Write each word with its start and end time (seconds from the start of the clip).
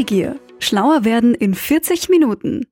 Neugier. 0.00 0.40
Schlauer 0.60 1.04
werden 1.04 1.34
in 1.34 1.54
40 1.54 2.08
Minuten. 2.08 2.64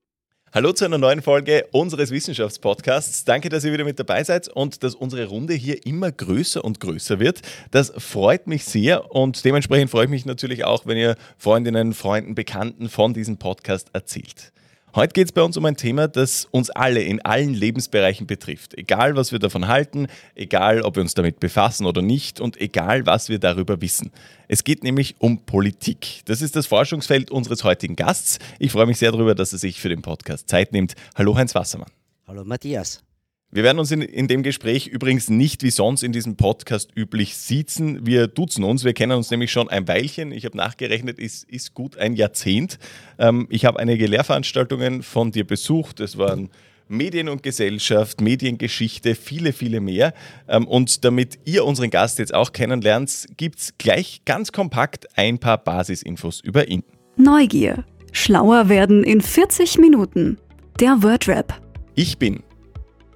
Hallo 0.55 0.73
zu 0.73 0.87
einer 0.87 0.97
neuen 0.97 1.21
Folge 1.21 1.67
unseres 1.73 2.11
Wissenschaftspodcasts. 2.11 3.27
Danke, 3.27 3.51
dass 3.51 3.65
ihr 3.65 3.73
wieder 3.75 3.85
mit 3.85 3.99
dabei 3.99 4.25
seid 4.25 4.49
und 4.49 4.83
dass 4.83 4.95
unsere 4.95 5.27
Runde 5.27 5.53
hier 5.53 5.85
immer 5.85 6.11
größer 6.11 6.65
und 6.65 6.81
größer 6.81 7.21
wird. 7.21 7.43
Das 7.71 7.93
freut 7.99 8.47
mich 8.47 8.65
sehr 8.65 9.15
und 9.15 9.45
dementsprechend 9.45 9.91
freue 9.91 10.05
ich 10.05 10.11
mich 10.11 10.25
natürlich 10.25 10.65
auch, 10.65 10.87
wenn 10.87 10.97
ihr 10.97 11.17
Freundinnen, 11.37 11.93
Freunden, 11.93 12.35
Bekannten 12.35 12.89
von 12.89 13.13
diesem 13.13 13.37
Podcast 13.37 13.91
erzählt. 13.93 14.51
Heute 14.95 15.13
geht 15.13 15.27
es 15.27 15.33
bei 15.33 15.43
uns 15.43 15.57
um 15.57 15.65
ein 15.67 15.77
Thema, 15.77 16.09
das 16.09 16.49
uns 16.51 16.71
alle 16.71 17.03
in 17.03 17.21
allen 17.21 17.53
Lebensbereichen 17.53 18.27
betrifft. 18.27 18.77
Egal, 18.77 19.17
was 19.17 19.33
wir 19.33 19.39
davon 19.39 19.69
halten, 19.69 20.07
egal, 20.35 20.81
ob 20.81 20.97
wir 20.97 21.03
uns 21.03 21.15
damit 21.15 21.41
befassen 21.41 21.85
oder 21.85 22.01
nicht 22.01 22.41
und 22.41 22.59
egal, 22.61 23.05
was 23.05 23.29
wir 23.29 23.39
darüber 23.39 23.81
wissen. 23.83 24.11
Es 24.49 24.65
geht 24.65 24.83
nämlich 24.83 25.17
um 25.19 25.45
Politik. 25.45 26.23
Das 26.25 26.41
ist 26.41 26.57
das 26.57 26.67
Forschungsfeld 26.67 27.31
unseres 27.31 27.65
heutigen 27.65 27.97
Gasts. 27.97 28.39
Ich 28.59 28.73
freue 28.73 28.87
mich 28.87 28.99
sehr 28.99 29.13
darüber, 29.13 29.35
dass 29.35 29.53
er 29.53 29.59
sich 29.59 29.79
für 29.79 29.91
den 29.91 30.01
Podcast 30.01 30.49
Zeit 30.49 30.73
nimmt. 30.73 30.95
Hallo 31.15 31.37
Heinz 31.37 31.55
Wassermann. 31.55 31.91
Hallo 32.27 32.45
Matthias. 32.45 33.03
Wir 33.51 33.63
werden 33.63 33.79
uns 33.79 33.91
in, 33.91 34.03
in, 34.03 34.29
dem 34.29 34.43
Gespräch 34.43 34.89
übrigens 34.89 35.31
nicht 35.31 35.63
wie 35.63 35.71
sonst 35.71 36.03
in 36.03 36.13
diesem 36.13 36.37
Podcast 36.37 36.91
üblich 36.95 37.35
siezen. 37.35 38.07
Wir 38.07 38.27
duzen 38.27 38.63
uns. 38.63 38.85
Wir 38.85 38.93
kennen 38.93 39.17
uns 39.17 39.31
nämlich 39.31 39.51
schon 39.51 39.71
ein 39.71 39.89
Weilchen. 39.89 40.33
Ich 40.33 40.45
habe 40.45 40.55
nachgerechnet, 40.55 41.19
es 41.19 41.45
ist 41.45 41.73
gut 41.73 41.97
ein 41.97 42.15
Jahrzehnt. 42.15 42.79
Ähm, 43.19 43.47
ich 43.49 43.65
habe 43.65 43.79
einige 43.79 44.07
Lehrveranstaltungen 44.07 45.03
von 45.03 45.33
dir 45.33 45.47
besucht. 45.47 46.01
Es 46.01 46.19
waren 46.19 46.51
Medien 46.89 47.31
und 47.31 47.43
Gesellschaft, 47.43 48.21
Mediengeschichte, 48.21 49.15
viele, 49.15 49.55
viele 49.55 49.81
mehr. 49.81 50.13
Ähm, 50.47 50.69
und 50.69 51.07
damit 51.07 51.39
ihr 51.47 51.65
unseren 51.65 51.89
Gast 51.89 52.19
jetzt 52.19 52.35
auch 52.35 52.53
kennenlernt, 52.53 53.29
gibt 53.39 53.61
es 53.61 53.79
gleich 53.79 54.21
ganz 54.27 54.53
kompakt 54.53 55.07
ein 55.17 55.39
paar 55.39 55.57
Basisinfos 55.57 56.43
über 56.43 56.69
ihn. 56.69 56.83
Neugier. 57.17 57.87
Schlauer 58.13 58.69
werden 58.69 59.05
in 59.05 59.23
40 59.23 59.79
Minuten. 59.79 60.37
Der 60.81 61.03
Wordrap. 61.03 61.63
Ich 61.95 62.19
bin 62.19 62.43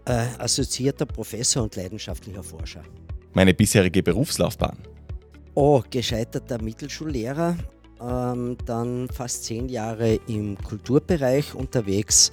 äh, 0.05 0.27
assoziierter 0.39 1.07
Professor 1.07 1.63
und 1.63 1.77
leidenschaftlicher 1.77 2.43
Forscher. 2.43 2.83
Meine 3.35 3.55
bisherige 3.55 4.03
Berufslaufbahn. 4.03 4.79
Oh, 5.55 5.83
gescheiterter 5.91 6.63
Mittelschullehrer, 6.63 7.57
ähm, 8.01 8.57
dann 8.65 9.09
fast 9.13 9.45
zehn 9.45 9.69
Jahre 9.69 10.19
im 10.27 10.57
Kulturbereich 10.59 11.55
unterwegs, 11.55 12.33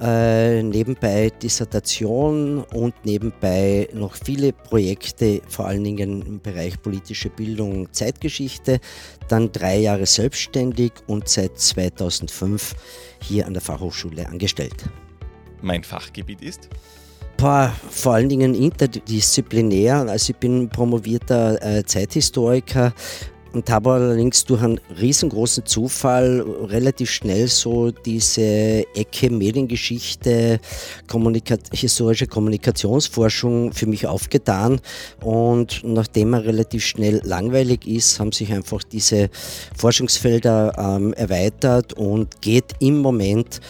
äh, 0.00 0.62
nebenbei 0.62 1.30
Dissertation 1.30 2.64
und 2.64 2.94
nebenbei 3.04 3.88
noch 3.92 4.16
viele 4.16 4.52
Projekte, 4.52 5.40
vor 5.48 5.66
allen 5.66 5.84
Dingen 5.84 6.22
im 6.22 6.40
Bereich 6.40 6.80
politische 6.82 7.30
Bildung, 7.30 7.92
Zeitgeschichte, 7.92 8.80
dann 9.28 9.52
drei 9.52 9.78
Jahre 9.78 10.06
selbstständig 10.06 10.92
und 11.06 11.28
seit 11.28 11.58
2005 11.58 12.74
hier 13.20 13.46
an 13.46 13.52
der 13.52 13.62
Fachhochschule 13.62 14.28
angestellt. 14.28 14.84
Mein 15.62 15.84
Fachgebiet 15.84 16.42
ist? 16.42 16.68
Boah, 17.44 17.74
vor 17.90 18.14
allen 18.14 18.30
Dingen 18.30 18.54
interdisziplinär. 18.54 19.96
Also 20.08 20.30
ich 20.30 20.36
bin 20.36 20.70
promovierter 20.70 21.62
äh, 21.62 21.84
Zeithistoriker 21.84 22.94
und 23.52 23.70
habe 23.70 23.92
allerdings 23.92 24.44
durch 24.44 24.62
einen 24.62 24.80
riesengroßen 24.98 25.64
Zufall 25.66 26.40
relativ 26.40 27.10
schnell 27.10 27.48
so 27.48 27.90
diese 27.90 28.84
Ecke 28.94 29.30
Mediengeschichte, 29.30 30.58
Kommunika 31.06 31.56
historische 31.72 32.26
Kommunikationsforschung 32.26 33.72
für 33.72 33.86
mich 33.86 34.06
aufgetan. 34.06 34.80
Und 35.20 35.82
nachdem 35.84 36.32
er 36.32 36.44
relativ 36.44 36.84
schnell 36.84 37.20
langweilig 37.24 37.86
ist, 37.86 38.18
haben 38.18 38.32
sich 38.32 38.52
einfach 38.52 38.82
diese 38.82 39.28
Forschungsfelder 39.76 40.72
ähm, 40.78 41.12
erweitert 41.12 41.92
und 41.92 42.40
geht 42.40 42.72
im 42.80 42.98
Moment 42.98 43.60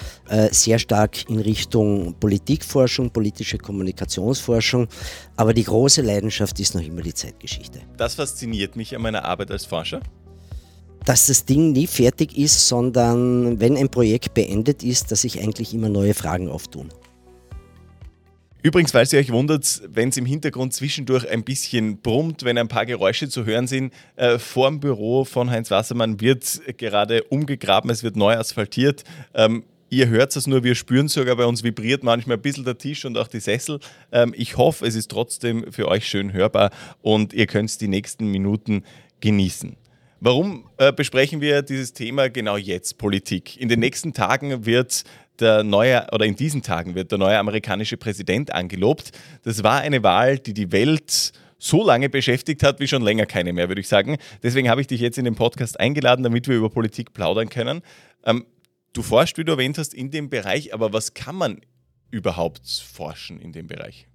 sehr 0.51 0.79
stark 0.79 1.29
in 1.29 1.39
Richtung 1.39 2.15
Politikforschung, 2.19 3.11
politische 3.11 3.59
Kommunikationsforschung. 3.59 4.89
Aber 5.37 5.53
die 5.53 5.65
große 5.65 6.03
Leidenschaft 6.03 6.59
ist 6.61 6.75
noch 6.75 6.83
immer 6.83 7.03
die 7.03 7.15
Zeitgeschichte. 7.15 7.81
Das 7.97 8.15
fasziniert 8.15 8.77
mich 8.77 8.95
an 8.97 9.03
meiner 9.03 9.25
Arbeit 9.25 9.51
als 9.51 9.65
Forscher 9.65 10.01
dass 11.05 11.27
das 11.27 11.45
Ding 11.45 11.73
nie 11.73 11.87
fertig 11.87 12.37
ist, 12.37 12.69
sondern 12.69 13.61
wenn 13.61 13.77
ein 13.77 13.91
Projekt 13.91 14.35
beendet 14.35 14.83
ist, 14.83 15.13
dass 15.13 15.23
sich 15.23 15.41
eigentlich 15.41 15.75
immer 15.75 15.89
neue 15.89 16.15
Fragen 16.15 16.49
auftun. 16.49 16.89
Übrigens, 18.63 18.93
falls 18.93 19.13
ihr 19.13 19.19
euch 19.19 19.31
wundert, 19.31 19.83
wenn 19.89 20.09
es 20.09 20.17
im 20.17 20.25
Hintergrund 20.25 20.73
zwischendurch 20.73 21.29
ein 21.29 21.45
bisschen 21.45 22.01
brummt, 22.01 22.45
wenn 22.45 22.57
ein 22.57 22.69
paar 22.69 22.87
Geräusche 22.87 23.29
zu 23.29 23.45
hören 23.45 23.67
sind, 23.67 23.93
äh, 24.17 24.39
vorm 24.39 24.81
Büro 24.81 25.27
von 25.27 25.51
Heinz 25.51 25.71
Wassermann 25.71 26.19
wird 26.23 26.63
gerade 26.79 27.25
umgegraben, 27.25 27.91
es 27.91 28.03
wird 28.03 28.17
neu 28.17 28.35
asphaltiert. 28.35 29.05
Ähm, 29.35 29.65
Ihr 29.95 30.09
hört 30.09 30.35
es 30.35 30.49
nur, 30.49 30.65
wir 30.65 30.75
spüren 30.75 31.07
sogar, 31.07 31.37
bei 31.37 31.47
uns 31.47 31.63
vibriert 31.63 32.03
manchmal 32.03 32.37
ein 32.37 32.43
bisschen 32.43 32.65
der 32.65 32.77
Tisch 32.77 33.05
und 33.05 33.17
auch 33.17 33.29
die 33.29 33.39
Sessel. 33.39 33.79
Ähm, 34.11 34.35
ich 34.37 34.57
hoffe, 34.57 34.85
es 34.85 34.97
ist 34.97 35.09
trotzdem 35.09 35.71
für 35.71 35.87
euch 35.87 36.09
schön 36.09 36.33
hörbar 36.33 36.73
und 37.01 37.33
ihr 37.33 37.47
könnt 37.47 37.71
es 37.71 37.79
die 37.79 37.87
nächsten 37.87 38.27
Minuten 38.27 38.83
genießen. 39.21 39.77
Warum 40.19 40.69
äh, 40.79 40.93
besprechen 40.93 41.41
wir 41.41 41.63
dieses 41.63 41.93
Thema 41.93 42.29
genau 42.29 42.57
jetzt, 42.57 42.99
Politik? 42.99 43.57
In 43.57 43.69
den 43.69 43.79
nächsten 43.79 44.13
Tagen 44.13 44.67
wird 44.67 45.05
der 45.39 45.63
neue, 45.63 46.09
oder 46.11 46.27
in 46.27 46.35
diesen 46.35 46.63
Tagen 46.63 46.97
wird 46.97 47.13
der 47.13 47.19
neue 47.19 47.39
amerikanische 47.39 47.97
Präsident 47.97 48.53
angelobt. 48.53 49.13
Das 49.45 49.63
war 49.63 49.79
eine 49.83 50.03
Wahl, 50.03 50.41
die 50.41 50.55
die 50.55 50.73
Welt 50.73 51.31
so 51.57 51.87
lange 51.87 52.09
beschäftigt 52.09 52.65
hat 52.65 52.81
wie 52.81 52.89
schon 52.89 53.03
länger 53.03 53.27
keine 53.27 53.53
mehr, 53.53 53.69
würde 53.69 53.81
ich 53.81 53.87
sagen. 53.87 54.17
Deswegen 54.43 54.69
habe 54.69 54.81
ich 54.81 54.89
dich 54.89 55.01
jetzt 55.01 55.19
in 55.19 55.25
den 55.25 55.37
Podcast 55.37 55.79
eingeladen, 55.79 56.25
damit 56.25 56.49
wir 56.49 56.57
über 56.57 56.69
Politik 56.69 57.13
plaudern 57.13 57.49
können. 57.49 57.81
Ähm, 58.27 58.45
Du 58.95 59.03
forschst, 59.03 59.37
wie 59.37 59.45
du 59.45 59.53
erwähnt 59.53 59.77
hast, 59.77 59.93
in 59.93 60.11
dem 60.11 60.31
Bereich, 60.31 60.73
aber 60.73 60.93
was 60.93 61.15
kann 61.15 61.35
man 61.35 61.61
überhaupt 62.11 62.67
forschen 62.67 63.41
in 63.41 63.53
dem 63.53 63.67
Bereich? 63.67 64.07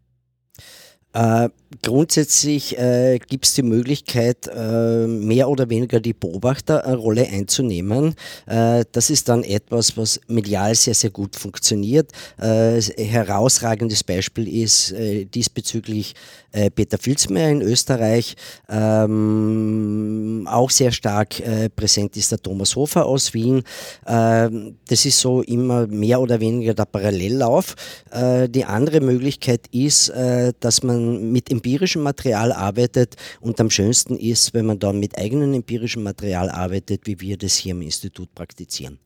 Äh, 1.14 1.50
grundsätzlich 1.84 2.78
äh, 2.78 3.20
gibt 3.20 3.46
es 3.46 3.54
die 3.54 3.64
Möglichkeit, 3.64 4.48
äh, 4.48 5.08
mehr 5.08 5.50
oder 5.50 5.70
weniger 5.70 6.00
die 6.00 6.14
Beobachterrolle 6.14 7.28
einzunehmen. 7.28 8.16
Äh, 8.48 8.86
das 8.92 9.10
ist 9.10 9.30
dann 9.30 9.44
etwas, 9.44 9.98
was 9.98 10.20
medial 10.28 10.76
sehr, 10.76 10.94
sehr 10.96 11.10
gut 11.10 11.36
funktioniert. 11.36 12.12
Äh, 12.40 12.82
herausragendes 12.82 14.04
Beispiel 14.04 14.48
ist 14.64 14.92
äh, 14.92 15.26
diesbezüglich 15.26 16.14
Peter 16.74 16.98
Filzmeier 16.98 17.52
in 17.52 17.62
Österreich. 17.62 18.36
Ähm, 18.68 20.48
auch 20.50 20.72
sehr 20.72 20.92
stark 20.92 21.36
präsent 21.76 22.18
ist 22.18 22.32
der 22.32 22.40
Thomas 22.40 22.76
Hofer 22.76 23.06
aus 23.06 23.36
Wien. 23.36 23.62
Ähm, 24.08 24.76
das 24.88 25.06
ist 25.06 25.20
so 25.20 25.44
immer 25.44 25.86
mehr 25.86 26.20
oder 26.20 26.40
weniger 26.40 26.74
der 26.74 26.86
Parallellauf. 26.86 27.76
die 28.50 28.66
andere 28.66 29.00
Möglichkeit 29.00 29.68
ist, 29.72 30.12
dass 30.60 30.82
man 30.82 30.99
man 31.00 31.32
mit 31.32 31.52
empirischem 31.52 32.02
Material 32.02 32.52
arbeitet 32.52 33.16
und 33.40 33.60
am 33.60 33.70
schönsten 33.70 34.18
ist, 34.18 34.54
wenn 34.54 34.66
man 34.66 34.80
dann 34.80 35.00
mit 35.00 35.18
eigenem 35.18 35.54
empirischem 35.54 36.04
Material 36.04 36.50
arbeitet, 36.50 37.08
wie 37.08 37.20
wir 37.20 37.38
das 37.38 37.56
hier 37.56 37.72
im 37.72 37.82
Institut 37.82 38.34
praktizieren. 38.36 39.00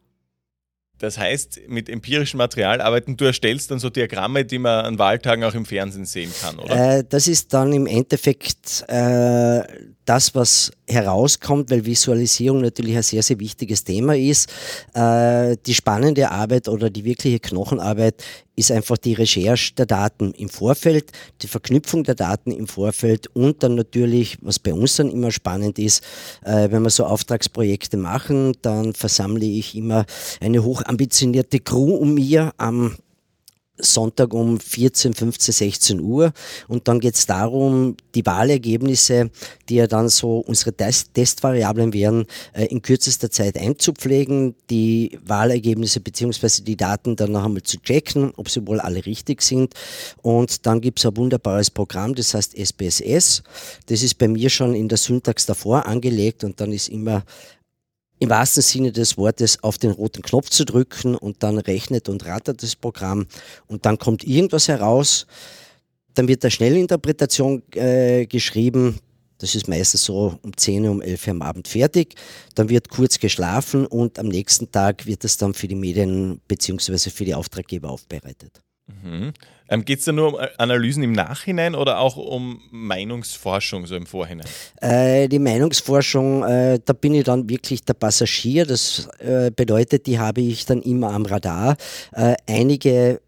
Das 1.04 1.18
heißt, 1.18 1.62
mit 1.68 1.90
empirischem 1.90 2.38
Material 2.38 2.80
arbeiten, 2.80 3.18
du 3.18 3.26
erstellst 3.26 3.70
dann 3.70 3.78
so 3.80 3.90
Diagramme, 3.90 4.46
die 4.46 4.58
man 4.58 4.86
an 4.86 5.00
Wahltagen 5.00 5.44
auch 5.44 5.54
im 5.54 5.66
Fernsehen 5.66 6.06
sehen 6.06 6.32
kann, 6.42 6.58
oder? 6.60 7.00
Äh, 7.00 7.04
das 7.04 7.28
ist 7.28 7.54
dann 7.54 7.74
im 7.74 7.88
Endeffekt 7.88 8.86
äh, 8.88 9.64
das, 10.06 10.34
was 10.34 10.72
herauskommt, 10.88 11.72
weil 11.72 11.86
Visualisierung 11.86 12.62
natürlich 12.62 12.96
ein 12.96 13.04
sehr, 13.04 13.22
sehr 13.22 13.38
wichtiges 13.40 13.84
Thema 13.84 14.16
ist. 14.16 14.50
Äh, 14.94 15.58
die 15.66 15.74
spannende 15.74 16.32
Arbeit 16.32 16.70
oder 16.70 16.90
die 16.90 17.04
wirkliche 17.04 17.42
Knochenarbeit 17.42 18.24
ist 18.56 18.72
einfach 18.72 18.98
die 18.98 19.14
Recherche 19.14 19.74
der 19.74 19.86
Daten 19.86 20.32
im 20.34 20.50
Vorfeld, 20.50 21.12
die 21.42 21.48
Verknüpfung 21.48 22.04
der 22.04 22.16
Daten 22.16 22.52
im 22.52 22.68
Vorfeld 22.68 23.28
und 23.28 23.64
dann 23.64 23.76
natürlich, 23.76 24.38
was 24.42 24.60
bei 24.60 24.74
uns 24.74 24.96
dann 24.96 25.12
immer 25.12 25.32
spannend 25.32 25.80
ist, 25.80 26.04
äh, 26.44 26.70
wenn 26.72 26.84
wir 26.84 26.90
so 26.90 27.06
Auftragsprojekte 27.06 27.98
machen, 27.98 28.54
dann 28.62 28.94
versammle 28.94 29.46
ich 29.46 29.76
immer 29.76 30.06
eine 30.40 30.64
hochambitionierte 30.64 31.60
Crew 31.60 31.96
um 31.96 32.14
mir 32.14 32.54
am 32.58 32.96
Sonntag 33.78 34.34
um 34.34 34.60
14, 34.60 35.14
15, 35.14 35.54
16 35.54 36.00
Uhr. 36.00 36.32
Und 36.68 36.88
dann 36.88 37.00
geht 37.00 37.16
es 37.16 37.26
darum, 37.26 37.98
die 38.14 38.26
Wahlergebnisse, 38.26 39.32
die 39.68 39.76
ja 39.76 39.88
dann 39.88 40.10
so 40.10 40.40
unsere 40.40 40.74
Test 40.74 41.14
Testvariablen 41.14 41.92
wären, 41.94 42.26
äh, 42.54 42.66
in 42.66 42.82
kürzester 42.82 43.32
Zeit 43.32 43.58
einzupflegen, 43.58 44.56
die 44.70 45.18
Wahlergebnisse 45.26 46.02
bzw. 46.02 46.62
die 46.62 46.78
Daten 46.78 47.16
dann 47.16 47.32
noch 47.32 47.46
einmal 47.46 47.64
zu 47.64 47.82
checken, 47.82 48.32
ob 48.38 48.50
sie 48.50 48.66
wohl 48.68 48.80
alle 48.80 49.06
richtig 49.06 49.42
sind. 49.42 49.74
Und 50.22 50.66
dann 50.66 50.80
gibt 50.80 51.00
es 51.00 51.06
ein 51.06 51.18
wunderbares 51.18 51.72
Programm, 51.72 52.14
das 52.14 52.34
heißt 52.34 52.56
SPSS. 52.58 53.44
Das 53.88 54.04
ist 54.04 54.18
bei 54.20 54.28
mir 54.28 54.50
schon 54.50 54.76
in 54.76 54.88
der 54.88 54.98
Syntax 55.00 55.46
davor 55.48 55.88
angelegt 55.88 56.44
und 56.44 56.60
dann 56.62 56.72
ist 56.72 56.90
immer 56.90 57.24
im 58.24 58.30
wahrsten 58.30 58.64
Sinne 58.64 58.94
des 58.94 59.18
Wortes 59.18 59.62
auf 59.64 59.78
den 59.78 59.92
roten 59.92 60.22
Knopf 60.22 60.50
zu 60.50 60.64
drücken 60.64 61.16
und 61.16 61.44
dann 61.44 61.58
rechnet 61.58 62.08
und 62.08 62.26
rattert 62.26 62.64
das 62.64 62.76
Programm 62.76 63.28
und 63.68 63.86
dann 63.86 63.98
kommt 63.98 64.24
irgendwas 64.24 64.70
heraus. 64.70 65.28
Dann 66.14 66.30
wird 66.30 66.44
eine 66.44 66.52
Schnellinterpretation 66.52 67.64
äh, 67.76 68.26
geschrieben. 68.26 69.00
Das 69.40 69.56
ist 69.56 69.68
meistens 69.68 70.06
so 70.06 70.40
um 70.42 70.56
10 70.56 70.86
Uhr, 70.86 70.92
um 70.92 71.02
11 71.02 71.28
Uhr 71.28 71.32
am 71.32 71.42
Abend 71.42 71.68
fertig. 71.68 72.16
Dann 72.56 72.70
wird 72.70 72.88
kurz 72.88 73.20
geschlafen 73.20 73.86
und 73.86 74.18
am 74.18 74.30
nächsten 74.30 74.72
Tag 74.72 75.06
wird 75.06 75.26
es 75.26 75.36
dann 75.36 75.54
für 75.54 75.68
die 75.68 75.76
Medien 75.76 76.40
bzw. 76.48 77.10
für 77.10 77.26
die 77.26 77.36
Auftraggeber 77.36 77.90
aufbereitet. 77.90 78.62
Mhm. 78.88 79.32
Ähm, 79.70 79.86
Geht 79.86 80.00
es 80.00 80.06
da 80.06 80.12
nur 80.12 80.34
um 80.34 80.40
äh, 80.40 80.50
Analysen 80.58 81.04
im 81.04 81.14
Nachhinein 81.14 81.74
oder 81.74 82.00
auch 82.00 82.18
um 82.18 82.62
Meinungsforschung 82.72 83.88
so 83.88 83.96
im 83.96 84.06
Vorhinein? 84.06 84.46
Äh, 84.82 85.30
die 85.30 85.40
Meinungsforschung, 85.40 86.44
äh, 86.44 86.80
da 86.84 86.94
bin 86.94 87.14
ich 87.14 87.24
dann 87.24 87.50
wirklich 87.50 87.84
der 87.86 87.94
Passagier. 87.94 88.66
Das 88.66 89.08
äh, 89.20 89.52
bedeutet, 89.56 90.06
die 90.06 90.20
habe 90.20 90.42
ich 90.42 90.66
dann 90.66 90.82
immer 90.82 91.12
am 91.12 91.26
Radar. 91.26 91.78
Äh, 92.12 92.36
einige 92.48 93.22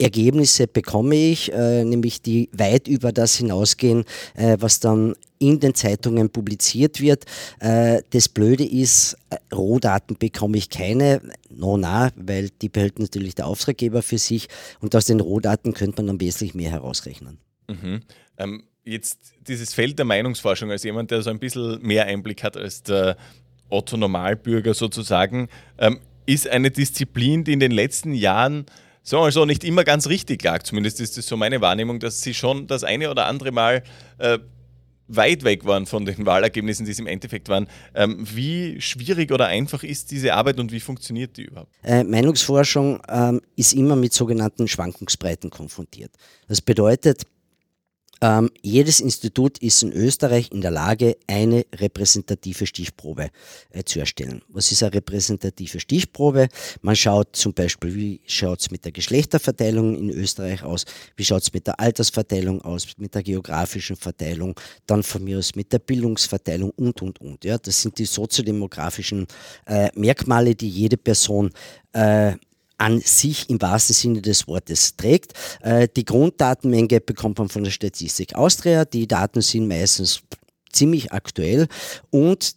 Ergebnisse 0.00 0.66
bekomme 0.66 1.14
ich, 1.14 1.52
äh, 1.52 1.84
nämlich 1.84 2.22
die 2.22 2.48
weit 2.52 2.88
über 2.88 3.12
das 3.12 3.36
hinausgehen, 3.36 4.04
äh, 4.34 4.56
was 4.58 4.80
dann 4.80 5.14
in 5.38 5.58
den 5.58 5.74
Zeitungen 5.74 6.30
publiziert 6.30 7.00
wird. 7.00 7.24
Äh, 7.60 8.02
das 8.10 8.28
Blöde 8.28 8.64
ist, 8.64 9.16
äh, 9.30 9.36
Rohdaten 9.54 10.16
bekomme 10.18 10.58
ich 10.58 10.70
keine, 10.70 11.20
no 11.50 11.76
na, 11.76 12.10
weil 12.16 12.50
die 12.62 12.68
behält 12.68 12.98
natürlich 12.98 13.34
der 13.34 13.46
Auftraggeber 13.46 14.02
für 14.02 14.18
sich 14.18 14.48
und 14.80 14.94
aus 14.94 15.06
den 15.06 15.20
Rohdaten 15.20 15.72
könnte 15.72 16.02
man 16.02 16.08
dann 16.08 16.20
wesentlich 16.20 16.54
mehr 16.54 16.70
herausrechnen. 16.70 17.38
Mhm. 17.68 18.00
Ähm, 18.38 18.64
jetzt 18.84 19.34
dieses 19.46 19.74
Feld 19.74 19.98
der 19.98 20.06
Meinungsforschung 20.06 20.70
als 20.70 20.82
jemand, 20.84 21.10
der 21.10 21.22
so 21.22 21.30
ein 21.30 21.38
bisschen 21.38 21.80
mehr 21.82 22.06
Einblick 22.06 22.42
hat 22.42 22.56
als 22.56 22.82
der 22.82 23.16
Otto 23.68 23.96
Normalbürger 23.96 24.74
sozusagen, 24.74 25.48
ähm, 25.78 26.00
ist 26.26 26.48
eine 26.48 26.70
Disziplin, 26.70 27.44
die 27.44 27.52
in 27.52 27.60
den 27.60 27.72
letzten 27.72 28.12
Jahren 28.12 28.66
sagen 29.02 29.24
wir 29.24 29.32
so, 29.32 29.44
nicht 29.44 29.64
immer 29.64 29.84
ganz 29.84 30.08
richtig 30.08 30.42
lag. 30.42 30.62
Zumindest 30.62 31.00
ist 31.00 31.16
das 31.16 31.26
so 31.26 31.36
meine 31.36 31.60
Wahrnehmung, 31.60 32.00
dass 32.00 32.22
sie 32.22 32.34
schon 32.34 32.66
das 32.66 32.84
eine 32.84 33.10
oder 33.10 33.26
andere 33.26 33.52
Mal 33.52 33.82
äh, 34.18 34.38
weit 35.08 35.44
weg 35.44 35.64
waren 35.64 35.86
von 35.86 36.04
den 36.04 36.24
Wahlergebnissen, 36.26 36.86
die 36.86 36.92
es 36.92 36.98
im 36.98 37.06
Endeffekt 37.06 37.48
waren. 37.48 37.66
Ähm, 37.94 38.24
wie 38.34 38.80
schwierig 38.80 39.32
oder 39.32 39.46
einfach 39.46 39.82
ist 39.82 40.10
diese 40.10 40.34
Arbeit 40.34 40.58
und 40.58 40.72
wie 40.72 40.80
funktioniert 40.80 41.36
die 41.36 41.44
überhaupt? 41.44 41.72
Äh, 41.82 42.04
Meinungsforschung 42.04 43.00
ähm, 43.08 43.40
ist 43.56 43.72
immer 43.72 43.96
mit 43.96 44.12
sogenannten 44.12 44.68
Schwankungsbreiten 44.68 45.50
konfrontiert. 45.50 46.12
Das 46.48 46.60
bedeutet, 46.60 47.24
ähm, 48.22 48.50
jedes 48.62 49.00
Institut 49.00 49.58
ist 49.58 49.82
in 49.82 49.92
Österreich 49.92 50.50
in 50.52 50.60
der 50.60 50.70
Lage, 50.70 51.16
eine 51.26 51.64
repräsentative 51.74 52.66
Stichprobe 52.66 53.30
äh, 53.70 53.82
zu 53.84 53.98
erstellen. 53.98 54.42
Was 54.48 54.70
ist 54.72 54.82
eine 54.82 54.94
repräsentative 54.94 55.80
Stichprobe? 55.80 56.48
Man 56.82 56.96
schaut 56.96 57.34
zum 57.34 57.54
Beispiel, 57.54 57.94
wie 57.94 58.20
schaut 58.26 58.60
es 58.60 58.70
mit 58.70 58.84
der 58.84 58.92
Geschlechterverteilung 58.92 59.96
in 59.96 60.10
Österreich 60.10 60.62
aus, 60.62 60.84
wie 61.16 61.24
schaut 61.24 61.42
es 61.42 61.52
mit 61.52 61.66
der 61.66 61.80
Altersverteilung 61.80 62.60
aus, 62.62 62.86
mit 62.98 63.14
der 63.14 63.22
geografischen 63.22 63.96
Verteilung, 63.96 64.54
dann 64.86 65.02
von 65.02 65.24
mir 65.24 65.38
aus 65.38 65.54
mit 65.54 65.72
der 65.72 65.78
Bildungsverteilung 65.78 66.70
und, 66.70 67.00
und, 67.00 67.20
und. 67.20 67.44
Ja, 67.44 67.56
das 67.56 67.80
sind 67.80 67.98
die 67.98 68.04
soziodemografischen 68.04 69.26
äh, 69.66 69.88
Merkmale, 69.94 70.54
die 70.54 70.68
jede 70.68 70.98
Person 70.98 71.50
äh, 71.92 72.34
an 72.80 73.00
sich 73.00 73.50
im 73.50 73.60
wahrsten 73.60 73.94
Sinne 73.94 74.22
des 74.22 74.48
Wortes 74.48 74.96
trägt. 74.96 75.34
Äh, 75.60 75.88
die 75.94 76.04
Grunddatenmenge 76.04 77.00
bekommt 77.00 77.38
man 77.38 77.48
von 77.48 77.62
der 77.62 77.70
Statistik 77.70 78.34
Austria. 78.34 78.84
Die 78.84 79.06
Daten 79.06 79.42
sind 79.42 79.68
meistens 79.68 80.22
ziemlich 80.72 81.12
aktuell 81.12 81.68
und 82.10 82.54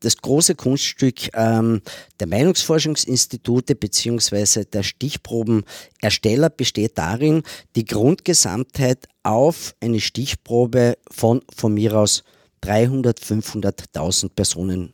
das 0.00 0.18
große 0.18 0.54
Kunststück 0.54 1.30
ähm, 1.32 1.80
der 2.20 2.26
Meinungsforschungsinstitute 2.26 3.74
bzw. 3.74 4.64
der 4.64 4.82
Stichprobenersteller 4.82 6.50
besteht 6.50 6.98
darin, 6.98 7.42
die 7.74 7.86
Grundgesamtheit 7.86 9.08
auf 9.22 9.74
eine 9.80 10.00
Stichprobe 10.00 10.98
von 11.10 11.40
von 11.56 11.72
mir 11.72 11.94
aus 11.94 12.22
300, 12.60 13.18
500.000 13.18 14.28
Personen 14.30 14.92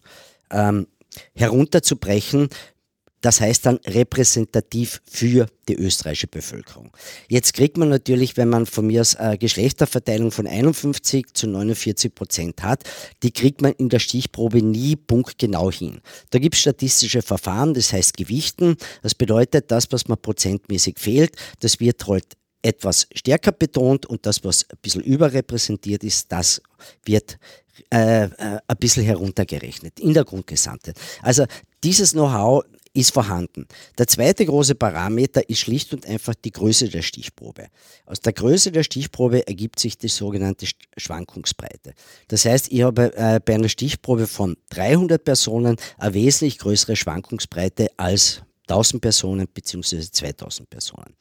ähm, 0.53 0.87
herunterzubrechen, 1.35 2.49
das 3.21 3.41
heißt 3.41 3.67
dann 3.67 3.77
repräsentativ 3.87 5.03
für 5.11 5.47
die 5.69 5.77
österreichische 5.77 6.27
Bevölkerung. 6.27 6.91
Jetzt 7.29 7.55
kriegt 7.55 7.77
man 7.77 7.89
natürlich, 7.89 8.37
wenn 8.37 8.49
man 8.49 8.67
von 8.67 8.87
mir 8.87 9.03
aus 9.03 9.17
eine 9.17 9.39
Geschlechterverteilung 9.39 10.31
von 10.31 10.47
51 10.47 11.35
zu 11.35 11.47
49 11.47 12.15
Prozent 12.15 12.63
hat, 12.63 12.85
die 13.23 13.31
kriegt 13.31 13.61
man 13.61 13.73
in 13.73 13.89
der 13.89 13.99
Stichprobe 13.99 14.63
nie 14.63 14.97
punktgenau 14.97 15.71
hin. 15.71 16.01
Da 16.31 16.39
gibt 16.39 16.55
es 16.55 16.63
statistische 16.63 17.23
Verfahren, 17.23 17.75
das 17.75 17.93
heißt 17.93 18.17
Gewichten. 18.17 18.77
Das 19.03 19.15
bedeutet, 19.15 19.71
das, 19.71 19.93
was 19.93 20.09
man 20.09 20.19
prozentmäßig 20.19 20.99
fehlt, 20.99 21.37
das 21.61 21.79
wird 21.81 22.07
halt 22.07 22.25
etwas 22.63 23.07
stärker 23.15 23.53
betont 23.53 24.07
und 24.07 24.27
das, 24.27 24.45
was 24.45 24.65
ein 24.71 24.79
bisschen 24.83 25.03
überrepräsentiert 25.03 26.05
ist, 26.05 26.31
das 26.31 26.61
wird 27.05 27.39
äh, 27.93 28.25
äh, 28.25 28.29
ein 28.67 28.77
bisschen 28.79 29.05
heruntergerechnet 29.05 29.99
in 30.01 30.13
der 30.13 30.25
Grundgesamtheit. 30.25 30.97
Also 31.23 31.47
dieses 31.83 32.13
Know-how 32.13 32.65
ist 32.93 33.13
vorhanden. 33.13 33.67
Der 33.99 34.07
zweite 34.07 34.45
große 34.45 34.75
Parameter 34.75 35.49
ist 35.49 35.61
schlicht 35.61 35.93
und 35.93 36.07
einfach 36.07 36.35
die 36.35 36.51
Größe 36.51 36.89
der 36.89 37.03
Stichprobe. 37.03 37.69
Aus 38.07 38.21
der 38.21 38.33
Größe 38.33 38.73
der 38.73 38.83
Stichprobe 38.83 39.47
ergibt 39.47 39.79
sich 39.79 39.97
die 39.97 40.09
sogenannte 40.09 40.67
Schwankungsbreite. 40.97 41.95
Das 42.29 42.45
heißt, 42.45 42.73
ich 42.73 42.83
habe 42.83 43.15
äh, 43.17 43.41
bei 43.45 43.55
einer 43.55 43.69
Stichprobe 43.69 44.27
von 44.27 44.57
300 44.71 45.25
Personen 45.25 45.77
eine 45.99 46.15
wesentlich 46.15 46.59
größere 46.59 46.97
Schwankungsbreite 46.97 47.89
als 47.97 48.43
1000 48.69 49.03
Personen 49.03 49.47
bzw. 49.49 50.01
2000 50.01 50.71
Personen. 50.71 51.15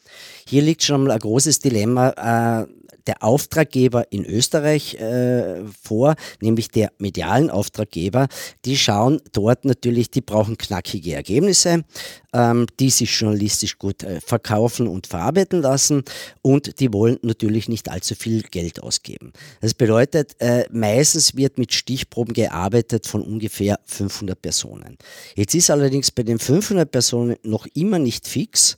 Hier 0.48 0.62
liegt 0.62 0.84
schon 0.84 1.04
mal 1.04 1.12
ein 1.12 1.20
großes 1.20 1.60
Dilemma 1.60 2.64
äh, 2.64 2.79
der 3.10 3.24
Auftraggeber 3.24 4.12
in 4.12 4.24
Österreich 4.24 4.94
äh, 4.94 5.64
vor, 5.82 6.14
nämlich 6.42 6.70
der 6.70 6.92
medialen 7.00 7.50
Auftraggeber. 7.50 8.28
Die 8.66 8.78
schauen 8.78 9.20
dort 9.32 9.66
natürlich, 9.66 10.12
die 10.12 10.22
brauchen 10.22 10.60
knackige 10.60 11.16
Ergebnisse, 11.16 11.86
ähm, 12.34 12.68
die 12.80 12.92
sich 12.92 13.20
journalistisch 13.20 13.80
gut 13.80 14.04
äh, 14.04 14.22
verkaufen 14.22 14.88
und 14.88 15.08
verarbeiten 15.08 15.64
lassen 15.64 16.04
und 16.44 16.80
die 16.80 16.94
wollen 16.94 17.18
natürlich 17.24 17.68
nicht 17.68 17.90
allzu 17.90 18.14
viel 18.14 18.44
Geld 18.44 18.84
ausgeben. 18.84 19.34
Das 19.62 19.74
bedeutet, 19.74 20.36
äh, 20.38 20.66
meistens 20.72 21.36
wird 21.36 21.58
mit 21.58 21.74
Stichproben 21.74 22.36
gearbeitet 22.36 23.08
von 23.08 23.24
ungefähr 23.24 23.80
500 23.86 24.40
Personen. 24.40 25.00
Jetzt 25.34 25.56
ist 25.56 25.72
allerdings 25.72 26.12
bei 26.12 26.22
den 26.22 26.38
500 26.38 26.92
Personen 26.92 27.38
noch 27.42 27.66
immer 27.74 27.98
nicht 27.98 28.28
fix, 28.28 28.78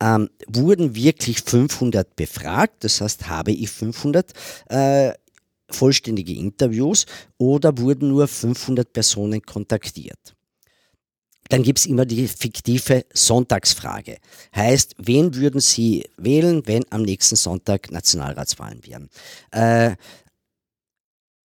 ähm, 0.00 0.28
wurden 0.46 0.94
wirklich 0.94 1.40
500 1.40 2.16
befragt, 2.16 2.84
das 2.84 3.00
heißt, 3.00 3.28
habe 3.28 3.52
ich 3.52 3.70
500 3.70 4.32
äh, 4.68 5.12
vollständige 5.70 6.34
Interviews 6.34 7.06
oder 7.38 7.76
wurden 7.78 8.08
nur 8.08 8.28
500 8.28 8.92
Personen 8.92 9.42
kontaktiert? 9.42 10.36
Dann 11.48 11.62
gibt 11.62 11.78
es 11.78 11.86
immer 11.86 12.04
die 12.04 12.26
fiktive 12.26 13.04
Sonntagsfrage. 13.12 14.18
Heißt, 14.54 14.96
wen 14.98 15.34
würden 15.34 15.60
Sie 15.60 16.04
wählen, 16.16 16.62
wenn 16.66 16.84
am 16.90 17.02
nächsten 17.02 17.36
Sonntag 17.36 17.92
Nationalratswahlen 17.92 18.84
wären? 18.84 19.08
Äh, 19.52 19.96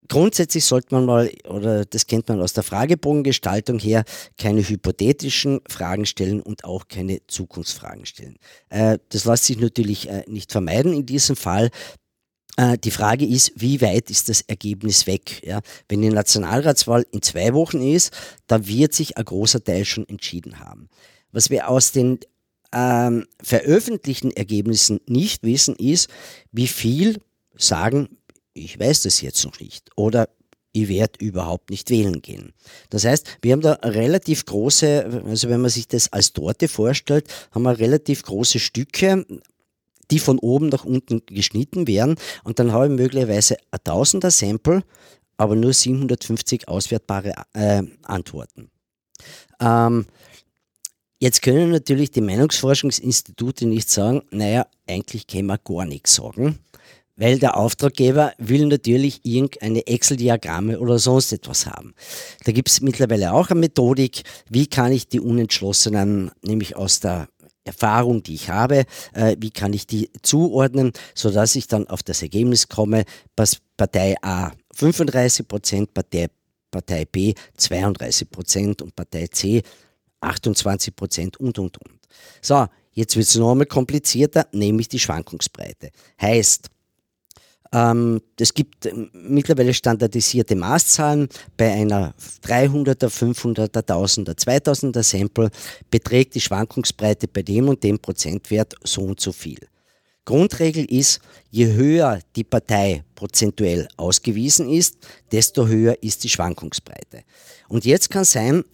Grundsätzlich 0.09 0.65
sollte 0.65 0.95
man 0.95 1.05
mal, 1.05 1.31
oder 1.49 1.85
das 1.85 2.07
kennt 2.07 2.29
man 2.29 2.41
aus 2.41 2.55
der 2.55 2.63
Fragebogengestaltung 2.63 3.79
her, 3.79 4.05
keine 4.39 4.67
hypothetischen 4.67 5.61
Fragen 5.69 6.07
stellen 6.07 6.41
und 6.41 6.65
auch 6.65 6.89
keine 6.89 7.21
Zukunftsfragen 7.27 8.07
stellen. 8.07 8.37
Äh, 8.71 8.99
das 9.11 9.25
lässt 9.27 9.45
sich 9.45 9.59
natürlich 9.59 10.09
äh, 10.09 10.25
nicht 10.27 10.51
vermeiden 10.51 10.93
in 10.95 11.05
diesem 11.05 11.37
Fall. 11.37 11.71
Äh, 12.57 12.77
die 12.79 12.91
Frage 12.91 13.27
ist, 13.27 13.53
wie 13.57 13.81
weit 13.81 14.11
ist 14.11 14.29
das 14.29 14.41
Ergebnis 14.43 15.07
weg? 15.07 15.47
Ja? 15.47 15.61
Wenn 15.89 16.03
die 16.03 16.11
Nationalratswahl 16.11 17.07
in 17.13 17.23
zwei 17.23 17.55
Wochen 17.55 17.81
ist, 17.81 18.13
dann 18.47 18.67
wird 18.67 18.95
sich 18.95 19.17
ein 19.17 19.25
großer 19.25 19.63
Teil 19.63 19.85
schon 19.85 20.09
entschieden 20.09 20.59
haben. 20.59 20.89
Was 21.31 21.51
wir 21.51 21.69
aus 21.69 21.93
den 21.93 22.19
ähm, 22.73 23.27
veröffentlichten 23.43 24.33
Ergebnissen 24.33 25.01
nicht 25.07 25.43
wissen, 25.45 25.77
ist, 25.77 26.09
wie 26.51 26.67
viel 26.67 27.21
sagen, 27.57 28.18
ich 28.65 28.79
weiß 28.79 29.03
das 29.03 29.21
jetzt 29.21 29.45
noch 29.45 29.61
nicht. 29.61 29.91
Oder 29.97 30.29
ich 30.73 30.89
werde 30.89 31.25
überhaupt 31.25 31.71
nicht 31.71 31.91
wählen 31.91 32.21
gehen. 32.23 32.53
Das 32.91 33.05
heißt, 33.05 33.39
wir 33.43 33.53
haben 33.53 33.61
da 33.61 33.75
relativ 33.83 34.45
große, 34.45 35.23
also 35.27 35.49
wenn 35.49 35.61
man 35.61 35.71
sich 35.71 35.89
das 35.89 36.13
als 36.13 36.33
Torte 36.33 36.69
vorstellt, 36.69 37.27
haben 37.53 37.63
wir 37.63 37.79
relativ 37.79 38.23
große 38.23 38.59
Stücke, 38.59 39.25
die 40.11 40.19
von 40.19 40.39
oben 40.39 40.69
nach 40.69 40.85
unten 40.85 41.23
geschnitten 41.27 41.87
werden 41.87 42.17
und 42.45 42.59
dann 42.59 42.73
habe 42.73 42.87
ich 42.87 42.93
möglicherweise 42.93 43.57
ein 43.71 43.81
Tausender 43.85 44.31
Sample, 44.31 44.83
aber 45.37 45.55
nur 45.55 45.73
750 45.73 46.69
auswertbare 46.69 47.35
äh, 47.55 47.83
Antworten. 48.03 48.71
Ähm, 49.61 50.07
jetzt 51.19 51.43
können 51.43 51.71
natürlich 51.71 52.11
die 52.11 52.21
Meinungsforschungsinstitute 52.21 53.67
nicht 53.67 53.91
sagen, 53.91 54.23
naja, 54.31 54.67
eigentlich 54.87 55.27
können 55.27 55.47
wir 55.47 55.59
gar 55.59 55.85
nichts 55.85 56.15
sagen, 56.15 56.59
weil 57.19 57.39
der 57.39 57.57
Auftraggeber 57.57 58.33
will 58.39 58.67
natürlich 58.67 59.21
irgendeine 59.25 59.87
Excel-Diagramme 59.87 60.79
oder 60.79 60.99
sonst 60.99 61.33
etwas 61.33 61.67
haben. 61.67 61.95
Da 62.45 62.53
gibt 62.53 62.71
es 62.71 62.81
mittlerweile 62.81 63.33
auch 63.35 63.51
eine 63.51 63.61
Methodik, 63.61 64.23
wie 64.49 64.67
kann 64.67 64.93
ich 64.93 65.09
die 65.09 65.21
Unentschlossenen, 65.21 66.31
nämlich 66.43 66.77
aus 66.77 67.01
der 67.01 67.29
Erfahrung, 67.65 68.23
die 68.23 68.35
ich 68.35 68.49
habe, 68.49 68.85
äh, 69.13 69.37
wie 69.39 69.51
kann 69.51 69.73
ich 69.73 69.87
die 69.87 70.11
zuordnen, 70.23 70.93
sodass 71.15 71.55
ich 71.57 71.67
dann 71.67 71.87
auf 71.89 72.03
das 72.03 72.23
Ergebnis 72.23 72.69
komme, 72.69 73.05
dass 73.37 73.59
Partei 73.77 74.15
A 74.23 74.53
35 74.75 75.47
Prozent, 75.47 75.93
Partei, 75.93 76.29
Partei 76.71 77.05
B 77.05 77.35
32 77.57 78.31
Prozent 78.31 78.81
und 78.81 78.97
Partei 78.97 79.27
C 79.27 79.63
28 80.21 80.97
Prozent 80.97 81.37
und, 81.39 81.59
und, 81.59 81.79
und. 81.79 82.01
So, 82.41 82.67
jetzt 82.93 83.17
wird 83.17 83.27
es 83.27 83.35
noch 83.35 83.53
einmal 83.53 83.67
komplizierter, 83.67 84.47
nämlich 84.53 84.89
die 84.89 84.99
Schwankungsbreite. 84.99 85.91
Heißt, 86.21 86.71
es 87.71 88.55
gibt 88.55 88.87
ähm, 88.87 89.11
mittlerweile 89.13 89.75
standardisierte 89.75 90.57
Maßzahlen. 90.57 91.29
Bei 91.57 91.73
einer 91.73 92.15
300er, 92.45 93.09
500er, 93.09 93.85
1000er, 93.85 94.39
2000er 94.39 95.03
Sample 95.03 95.51
beträgt 95.91 96.35
die 96.35 96.41
Schwankungsbreite 96.41 97.29
bei 97.29 97.43
dem 97.43 97.69
und 97.69 97.83
dem 97.85 97.99
Prozentwert 97.99 98.75
so 98.85 99.03
und 99.03 99.21
so 99.21 99.33
viel. 99.33 99.59
Grundregel 100.25 100.85
ist, 100.85 101.21
je 101.51 101.73
höher 101.73 102.21
die 102.37 102.45
Partei 102.45 103.03
prozentuell 103.15 103.89
ausgewiesen 103.97 104.69
ist, 104.69 104.99
desto 105.33 105.67
höher 105.67 106.03
ist 106.03 106.23
die 106.23 106.29
Schwankungsbreite. 106.29 107.25
Und 107.69 107.87
jetzt 107.87 108.11
kann 108.11 108.25
sein, 108.25 108.65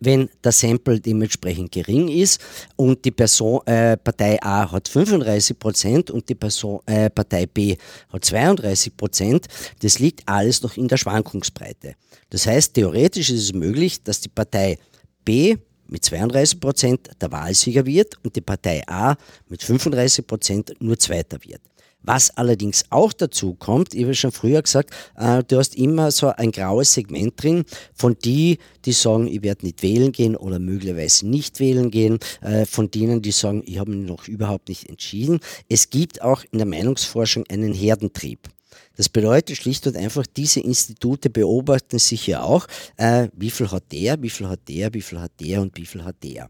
wenn 0.00 0.28
der 0.42 0.52
Sample 0.52 1.00
dementsprechend 1.00 1.72
gering 1.72 2.08
ist 2.08 2.40
und 2.76 3.04
die 3.04 3.10
Person, 3.10 3.60
äh, 3.66 3.96
Partei 3.96 4.40
A 4.42 4.70
hat 4.70 4.88
35 4.88 5.58
Prozent 5.58 6.10
und 6.10 6.28
die 6.28 6.34
Person, 6.34 6.80
äh, 6.86 7.10
Partei 7.10 7.46
B 7.46 7.76
hat 8.12 8.24
32 8.24 8.96
Prozent, 8.96 9.46
das 9.80 9.98
liegt 9.98 10.28
alles 10.28 10.62
noch 10.62 10.76
in 10.76 10.88
der 10.88 10.96
Schwankungsbreite. 10.96 11.94
Das 12.30 12.46
heißt, 12.46 12.74
theoretisch 12.74 13.30
ist 13.30 13.42
es 13.42 13.52
möglich, 13.52 14.02
dass 14.02 14.20
die 14.20 14.28
Partei 14.28 14.78
B 15.24 15.56
mit 15.88 16.04
32 16.04 16.60
Prozent 16.60 17.10
der 17.20 17.32
Wahlsieger 17.32 17.84
wird 17.84 18.14
und 18.22 18.36
die 18.36 18.40
Partei 18.40 18.82
A 18.86 19.16
mit 19.48 19.62
35 19.62 20.26
Prozent 20.26 20.74
nur 20.80 20.98
Zweiter 20.98 21.38
wird. 21.44 21.62
Was 22.02 22.30
allerdings 22.30 22.84
auch 22.90 23.12
dazu 23.12 23.54
kommt, 23.54 23.92
ich 23.92 24.04
habe 24.04 24.14
schon 24.14 24.32
früher 24.32 24.62
gesagt, 24.62 24.94
äh, 25.16 25.42
du 25.44 25.58
hast 25.58 25.74
immer 25.74 26.10
so 26.10 26.28
ein 26.28 26.52
graues 26.52 26.94
Segment 26.94 27.42
drin 27.42 27.64
von 27.92 28.16
die, 28.24 28.58
die 28.84 28.92
sagen, 28.92 29.26
ich 29.26 29.42
werde 29.42 29.66
nicht 29.66 29.82
wählen 29.82 30.12
gehen 30.12 30.36
oder 30.36 30.58
möglicherweise 30.58 31.28
nicht 31.28 31.60
wählen 31.60 31.90
gehen, 31.90 32.18
äh, 32.40 32.66
von 32.66 32.90
denen, 32.90 33.20
die 33.20 33.32
sagen, 33.32 33.62
ich 33.66 33.78
habe 33.78 33.90
mich 33.90 34.08
noch 34.08 34.28
überhaupt 34.28 34.68
nicht 34.68 34.88
entschieden. 34.88 35.40
Es 35.68 35.90
gibt 35.90 36.22
auch 36.22 36.44
in 36.50 36.58
der 36.58 36.66
Meinungsforschung 36.66 37.44
einen 37.48 37.74
Herdentrieb. 37.74 38.48
Das 38.96 39.08
bedeutet 39.08 39.56
schlicht 39.56 39.86
und 39.86 39.96
einfach, 39.96 40.26
diese 40.26 40.60
Institute 40.60 41.30
beobachten 41.30 41.98
sich 41.98 42.26
ja 42.26 42.42
auch, 42.42 42.66
äh, 42.96 43.28
wie 43.32 43.50
viel 43.50 43.70
hat 43.70 43.92
der, 43.92 44.20
wie 44.22 44.30
viel 44.30 44.48
hat 44.48 44.68
der, 44.68 44.92
wie 44.94 45.02
viel 45.02 45.20
hat 45.20 45.32
der 45.40 45.62
und 45.62 45.76
wie 45.76 45.86
viel 45.86 46.04
hat 46.04 46.16
der. 46.22 46.48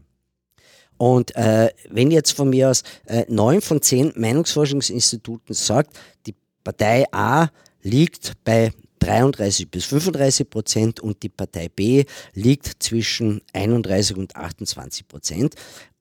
Und 0.99 1.33
äh, 1.37 1.69
wenn 1.89 2.11
jetzt 2.11 2.33
von 2.33 2.49
mir 2.49 2.69
aus 2.69 2.83
äh, 3.05 3.23
neun 3.29 3.61
von 3.61 3.81
zehn 3.81 4.11
Meinungsforschungsinstituten 4.17 5.55
sagt, 5.55 5.97
die 6.25 6.35
Partei 6.61 7.05
A 7.13 7.47
liegt 7.81 8.33
bei 8.43 8.73
33 8.99 9.71
bis 9.71 9.85
35 9.85 10.49
Prozent 10.49 10.99
und 10.99 11.23
die 11.23 11.29
Partei 11.29 11.69
B 11.69 12.03
liegt 12.33 12.83
zwischen 12.83 13.41
31 13.53 14.17
und 14.17 14.35
28 14.35 15.07
Prozent. 15.07 15.55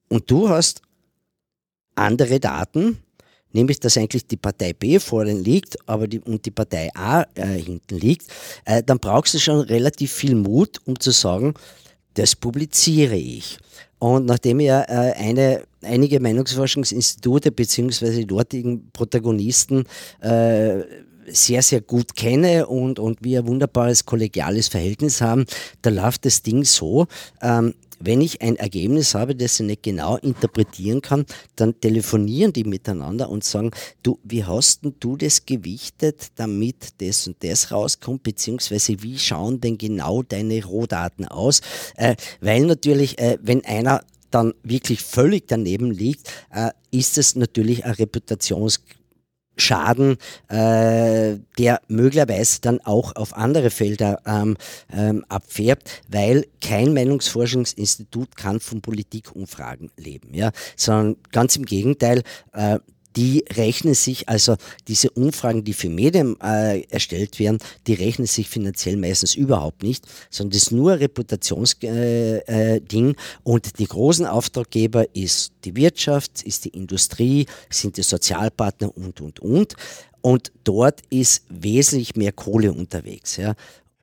Und 0.09 0.28
du 0.28 0.49
hast 0.49 0.83
andere 1.95 2.40
Daten, 2.40 2.99
nämlich 3.52 3.78
dass 3.78 3.97
eigentlich 3.97 4.26
die 4.26 4.37
Partei 4.37 4.73
B 4.73 4.99
vorne 4.99 5.33
liegt 5.33 5.76
aber 5.88 6.09
die, 6.09 6.19
und 6.19 6.45
die 6.45 6.50
Partei 6.50 6.90
A 6.97 7.25
äh, 7.37 7.47
hinten 7.47 7.99
liegt, 7.99 8.26
äh, 8.64 8.83
dann 8.83 8.99
brauchst 8.99 9.35
du 9.35 9.38
schon 9.38 9.61
relativ 9.61 10.12
viel 10.12 10.35
Mut, 10.35 10.81
um 10.87 10.99
zu 10.99 11.12
sagen, 11.12 11.55
das 12.14 12.35
publiziere 12.35 13.14
ich. 13.14 13.59
Und 13.99 14.26
nachdem 14.26 14.61
ja 14.61 14.83
äh, 14.83 15.12
eine, 15.14 15.62
einige 15.83 16.21
Meinungsforschungsinstitute 16.21 17.50
bzw. 17.50 18.11
die 18.11 18.26
dortigen 18.26 18.90
Protagonisten 18.93 19.85
äh, 20.21 20.83
sehr, 21.31 21.62
sehr 21.62 21.81
gut 21.81 22.17
kenne 22.17 22.67
und, 22.67 22.99
und 22.99 23.23
wir 23.23 23.40
ein 23.40 23.47
wunderbares 23.47 24.07
kollegiales 24.07 24.69
Verhältnis 24.69 25.21
haben, 25.21 25.45
da 25.83 25.90
läuft 25.90 26.25
das 26.25 26.43
Ding 26.43 26.64
so, 26.64 27.07
ähm, 27.43 27.75
wenn 28.00 28.21
ich 28.21 28.40
ein 28.43 28.57
Ergebnis 28.57 29.14
habe, 29.14 29.35
das 29.35 29.61
ich 29.61 29.67
nicht 29.67 29.83
genau 29.83 30.17
interpretieren 30.17 31.02
kann, 31.02 31.26
dann 31.57 31.81
telefonieren 31.81 32.52
die 32.52 32.64
miteinander 32.64 33.28
und 33.31 33.45
sagen, 33.45 33.71
du, 34.02 34.19
wie 34.25 34.45
hast 34.45 34.85
denn 34.85 34.95
du 35.00 35.17
das 35.17 35.47
gewichtet, 35.47 36.28
damit 36.37 37.00
das 37.00 37.26
und 37.26 37.37
das 37.43 37.71
rauskommt, 37.71 38.23
beziehungsweise 38.23 39.02
wie 39.02 39.19
schauen 39.19 39.61
denn 39.61 39.78
genau 39.78 40.23
deine 40.23 40.64
Rohdaten 40.64 41.26
aus? 41.26 41.61
Äh, 41.97 42.17
weil 42.40 42.67
natürlich, 42.67 43.19
äh, 43.19 43.38
wenn 43.43 43.64
einer 43.64 44.02
dann 44.31 44.55
wirklich 44.62 45.02
völlig 45.02 45.49
daneben 45.49 45.90
liegt, 45.90 46.31
äh, 46.52 46.71
ist 46.90 47.19
es 47.19 47.35
natürlich 47.35 47.85
ein 47.85 47.93
Reputations 47.93 48.81
Schaden, 49.58 50.16
äh, 50.48 51.36
der 51.58 51.80
möglicherweise 51.88 52.60
dann 52.60 52.80
auch 52.80 53.16
auf 53.16 53.36
andere 53.36 53.70
Felder 53.70 54.20
ähm, 54.26 54.56
ähm, 54.92 55.24
abfärbt, 55.28 56.02
weil 56.08 56.46
kein 56.60 56.94
Meinungsforschungsinstitut 56.94 58.36
kann 58.36 58.60
von 58.60 58.80
Politikumfragen 58.80 59.90
leben, 59.96 60.34
ja, 60.34 60.50
sondern 60.76 61.16
ganz 61.32 61.56
im 61.56 61.64
Gegenteil, 61.64 62.22
äh, 62.52 62.78
die 63.18 63.44
rechnen 63.50 63.94
sich, 63.94 64.28
also 64.28 64.54
diese 64.87 65.10
Umfragen, 65.10 65.64
die 65.64 65.72
für 65.72 65.88
Medien 65.88 66.37
äh, 66.40 66.82
erstellt 66.82 67.40
werden, 67.40 67.58
die 67.88 67.94
rechnen 67.94 68.28
sich 68.28 68.48
finanziell 68.48 68.96
meistens 68.96 69.34
überhaupt 69.34 69.82
nicht, 69.82 70.06
sondern 70.30 70.52
das 70.52 70.62
ist 70.62 70.70
nur 70.70 70.92
ein 70.92 70.98
Reputationsding 70.98 71.90
äh, 71.90 72.76
äh, 72.78 73.14
und 73.42 73.78
die 73.80 73.87
großen 73.87 74.25
Auftraggeber 74.25 75.16
ist 75.16 75.50
die 75.64 75.75
Wirtschaft, 75.75 76.42
ist 76.44 76.66
die 76.66 76.68
Industrie, 76.68 77.46
sind 77.68 77.96
die 77.96 78.02
Sozialpartner 78.02 78.96
und, 78.96 79.20
und, 79.20 79.40
und. 79.40 79.75
Und 80.20 80.52
dort 80.62 81.00
ist 81.10 81.44
wesentlich 81.48 82.14
mehr 82.14 82.32
Kohle 82.32 82.72
unterwegs. 82.72 83.37
Ja. 83.37 83.54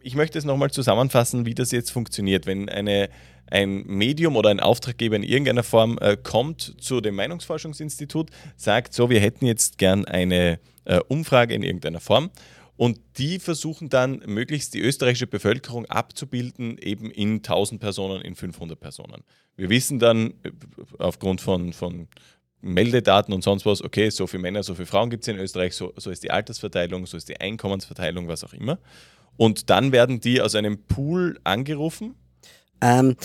Ich 0.02 0.16
möchte 0.16 0.38
es 0.38 0.44
nochmal 0.44 0.72
zusammenfassen, 0.72 1.46
wie 1.46 1.56
das 1.56 1.72
jetzt 1.72 1.92
funktioniert. 1.92 2.46
Wenn 2.46 2.68
eine 2.68 3.10
ein 3.48 3.86
Medium 3.86 4.36
oder 4.36 4.50
ein 4.50 4.60
Auftraggeber 4.60 5.16
in 5.16 5.24
irgendeiner 5.24 5.64
Form 5.64 5.98
äh, 6.02 6.18
kommt 6.18 6.76
zu 6.80 7.02
dem 7.02 7.16
Meinungsforschungsinstitut, 7.16 8.30
sagt, 8.56 8.94
so, 8.94 9.10
wir 9.10 9.20
hätten 9.20 9.46
jetzt 9.46 9.78
gern 9.78 10.06
eine 10.06 10.60
äh, 10.86 11.00
Umfrage 11.08 11.54
in 11.54 11.64
irgendeiner 11.64 12.00
Form. 12.00 12.32
Und 12.78 13.00
die 13.18 13.40
versuchen 13.40 13.88
dann 13.90 14.22
möglichst 14.26 14.74
die 14.74 14.82
österreichische 14.82 15.28
Bevölkerung 15.28 15.86
abzubilden, 15.86 16.78
eben 16.78 17.10
in 17.10 17.36
1000 17.36 17.80
Personen, 17.80 18.22
in 18.22 18.36
500 18.36 18.78
Personen. 18.78 19.24
Wir 19.56 19.70
wissen 19.70 20.00
dann 20.00 20.32
äh, 20.44 20.52
aufgrund 21.00 21.40
von, 21.40 21.72
von 21.72 22.08
Meldedaten 22.62 23.34
und 23.34 23.44
sonst 23.44 23.66
was, 23.66 23.82
okay, 23.84 24.10
so 24.10 24.28
viele 24.28 24.42
Männer, 24.42 24.64
so 24.64 24.76
viele 24.76 24.88
Frauen 24.88 25.10
gibt 25.10 25.24
es 25.24 25.28
in 25.28 25.38
Österreich, 25.38 25.76
so, 25.76 25.94
so 25.96 26.10
ist 26.10 26.24
die 26.24 26.32
Altersverteilung, 26.32 27.06
so 27.06 27.16
ist 27.16 27.30
die 27.30 27.40
Einkommensverteilung, 27.40 28.28
was 28.28 28.44
auch 28.44 28.54
immer. 28.54 28.80
Und 29.38 29.70
dann 29.70 29.92
werden 29.92 30.20
die 30.20 30.42
aus 30.42 30.56
einem 30.56 30.84
Pool 30.84 31.40
angerufen, 31.44 32.16
ähm, 32.82 33.16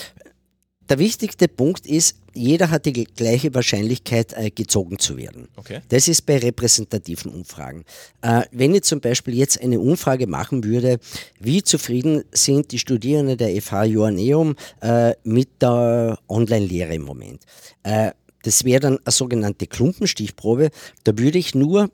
der 0.90 0.99
wichtigste 0.99 1.47
Punkt 1.47 1.87
ist, 1.87 2.16
jeder 2.35 2.71
hat 2.71 2.85
die 2.85 3.04
gleiche 3.04 3.54
Wahrscheinlichkeit, 3.54 4.33
äh, 4.33 4.50
gezogen 4.50 4.99
zu 4.99 5.16
werden. 5.16 5.49
Okay. 5.57 5.80
Das 5.88 6.09
ist 6.09 6.23
bei 6.26 6.38
repräsentativen 6.38 7.33
Umfragen. 7.33 7.85
Äh, 8.23 8.42
wenn 8.50 8.75
ich 8.75 8.83
zum 8.83 9.00
Beispiel 9.00 9.35
jetzt 9.35 9.61
eine 9.61 9.78
Umfrage 9.78 10.26
machen 10.26 10.64
würde, 10.64 10.99
wie 11.38 11.62
zufrieden 11.62 12.25
sind 12.33 12.73
die 12.73 12.78
Studierenden 12.78 13.38
der 13.38 13.61
FH 13.62 13.85
Joanneum 13.85 14.57
äh, 14.80 15.14
mit 15.23 15.62
der 15.62 16.19
Online-Lehre 16.28 16.95
im 16.95 17.02
Moment? 17.02 17.45
Äh, 17.85 18.11
das 18.42 18.64
wäre 18.64 18.80
dann 18.80 18.99
eine 18.99 19.12
sogenannte 19.12 19.66
Klumpenstichprobe. 19.66 20.71
Da 21.04 21.19
würde 21.19 21.38
ich 21.38 21.54
nur 21.54 21.90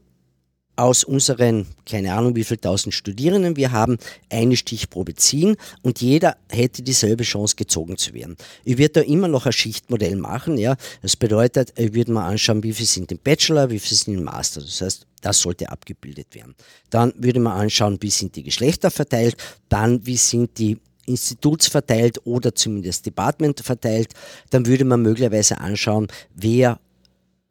aus 0.76 1.04
unseren, 1.04 1.66
keine 1.86 2.12
Ahnung 2.14 2.36
wie 2.36 2.44
viel 2.44 2.58
tausend 2.58 2.94
Studierenden 2.94 3.56
wir 3.56 3.72
haben, 3.72 3.96
eine 4.30 4.56
Stichprobe 4.56 5.14
ziehen 5.14 5.56
und 5.82 6.00
jeder 6.00 6.36
hätte 6.50 6.82
dieselbe 6.82 7.24
Chance 7.24 7.56
gezogen 7.56 7.96
zu 7.96 8.14
werden. 8.14 8.36
Ich 8.64 8.78
würde 8.78 8.90
da 8.90 9.00
immer 9.00 9.28
noch 9.28 9.46
ein 9.46 9.52
Schichtmodell 9.52 10.16
machen, 10.16 10.58
ja. 10.58 10.76
Das 11.02 11.16
bedeutet, 11.16 11.72
ich 11.76 11.94
würde 11.94 12.12
mal 12.12 12.28
anschauen, 12.28 12.62
wie 12.62 12.72
viel 12.72 12.86
sind 12.86 13.10
im 13.10 13.18
Bachelor, 13.18 13.70
wie 13.70 13.78
viel 13.78 13.96
sind 13.96 14.14
im 14.14 14.24
Master. 14.24 14.60
Das 14.60 14.80
heißt, 14.80 15.06
das 15.22 15.40
sollte 15.40 15.70
abgebildet 15.70 16.34
werden. 16.34 16.54
Dann 16.90 17.12
würde 17.16 17.40
man 17.40 17.58
anschauen, 17.58 17.98
wie 18.00 18.10
sind 18.10 18.36
die 18.36 18.42
Geschlechter 18.42 18.90
verteilt, 18.90 19.36
dann 19.68 20.04
wie 20.06 20.16
sind 20.16 20.58
die 20.58 20.78
institutsverteilt 21.06 22.20
oder 22.24 22.54
zumindest 22.54 23.06
Department 23.06 23.60
verteilt. 23.60 24.12
Dann 24.50 24.66
würde 24.66 24.84
man 24.84 25.02
möglicherweise 25.02 25.58
anschauen, 25.58 26.08
wer 26.34 26.78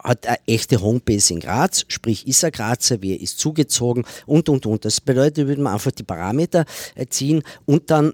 hat 0.06 0.28
eine 0.28 0.38
echte 0.48 0.82
Homebase 0.82 1.34
in 1.34 1.40
Graz, 1.40 1.86
sprich 1.88 2.28
ist 2.28 2.44
er 2.44 2.52
Grazer, 2.52 3.02
wer 3.02 3.20
ist 3.20 3.40
zugezogen 3.40 4.06
und 4.26 4.48
und 4.50 4.66
und. 4.66 4.86
Das 4.86 5.02
bedeutet, 5.02 5.48
würde 5.48 5.62
man 5.62 5.74
einfach 5.74 5.92
die 5.92 6.04
Parameter 6.04 6.66
äh, 6.96 7.08
ziehen 7.08 7.44
und 7.66 7.90
dann 7.92 8.14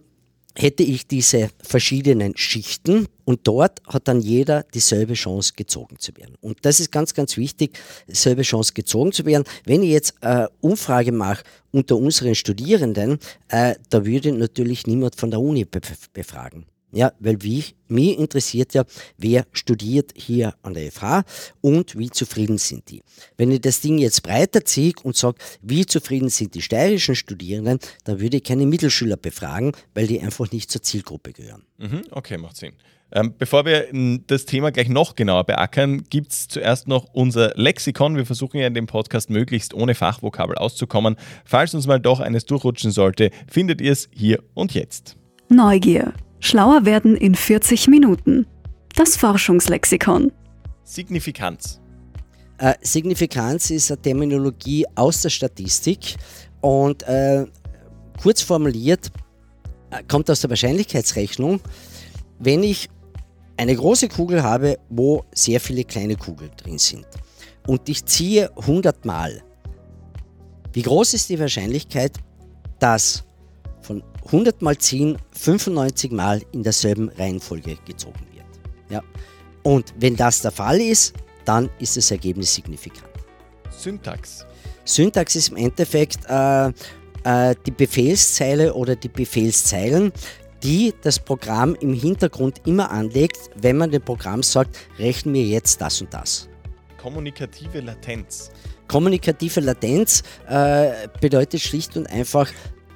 hätte 0.56 0.84
ich 0.84 1.08
diese 1.08 1.50
verschiedenen 1.64 2.36
Schichten 2.36 3.08
und 3.24 3.42
dort 3.48 3.82
hat 3.88 4.08
dann 4.08 4.20
jeder 4.20 4.64
dieselbe 4.74 5.14
Chance 5.14 5.54
gezogen 5.56 5.98
zu 6.00 6.16
werden. 6.18 6.36
Und 6.42 6.58
das 6.64 6.80
ist 6.80 6.92
ganz, 6.92 7.14
ganz 7.14 7.38
wichtig, 7.38 7.80
dieselbe 8.08 8.42
Chance 8.42 8.74
gezogen 8.74 9.12
zu 9.12 9.26
werden. 9.26 9.46
Wenn 9.66 9.84
ich 9.84 9.92
jetzt 9.92 10.22
eine 10.22 10.50
Umfrage 10.60 11.12
mache 11.12 11.44
unter 11.72 11.96
unseren 11.96 12.36
Studierenden, 12.36 13.20
äh, 13.48 13.76
da 13.90 14.06
würde 14.06 14.34
natürlich 14.34 14.88
niemand 14.88 15.16
von 15.16 15.32
der 15.32 15.40
Uni 15.40 15.66
befragen. 16.14 16.66
Ja, 16.94 17.14
weil 17.20 17.42
wie, 17.42 17.64
mich 17.88 18.18
interessiert 18.18 18.74
ja, 18.74 18.84
wer 19.18 19.46
studiert 19.52 20.12
hier 20.16 20.54
an 20.62 20.74
der 20.74 20.92
FH 20.92 21.24
und 21.62 21.98
wie 21.98 22.10
zufrieden 22.10 22.58
sind 22.58 22.90
die. 22.90 23.02
Wenn 23.38 23.52
ich 23.52 23.62
das 23.62 23.82
Ding 23.82 23.98
jetzt 23.98 24.24
breiter 24.24 24.66
ziehe 24.66 24.94
und 25.04 25.16
sage, 25.16 25.38
wie 25.62 25.86
zufrieden 25.86 26.30
sind 26.30 26.54
die 26.54 26.62
steirischen 26.62 27.16
Studierenden, 27.16 27.80
dann 28.04 28.20
würde 28.20 28.38
ich 28.38 28.44
keine 28.44 28.66
Mittelschüler 28.66 29.18
befragen, 29.18 29.72
weil 29.94 30.08
die 30.08 30.20
einfach 30.20 30.52
nicht 30.52 30.70
zur 30.70 30.82
Zielgruppe 30.82 31.34
gehören. 31.34 31.64
Mhm, 31.78 32.04
okay, 32.12 32.38
macht 32.38 32.58
Sinn. 32.58 32.74
Ähm, 33.14 33.34
bevor 33.38 33.66
wir 33.66 33.88
das 34.28 34.46
Thema 34.46 34.72
gleich 34.72 34.88
noch 34.88 35.16
genauer 35.16 35.44
beackern, 35.44 36.04
gibt 36.10 36.32
es 36.32 36.48
zuerst 36.48 36.88
noch 36.88 37.08
unser 37.14 37.52
Lexikon. 37.56 38.16
Wir 38.16 38.26
versuchen 38.26 38.58
ja 38.58 38.68
in 38.68 38.74
dem 38.74 38.88
Podcast 38.88 39.30
möglichst 39.30 39.74
ohne 39.74 39.96
Fachvokabel 39.96 40.56
auszukommen. 40.56 41.18
Falls 41.44 41.74
uns 41.74 41.88
mal 41.88 42.00
doch 42.00 42.22
eines 42.22 42.46
durchrutschen 42.46 42.92
sollte, 42.92 43.32
findet 43.50 43.82
ihr 43.82 43.92
es 43.92 44.10
hier 44.14 44.42
und 44.54 44.74
jetzt. 44.74 45.18
Neugier. 45.50 46.14
Schlauer 46.44 46.86
werden 46.86 47.16
in 47.16 47.36
40 47.36 47.88
Minuten. 47.88 48.48
Das 48.96 49.16
Forschungslexikon. 49.16 50.32
Signifikanz. 50.84 51.80
Äh, 52.58 52.74
Signifikanz 52.82 53.70
ist 53.70 53.92
eine 53.92 54.02
Terminologie 54.02 54.86
aus 54.96 55.22
der 55.22 55.30
Statistik 55.30 56.16
und 56.60 57.04
äh, 57.04 57.46
kurz 58.22 58.42
formuliert 58.42 59.12
äh, 59.92 60.02
kommt 60.08 60.32
aus 60.32 60.42
der 60.42 60.50
Wahrscheinlichkeitsrechnung. 60.50 61.62
Wenn 62.40 62.64
ich 62.64 62.90
eine 63.58 63.76
große 63.76 64.10
Kugel 64.10 64.42
habe, 64.42 64.80
wo 64.90 65.24
sehr 65.34 65.60
viele 65.60 65.84
kleine 65.84 66.16
Kugeln 66.16 66.52
drin 66.58 66.80
sind 66.80 67.06
und 67.68 67.88
ich 67.88 68.04
ziehe 68.06 68.50
100 68.58 69.06
Mal, 69.06 69.44
wie 70.74 70.82
groß 70.82 71.14
ist 71.14 71.30
die 71.30 71.40
Wahrscheinlichkeit, 71.40 72.18
dass 72.80 73.24
100 74.26 74.62
Mal 74.62 74.78
ziehen 74.78 75.18
95 75.32 76.12
Mal 76.12 76.42
in 76.52 76.64
derselben 76.64 77.10
Reihenfolge 77.10 77.78
gezogen 77.86 78.26
wird. 78.34 78.46
Ja. 78.90 79.02
Und 79.64 79.94
wenn 79.98 80.16
das 80.16 80.42
der 80.42 80.52
Fall 80.52 80.80
ist, 80.80 81.14
dann 81.46 81.70
ist 81.80 81.98
das 81.98 82.12
Ergebnis 82.12 82.54
signifikant. 82.54 83.10
Syntax. 83.70 84.46
Syntax 84.86 85.36
ist 85.36 85.50
im 85.50 85.58
Endeffekt 85.58 86.20
äh, 86.28 86.72
äh, 87.24 87.56
die 87.66 87.72
Befehlszeile 87.72 88.74
oder 88.74 88.96
die 88.96 89.10
Befehlszeilen, 89.10 90.12
die 90.64 90.94
das 91.02 91.20
Programm 91.20 91.76
im 91.76 91.94
Hintergrund 91.94 92.62
immer 92.66 92.92
anlegt, 92.92 93.38
wenn 93.56 93.78
man 93.78 93.92
dem 93.92 94.02
Programm 94.02 94.44
sagt, 94.44 94.78
rechne 95.00 95.32
mir 95.32 95.44
jetzt 95.44 95.82
das 95.82 96.02
und 96.02 96.14
das. 96.14 96.48
Kommunikative 96.98 97.80
Latenz. 97.80 98.52
Kommunikative 98.88 99.62
Latenz 99.62 100.22
äh, 100.48 101.08
bedeutet 101.20 101.62
schlicht 101.62 101.96
und 101.98 102.08
einfach, 102.08 102.48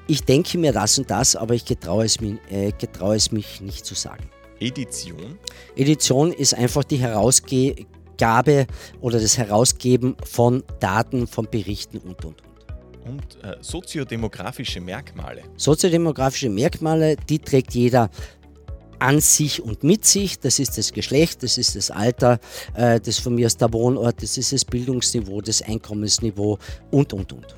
ich 0.07 0.23
denke 0.23 0.57
mir 0.57 0.71
das 0.71 0.97
und 0.97 1.09
das, 1.09 1.35
aber 1.35 1.53
ich 1.53 1.65
getraue 1.65 2.05
es, 2.05 2.19
mich, 2.21 2.35
äh, 2.49 2.71
getraue 2.77 3.15
es 3.15 3.31
mich 3.31 3.61
nicht 3.61 3.85
zu 3.85 3.95
sagen. 3.95 4.29
Edition? 4.59 5.37
Edition 5.75 6.31
ist 6.31 6.53
einfach 6.53 6.83
die 6.83 6.97
Herausgabe 6.97 8.67
oder 9.01 9.19
das 9.19 9.37
Herausgeben 9.37 10.15
von 10.23 10.63
Daten, 10.79 11.27
von 11.27 11.47
Berichten 11.49 11.97
und 11.99 12.23
und 12.23 12.41
und. 12.41 12.43
Und 13.05 13.43
äh, 13.43 13.57
soziodemografische 13.61 14.81
Merkmale. 14.81 15.43
Soziodemografische 15.57 16.49
Merkmale, 16.49 17.15
die 17.29 17.37
trägt 17.37 17.75
jeder 17.75 18.09
an 18.97 19.19
sich 19.19 19.61
und 19.61 19.83
mit 19.83 20.05
sich. 20.05 20.39
Das 20.39 20.57
ist 20.57 20.77
das 20.77 20.91
Geschlecht, 20.91 21.43
das 21.43 21.59
ist 21.59 21.75
das 21.75 21.91
Alter, 21.91 22.39
äh, 22.73 22.99
das 22.99 23.19
von 23.19 23.35
mir 23.35 23.45
aus 23.45 23.57
der 23.57 23.71
Wohnort, 23.73 24.23
das 24.23 24.37
ist 24.37 24.53
das 24.53 24.65
Bildungsniveau, 24.65 25.41
das 25.41 25.61
Einkommensniveau 25.61 26.57
und 26.89 27.13
und 27.13 27.31
und. 27.33 27.55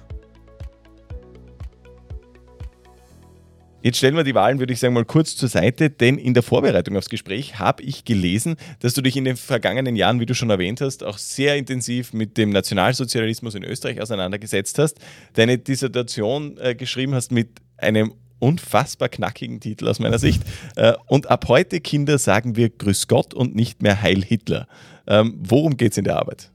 Jetzt 3.88 4.00
stellen 4.00 4.18
wir 4.18 4.26
die 4.26 4.36
Wahlen, 4.36 4.60
würde 4.60 4.74
ich 4.74 4.82
sagen, 4.82 4.94
mal 4.94 5.06
kurz 5.06 5.38
zur 5.38 5.48
Seite, 5.48 5.90
denn 5.90 6.18
in 6.18 6.34
der 6.34 6.44
Vorbereitung 6.44 6.98
aufs 6.98 7.08
Gespräch 7.08 7.58
habe 7.58 7.84
ich 7.84 8.04
gelesen, 8.04 8.58
dass 8.82 8.94
du 8.94 9.02
dich 9.02 9.16
in 9.16 9.24
den 9.24 9.38
vergangenen 9.38 9.96
Jahren, 9.96 10.20
wie 10.20 10.26
du 10.26 10.36
schon 10.36 10.50
erwähnt 10.50 10.82
hast, 10.82 11.06
auch 11.06 11.18
sehr 11.18 11.56
intensiv 11.56 12.12
mit 12.12 12.38
dem 12.38 12.50
Nationalsozialismus 12.50 13.56
in 13.56 13.64
Österreich 13.64 14.02
auseinandergesetzt 14.02 14.78
hast, 14.78 15.00
deine 15.36 15.58
Dissertation 15.58 16.58
äh, 16.58 16.76
geschrieben 16.76 17.16
hast 17.16 17.32
mit 17.32 17.48
einem 17.78 18.14
unfassbar 18.40 19.08
knackigen 19.08 19.62
Titel 19.62 19.88
aus 19.88 20.00
meiner 20.00 20.20
Sicht. 20.20 20.44
Äh, 20.76 20.94
und 21.06 21.32
ab 21.32 21.46
heute, 21.48 21.80
Kinder, 21.80 22.18
sagen 22.18 22.58
wir 22.58 22.70
Grüß 22.70 23.08
Gott 23.08 23.34
und 23.34 23.56
nicht 23.56 23.82
mehr 23.82 24.02
Heil 24.02 24.22
Hitler. 24.22 24.68
Ähm, 25.08 25.40
worum 25.40 25.78
geht 25.78 25.94
es 25.94 25.98
in 25.98 26.04
der 26.04 26.18
Arbeit? 26.18 26.52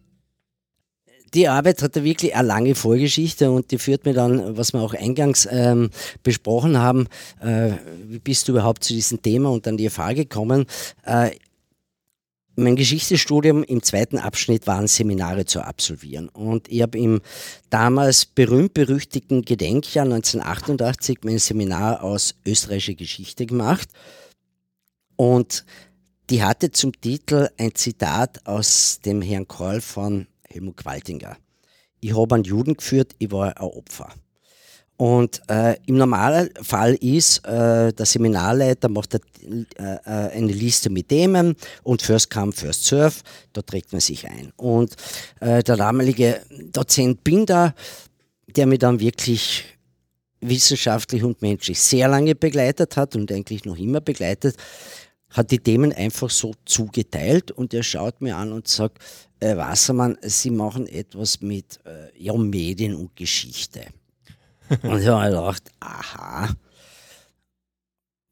Die 1.35 1.49
Arbeit 1.49 1.83
hat 1.83 2.03
wirklich 2.03 2.35
eine 2.35 2.47
lange 2.47 2.75
Vorgeschichte 2.75 3.51
und 3.51 3.71
die 3.71 3.79
führt 3.79 4.05
mir 4.05 4.15
dann, 4.15 4.57
was 4.57 4.73
wir 4.73 4.81
auch 4.81 4.95
eingangs 4.95 5.49
ähm, 5.51 5.91
besprochen 6.23 6.79
haben, 6.79 7.09
äh, 7.41 7.73
wie 8.07 8.19
bist 8.19 8.49
du 8.49 8.53
überhaupt 8.53 8.85
zu 8.85 8.93
diesem 8.93 9.23
Thema 9.23 9.51
und 9.51 9.67
dann 9.67 9.77
die 9.77 9.89
FH 9.89 10.13
gekommen? 10.13 10.67
Äh, 11.05 11.31
mein 12.55 12.77
Geschichtsstudium 12.77 13.65
im 13.65 13.83
zweiten 13.83 14.19
Abschnitt 14.19 14.67
waren 14.67 14.87
Seminare 14.87 15.47
zu 15.47 15.63
absolvieren. 15.63 16.29
Und 16.29 16.69
ich 16.69 16.83
habe 16.83 16.99
im 16.99 17.23
damals 17.71 18.27
berühmt-berüchtigten 18.27 19.43
Gedenkjahr 19.43 20.05
1988 20.05 21.21
mein 21.23 21.39
Seminar 21.39 22.03
aus 22.03 22.35
österreichischer 22.47 22.95
Geschichte 22.95 23.47
gemacht. 23.47 23.89
Und 25.17 25.65
die 26.29 26.43
hatte 26.43 26.71
zum 26.71 26.93
Titel 27.01 27.49
ein 27.57 27.75
Zitat 27.75 28.47
aus 28.47 29.01
dem 29.05 29.23
Herrn 29.23 29.49
Korl 29.49 29.81
von 29.81 30.27
Helmut 30.53 30.77
Qualtinger. 30.77 31.37
Ich 32.01 32.17
habe 32.17 32.35
einen 32.35 32.45
Juden 32.45 32.75
geführt, 32.75 33.13
ich 33.19 33.31
war 33.31 33.57
ein 33.57 33.63
Opfer. 33.63 34.13
Und 34.97 35.41
äh, 35.49 35.77
im 35.87 35.97
Normalfall 35.97 36.95
ist, 36.95 37.45
äh, 37.45 37.93
der 37.93 38.07
Seminarleiter 38.07 38.89
macht 38.89 39.15
äh, 39.15 39.19
äh, 39.77 39.99
eine 40.05 40.53
Liste 40.53 40.91
mit 40.91 41.09
Themen 41.09 41.57
und 41.83 42.03
First 42.03 42.31
Come, 42.31 42.53
First 42.53 42.85
Serve, 42.85 43.17
da 43.53 43.63
trägt 43.63 43.91
man 43.93 44.01
sich 44.01 44.29
ein. 44.29 44.53
Und 44.57 44.95
äh, 45.41 45.63
der 45.63 45.77
damalige 45.77 46.41
Dozent 46.73 47.25
Binder, 47.25 47.75
der 48.55 48.67
mich 48.67 48.79
dann 48.79 49.01
wirklich 49.01 49.65
wissenschaftlich 50.41 51.25
und 51.25 51.41
menschlich 51.43 51.81
sehr 51.81 52.09
lange 52.09 52.35
begleitet 52.35 52.97
hat 52.97 53.17
und 53.17 53.33
eigentlich 53.33 53.65
noch 53.65 53.79
immer 53.79 54.01
begleitet, 54.01 54.57
hat 55.33 55.51
die 55.51 55.59
Themen 55.59 55.93
einfach 55.93 56.31
so 56.31 56.55
zugeteilt 56.65 57.51
und 57.51 57.75
er 57.75 57.83
schaut 57.83 58.21
mir 58.21 58.37
an 58.37 58.53
und 58.53 58.69
sagt, 58.69 58.99
äh, 59.41 59.57
Wassermann, 59.57 60.17
Sie 60.23 60.51
machen 60.51 60.87
etwas 60.87 61.41
mit 61.41 61.81
äh, 61.85 62.17
ja, 62.17 62.35
Medien 62.35 62.95
und 62.95 63.17
Geschichte. 63.17 63.87
und 64.83 65.01
ich 65.01 65.07
habe 65.07 65.31
gedacht, 65.31 65.63
aha. 65.81 66.55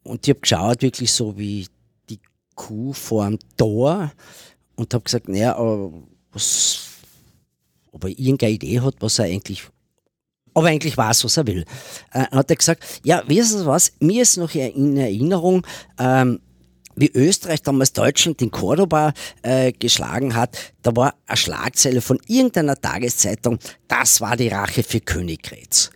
Und 0.05 0.27
ich 0.27 0.31
habe 0.31 0.41
geschaut, 0.41 0.83
wirklich 0.83 1.13
so 1.13 1.37
wie 1.37 1.67
die 2.09 2.21
Kuh 2.55 2.93
vor 2.93 3.27
dem 3.27 3.39
Tor 3.57 4.13
und 4.77 4.95
habe 4.95 5.05
gesagt, 5.05 5.29
naja, 5.29 5.57
aber 5.57 5.93
was, 6.33 6.81
ob 7.93 8.05
er 8.05 8.11
irgendeine 8.11 8.53
Idee 8.53 8.81
hat, 8.81 8.97
was 9.01 9.19
er 9.19 9.27
eigentlich 9.27 9.63
aber 10.53 10.67
eigentlich 10.67 10.97
weiß, 10.97 11.25
was 11.25 11.37
er 11.37 11.47
will. 11.47 11.65
Äh, 12.13 12.25
hat 12.25 12.51
er 12.51 12.57
gesagt, 12.57 12.85
ja, 13.05 13.23
wissen 13.27 13.61
Sie 13.61 13.67
was, 13.67 13.93
mir 14.01 14.23
ist 14.23 14.37
noch 14.37 14.53
in 14.55 14.97
Erinnerung, 14.97 15.65
ähm, 15.97 16.41
wie 17.01 17.11
Österreich 17.13 17.63
damals 17.63 17.93
Deutschland 17.93 18.41
in 18.43 18.51
Cordoba 18.51 19.13
äh, 19.43 19.73
geschlagen 19.73 20.35
hat, 20.35 20.57
da 20.83 20.95
war 20.95 21.15
eine 21.27 21.37
Schlagzeile 21.37 22.01
von 22.01 22.19
irgendeiner 22.27 22.77
Tageszeitung, 22.77 23.59
das 23.89 24.21
war 24.21 24.37
die 24.37 24.49
Rache 24.49 24.83
für 24.83 25.01
Königgrätz. 25.01 25.91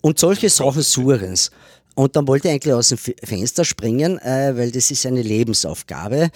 Und 0.00 0.18
solche 0.18 0.48
Sachen 0.48 0.82
Surens. 0.82 1.50
Und 1.94 2.14
dann 2.14 2.28
wollte 2.28 2.48
er 2.48 2.54
eigentlich 2.54 2.74
aus 2.74 2.90
dem 2.90 2.98
Fenster 2.98 3.64
springen, 3.64 4.18
äh, 4.18 4.56
weil 4.56 4.70
das 4.70 4.90
ist 4.90 5.06
eine 5.06 5.22
Lebensaufgabe. 5.22 6.30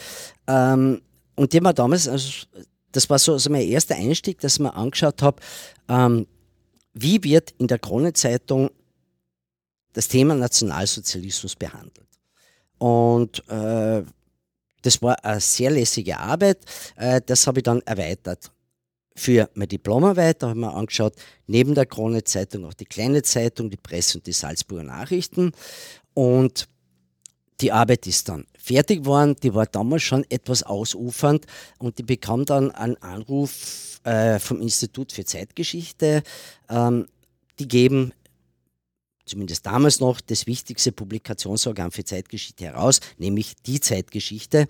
Ähm, 0.46 1.02
und 1.36 1.52
die 1.52 1.60
wir 1.60 1.72
damals, 1.72 2.08
also, 2.08 2.46
das 2.92 3.08
war 3.08 3.18
so 3.18 3.34
also 3.34 3.50
mein 3.50 3.62
erster 3.62 3.94
Einstieg, 3.94 4.40
dass 4.40 4.54
ich 4.54 4.60
mir 4.60 4.74
angeschaut 4.74 5.22
habe, 5.22 5.40
ähm, 5.88 6.26
wie 6.92 7.22
wird 7.22 7.54
in 7.58 7.66
der 7.66 7.78
Kronenzeitung 7.78 8.70
das 9.92 10.08
Thema 10.08 10.34
Nationalsozialismus 10.34 11.56
behandelt. 11.56 12.09
Und 12.80 13.46
äh, 13.50 14.02
das 14.82 15.02
war 15.02 15.22
eine 15.22 15.40
sehr 15.40 15.70
lässige 15.70 16.18
Arbeit. 16.18 16.64
Äh, 16.96 17.20
das 17.24 17.46
habe 17.46 17.60
ich 17.60 17.64
dann 17.64 17.82
erweitert. 17.82 18.50
Für 19.14 19.50
meine 19.54 19.68
Diplomarbeit 19.68 20.42
habe 20.42 20.52
ich 20.52 20.58
mir 20.58 20.72
angeschaut, 20.72 21.14
neben 21.46 21.74
der 21.74 21.84
Krone-Zeitung 21.84 22.64
auch 22.64 22.72
die 22.72 22.86
kleine 22.86 23.22
Zeitung, 23.22 23.68
die 23.68 23.76
Presse 23.76 24.16
und 24.16 24.26
die 24.26 24.32
Salzburger 24.32 24.84
Nachrichten. 24.84 25.52
Und 26.14 26.68
die 27.60 27.70
Arbeit 27.70 28.06
ist 28.06 28.30
dann 28.30 28.46
fertig 28.58 29.00
geworden. 29.00 29.36
Die 29.42 29.54
war 29.54 29.66
damals 29.66 30.02
schon 30.02 30.24
etwas 30.30 30.62
ausufernd 30.62 31.44
und 31.78 31.98
die 31.98 32.02
bekam 32.02 32.46
dann 32.46 32.70
einen 32.70 32.96
Anruf 33.02 34.00
äh, 34.04 34.38
vom 34.38 34.62
Institut 34.62 35.12
für 35.12 35.26
Zeitgeschichte. 35.26 36.22
Ähm, 36.70 37.06
die 37.58 37.68
geben 37.68 38.14
zumindest 39.30 39.64
damals 39.64 40.00
noch, 40.00 40.20
das 40.20 40.46
wichtigste 40.46 40.92
Publikationsorgan 40.92 41.90
für 41.90 42.04
Zeitgeschichte 42.04 42.64
heraus, 42.64 43.00
nämlich 43.18 43.54
die 43.66 43.80
Zeitgeschichte. 43.80 44.66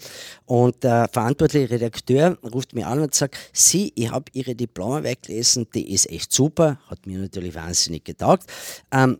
Und 0.46 0.84
der 0.84 1.08
verantwortliche 1.12 1.70
Redakteur 1.70 2.38
ruft 2.42 2.74
mir 2.74 2.86
an 2.86 3.00
und 3.00 3.14
sagt, 3.14 3.36
Sie, 3.52 3.92
ich 3.96 4.10
habe 4.10 4.30
Ihre 4.32 4.54
Diplomarbeit 4.54 5.22
gelesen, 5.22 5.66
die 5.74 5.92
ist 5.92 6.10
echt 6.10 6.32
super, 6.32 6.78
hat 6.88 7.06
mir 7.06 7.18
natürlich 7.18 7.54
wahnsinnig 7.54 8.04
getaugt. 8.04 8.44
Ähm, 8.92 9.18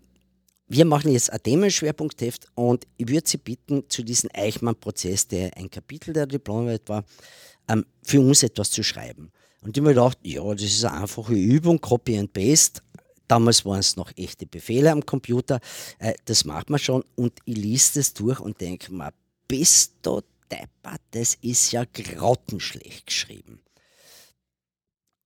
wir 0.68 0.84
machen 0.84 1.10
jetzt 1.10 1.32
ein 1.32 1.42
Themenschwerpunktheft 1.42 2.46
und 2.54 2.86
ich 2.96 3.08
würde 3.08 3.28
Sie 3.28 3.38
bitten, 3.38 3.84
zu 3.88 4.04
diesem 4.04 4.30
Eichmann-Prozess, 4.32 5.26
der 5.26 5.56
ein 5.56 5.68
Kapitel 5.68 6.12
der 6.12 6.26
Diplomarbeit 6.26 6.88
war, 6.88 7.04
ähm, 7.68 7.84
für 8.02 8.20
uns 8.20 8.42
etwas 8.42 8.70
zu 8.70 8.84
schreiben. 8.84 9.32
Und 9.62 9.76
ich 9.76 9.80
habe 9.82 9.88
mir 9.88 9.94
gedacht, 9.94 10.18
ja, 10.22 10.42
das 10.54 10.62
ist 10.62 10.84
eine 10.84 11.02
einfache 11.02 11.34
Übung, 11.34 11.80
Copy 11.80 12.18
and 12.18 12.32
Paste. 12.32 12.80
Damals 13.30 13.64
waren 13.64 13.78
es 13.78 13.96
noch 13.96 14.10
echte 14.16 14.44
Befehle 14.44 14.90
am 14.90 15.06
Computer. 15.06 15.60
Äh, 16.00 16.14
das 16.24 16.44
macht 16.44 16.68
man 16.68 16.80
schon. 16.80 17.04
Und 17.14 17.34
ich 17.44 17.56
lese 17.56 18.00
das 18.00 18.12
durch 18.12 18.40
und 18.40 18.60
denke 18.60 18.92
mir, 18.92 19.12
bist 19.46 19.92
du 20.02 20.20
deppert, 20.50 21.00
das 21.12 21.36
ist 21.40 21.70
ja 21.70 21.84
grottenschlecht 21.84 23.06
geschrieben. 23.06 23.60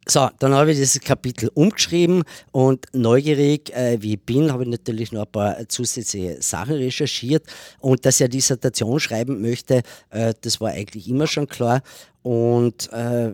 So, 0.07 0.29
dann 0.39 0.53
habe 0.53 0.73
ich 0.73 0.77
dieses 0.77 1.01
Kapitel 1.01 1.51
umgeschrieben 1.55 2.25
und 2.53 2.85
neugierig, 2.93 3.75
äh, 3.75 3.97
wie 4.03 4.15
ich 4.15 4.21
bin, 4.21 4.53
habe 4.53 4.65
ich 4.65 4.69
natürlich 4.69 5.13
noch 5.13 5.25
ein 5.25 5.33
paar 5.33 5.67
zusätzliche 5.71 6.43
Sachen 6.43 6.75
recherchiert. 6.75 7.47
Und 7.79 8.05
dass 8.05 8.17
ich 8.17 8.25
eine 8.25 8.29
Dissertation 8.29 9.01
schreiben 9.01 9.41
möchte, 9.41 9.81
äh, 10.11 10.35
das 10.43 10.61
war 10.61 10.73
eigentlich 10.73 11.09
immer 11.09 11.27
schon 11.27 11.49
klar. 11.49 11.83
Und 12.23 12.93
äh, 12.93 13.33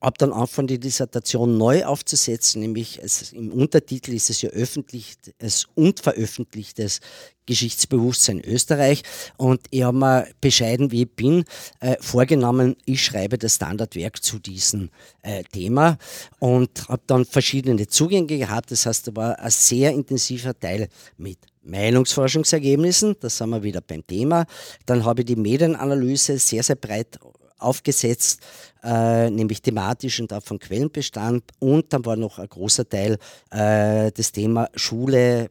habe 0.00 0.16
dann 0.18 0.32
angefangen, 0.32 0.68
die 0.68 0.78
Dissertation 0.78 1.58
neu 1.58 1.84
aufzusetzen, 1.84 2.60
nämlich 2.60 3.00
es, 3.02 3.32
im 3.32 3.52
Untertitel 3.52 4.12
ist 4.12 4.30
es 4.30 4.42
ja 4.42 4.50
öffentliches 4.50 5.66
und 5.74 6.00
veröffentlichtes 6.00 7.00
Geschichtsbewusstsein 7.46 8.40
Österreich. 8.44 9.02
Und 9.38 9.62
ich 9.70 9.82
habe 9.82 9.96
mir 9.96 10.28
bescheiden, 10.40 10.92
wie 10.92 11.02
ich 11.02 11.10
bin, 11.10 11.44
äh, 11.80 11.96
vorgenommen, 12.00 12.76
ich 12.84 13.02
schreibe 13.02 13.38
das 13.38 13.56
Standardwerk 13.56 14.22
zu 14.22 14.38
diesem 14.38 14.90
äh, 15.22 15.42
Thema 15.44 15.98
und 16.38 16.88
habe 16.88 17.02
dann 17.06 17.24
verschiedene 17.24 17.86
Zugänge 17.88 18.26
gehabt. 18.26 18.70
Das 18.70 18.86
heißt, 18.86 19.08
da 19.08 19.16
war 19.16 19.38
ein 19.38 19.50
sehr 19.50 19.92
intensiver 19.92 20.58
Teil 20.58 20.88
mit 21.16 21.38
Meinungsforschungsergebnissen, 21.62 23.16
da 23.20 23.28
sind 23.28 23.50
wir 23.50 23.62
wieder 23.62 23.80
beim 23.80 24.06
Thema. 24.06 24.46
Dann 24.86 25.04
habe 25.04 25.22
ich 25.22 25.26
die 25.26 25.36
Medienanalyse 25.36 26.38
sehr, 26.38 26.62
sehr 26.62 26.76
breit 26.76 27.18
aufgesetzt, 27.58 28.40
äh, 28.82 29.30
nämlich 29.30 29.62
thematisch 29.62 30.20
und 30.20 30.32
auch 30.32 30.42
von 30.42 30.58
Quellenbestand. 30.58 31.44
Und 31.58 31.92
dann 31.92 32.04
war 32.04 32.16
noch 32.16 32.38
ein 32.38 32.48
großer 32.48 32.88
Teil 32.88 33.18
äh, 33.50 34.10
das 34.12 34.32
Thema 34.32 34.68
Schule, 34.74 35.50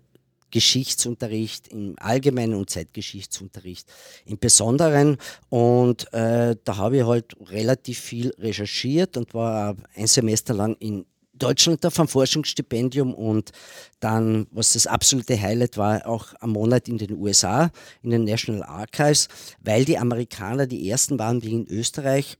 Geschichtsunterricht 0.51 1.67
im 1.67 1.95
Allgemeinen 1.99 2.53
und 2.53 2.69
Zeitgeschichtsunterricht 2.69 3.91
im 4.25 4.39
Besonderen. 4.39 5.17
Und 5.49 6.11
äh, 6.13 6.55
da 6.63 6.77
habe 6.77 6.97
ich 6.97 7.05
halt 7.05 7.35
relativ 7.49 7.99
viel 7.99 8.33
recherchiert 8.39 9.17
und 9.17 9.33
war 9.33 9.75
ein 9.95 10.07
Semester 10.07 10.53
lang 10.53 10.75
in 10.79 11.05
Deutschland 11.37 11.85
auf 11.85 11.99
einem 11.99 12.07
Forschungsstipendium 12.07 13.13
und 13.13 13.51
dann, 13.99 14.47
was 14.51 14.73
das 14.73 14.87
absolute 14.87 15.39
Highlight 15.39 15.77
war, 15.77 16.05
auch 16.07 16.33
am 16.39 16.51
Monat 16.51 16.87
in 16.87 16.97
den 16.97 17.13
USA, 17.13 17.71
in 18.01 18.11
den 18.11 18.23
National 18.23 18.63
Archives, 18.63 19.27
weil 19.61 19.85
die 19.85 19.97
Amerikaner 19.97 20.67
die 20.67 20.89
ersten 20.89 21.17
waren, 21.19 21.39
die 21.39 21.53
in 21.53 21.67
Österreich 21.67 22.37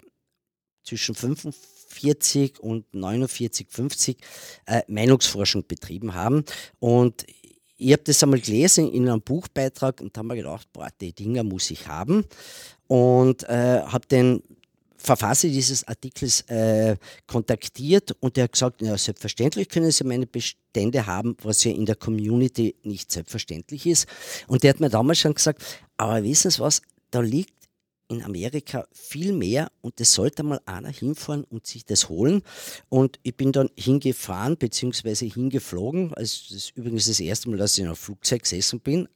zwischen 0.84 1.16
45 1.16 2.60
und 2.60 2.94
49, 2.94 3.68
50 3.70 4.18
äh, 4.66 4.82
Meinungsforschung 4.88 5.66
betrieben 5.68 6.14
haben. 6.14 6.44
Und 6.80 7.26
ich 7.78 7.94
habe 7.94 8.04
das 8.04 8.24
einmal 8.24 8.40
gelesen 8.40 8.92
in 8.92 9.08
einem 9.08 9.22
Buchbeitrag 9.22 10.02
und 10.02 10.18
habe 10.18 10.30
mir 10.30 10.36
gedacht, 10.38 10.68
boah, 10.74 10.90
die 11.00 11.14
Dinger 11.14 11.44
muss 11.44 11.70
ich 11.70 11.88
haben. 11.88 12.26
Und 12.88 13.44
äh, 13.44 13.82
habe 13.82 14.08
den 14.08 14.42
Verfasser 14.98 15.48
dieses 15.48 15.88
Artikels 15.88 16.42
äh, 16.42 16.98
kontaktiert 17.28 18.16
und 18.20 18.36
der 18.36 18.46
hat 18.46 18.54
gesagt, 18.54 18.82
ja, 18.82 18.98
selbstverständlich 18.98 19.70
können 19.70 19.92
Sie 19.92 20.04
meine 20.04 20.26
Bestände 20.26 21.06
haben, 21.06 21.38
was 21.44 21.64
ja 21.64 21.72
in 21.72 21.86
der 21.86 21.96
Community 21.96 22.76
nicht 22.84 23.12
selbstverständlich 23.12 23.86
ist. 23.86 24.08
Und 24.48 24.64
der 24.64 24.72
hat 24.72 24.80
mir 24.80 24.90
damals 24.90 25.20
schon 25.20 25.34
gesagt, 25.34 25.64
aber 25.98 26.24
wissen 26.24 26.52
Sie 26.52 26.60
was, 26.60 26.82
da 27.12 27.22
liegt 27.22 27.57
in 28.10 28.24
Amerika 28.24 28.88
viel 28.92 29.34
mehr 29.34 29.72
und 29.82 30.00
es 30.00 30.14
sollte 30.14 30.44
mal 30.44 30.62
einer 30.66 30.90
hinfahren 30.90 31.44
und 31.44 31.68
sich 31.68 31.86
das 31.86 32.10
holen. 32.10 32.42
Und 32.90 33.20
ich 33.24 33.36
bin 33.36 33.52
dann 33.52 33.70
hingefahren 33.78 34.58
bzw. 34.58 35.30
hingeflogen. 35.30 36.14
Also 36.14 36.38
das 36.48 36.52
ist 36.52 36.72
übrigens 36.76 37.08
das 37.08 37.20
erste 37.20 37.50
Mal, 37.50 37.58
dass 37.58 37.74
ich 37.74 37.80
in 37.80 37.88
einem 37.88 37.96
Flugzeug 37.96 38.44
gesessen 38.44 38.80
bin. 38.80 39.08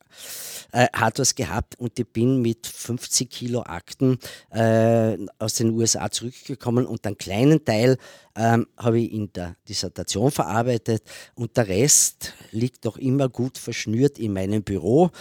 Äh, 0.74 0.88
hat 0.94 1.20
was 1.20 1.36
gehabt 1.36 1.80
und 1.80 1.98
ich 2.00 2.08
bin 2.08 2.42
mit 2.42 2.68
50 2.68 3.30
Kilo 3.30 3.62
Akten 3.62 4.20
äh, 4.52 5.18
aus 5.40 5.56
den 5.56 5.72
USA 5.72 6.10
zurückgekommen 6.12 6.86
und 6.86 7.06
einen 7.06 7.18
kleinen 7.18 7.64
Teil 7.64 7.98
ähm, 8.36 8.68
habe 8.78 9.00
ich 9.00 9.12
in 9.12 9.32
der 9.34 9.56
Dissertation 9.68 10.32
verarbeitet 10.32 11.04
und 11.36 11.58
der 11.58 11.68
Rest 11.68 12.34
liegt 12.52 12.86
noch 12.86 12.98
immer 12.98 13.30
gut 13.30 13.58
verschnürt 13.58 14.18
in 14.20 14.34
meinem 14.34 14.64
Büro 14.64 15.12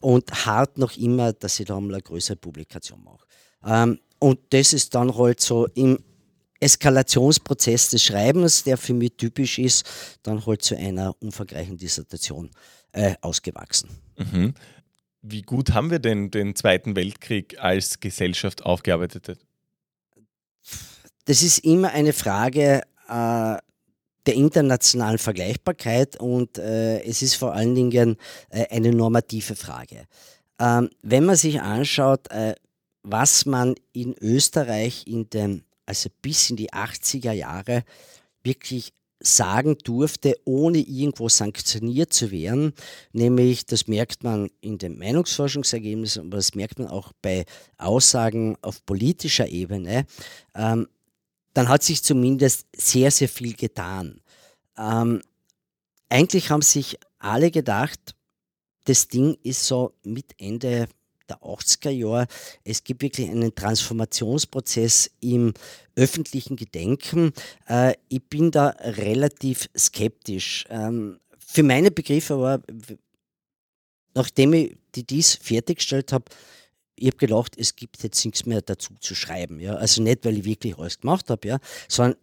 und 0.00 0.46
hart 0.46 0.78
noch 0.78 0.96
immer, 0.96 1.32
dass 1.32 1.58
ich 1.60 1.66
da 1.66 1.80
mal 1.80 1.94
eine 1.94 2.02
größere 2.02 2.36
Publikation 2.36 3.02
mache. 3.02 3.19
Ähm, 3.64 3.98
und 4.18 4.38
das 4.50 4.72
ist 4.72 4.94
dann 4.94 5.16
halt 5.16 5.40
so 5.40 5.66
im 5.74 5.98
Eskalationsprozess 6.60 7.88
des 7.88 8.02
Schreibens, 8.02 8.62
der 8.64 8.76
für 8.76 8.92
mich 8.92 9.12
typisch 9.16 9.58
ist, 9.58 10.18
dann 10.22 10.44
halt 10.44 10.62
zu 10.62 10.76
einer 10.76 11.14
umfangreichen 11.20 11.78
Dissertation 11.78 12.50
äh, 12.92 13.14
ausgewachsen. 13.22 13.88
Mhm. 14.16 14.54
Wie 15.22 15.42
gut 15.42 15.72
haben 15.72 15.90
wir 15.90 15.98
denn 15.98 16.30
den 16.30 16.54
Zweiten 16.54 16.96
Weltkrieg 16.96 17.58
als 17.58 18.00
Gesellschaft 18.00 18.64
aufgearbeitet? 18.64 19.38
Das 21.24 21.42
ist 21.42 21.58
immer 21.58 21.90
eine 21.90 22.12
Frage 22.12 22.82
äh, 23.08 23.56
der 24.26 24.34
internationalen 24.34 25.18
Vergleichbarkeit 25.18 26.16
und 26.16 26.58
äh, 26.58 27.02
es 27.02 27.22
ist 27.22 27.34
vor 27.34 27.54
allen 27.54 27.74
Dingen 27.74 28.16
äh, 28.50 28.66
eine 28.68 28.92
normative 28.92 29.56
Frage. 29.56 30.04
Ähm, 30.58 30.90
wenn 31.02 31.24
man 31.24 31.36
sich 31.36 31.60
anschaut, 31.60 32.30
äh, 32.30 32.54
was 33.02 33.46
man 33.46 33.74
in 33.92 34.14
Österreich 34.20 35.06
in 35.06 35.28
den, 35.30 35.64
also 35.86 36.08
bis 36.22 36.50
in 36.50 36.56
die 36.56 36.70
80er 36.70 37.32
Jahre 37.32 37.84
wirklich 38.42 38.92
sagen 39.22 39.76
durfte, 39.84 40.34
ohne 40.44 40.78
irgendwo 40.78 41.28
sanktioniert 41.28 42.12
zu 42.12 42.30
werden. 42.30 42.72
Nämlich, 43.12 43.66
das 43.66 43.86
merkt 43.86 44.24
man 44.24 44.50
in 44.60 44.78
den 44.78 44.98
Meinungsforschungsergebnissen, 44.98 46.26
aber 46.26 46.38
das 46.38 46.54
merkt 46.54 46.78
man 46.78 46.88
auch 46.88 47.12
bei 47.20 47.44
Aussagen 47.76 48.56
auf 48.62 48.84
politischer 48.86 49.48
Ebene. 49.48 50.06
Ähm, 50.54 50.88
dann 51.52 51.68
hat 51.68 51.82
sich 51.82 52.02
zumindest 52.02 52.66
sehr, 52.74 53.10
sehr 53.10 53.28
viel 53.28 53.54
getan. 53.54 54.20
Ähm, 54.78 55.20
eigentlich 56.08 56.50
haben 56.50 56.62
sich 56.62 56.98
alle 57.18 57.50
gedacht, 57.50 58.14
das 58.84 59.08
Ding 59.08 59.36
ist 59.42 59.66
so 59.66 59.92
mit 60.02 60.32
Ende 60.38 60.88
der 61.30 61.40
80er 61.42 61.90
Jahre. 61.90 62.26
Es 62.64 62.84
gibt 62.84 63.02
wirklich 63.02 63.30
einen 63.30 63.54
Transformationsprozess 63.54 65.10
im 65.20 65.54
öffentlichen 65.96 66.56
Gedenken. 66.56 67.32
Äh, 67.68 67.94
ich 68.08 68.22
bin 68.22 68.50
da 68.50 68.68
relativ 68.80 69.68
skeptisch. 69.76 70.66
Ähm, 70.68 71.18
für 71.38 71.62
meine 71.62 71.90
Begriffe 71.90 72.38
war, 72.38 72.60
nachdem 74.14 74.52
ich 74.52 74.76
die 74.94 75.04
dies 75.04 75.34
fertiggestellt 75.34 76.12
habe, 76.12 76.24
ich 76.96 77.06
habe 77.06 77.16
gedacht, 77.16 77.56
es 77.56 77.76
gibt 77.76 78.02
jetzt 78.02 78.24
nichts 78.24 78.44
mehr 78.44 78.60
dazu 78.60 78.94
zu 79.00 79.14
schreiben. 79.14 79.58
Ja? 79.58 79.74
Also 79.74 80.02
nicht, 80.02 80.24
weil 80.24 80.38
ich 80.38 80.44
wirklich 80.44 80.78
alles 80.78 81.00
gemacht 81.00 81.30
habe, 81.30 81.48
ja? 81.48 81.58
sondern 81.88 82.18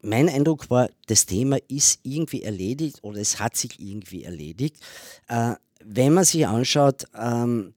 mein 0.00 0.28
Eindruck 0.28 0.70
war, 0.70 0.88
das 1.06 1.26
Thema 1.26 1.58
ist 1.68 2.00
irgendwie 2.04 2.42
erledigt 2.42 2.98
oder 3.02 3.20
es 3.20 3.40
hat 3.40 3.56
sich 3.56 3.80
irgendwie 3.80 4.24
erledigt. 4.24 4.76
Äh, 5.26 5.54
wenn 5.84 6.14
man 6.14 6.24
sich 6.24 6.46
anschaut, 6.46 7.04
ähm, 7.14 7.74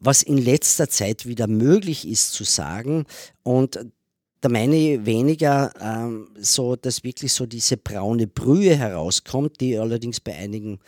was 0.00 0.22
in 0.22 0.38
letzter 0.38 0.88
Zeit 0.88 1.26
wieder 1.26 1.46
möglich 1.46 2.08
ist 2.08 2.32
zu 2.32 2.44
sagen. 2.44 3.06
Und 3.42 3.78
da 4.40 4.48
meine 4.48 4.76
ich 4.76 5.04
weniger 5.04 5.72
ähm, 5.80 6.30
so, 6.38 6.74
dass 6.74 7.04
wirklich 7.04 7.32
so 7.32 7.44
diese 7.44 7.76
braune 7.76 8.26
Brühe 8.26 8.74
herauskommt, 8.74 9.60
die 9.60 9.78
allerdings 9.78 10.20
bei 10.20 10.34
einigen 10.34 10.80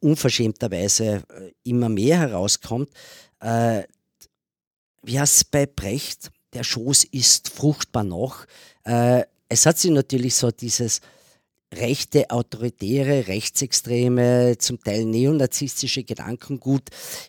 unverschämterweise 0.00 1.22
äh, 1.28 1.52
immer 1.64 1.88
mehr 1.88 2.18
herauskommt. 2.18 2.90
Äh, 3.40 3.84
wie 5.02 5.18
heißt 5.18 5.36
es 5.36 5.44
bei 5.44 5.64
Brecht? 5.64 6.30
Der 6.52 6.64
Schoß 6.64 7.04
ist 7.04 7.48
fruchtbar 7.48 8.04
noch. 8.04 8.44
Äh, 8.84 9.24
es 9.48 9.64
hat 9.64 9.78
sich 9.78 9.90
natürlich 9.90 10.34
so 10.34 10.50
dieses 10.50 11.00
rechte, 11.74 12.30
autoritäre, 12.30 13.28
rechtsextreme, 13.28 14.56
zum 14.58 14.80
Teil 14.82 15.04
neonazistische 15.04 16.02
Gedankengut 16.04 16.88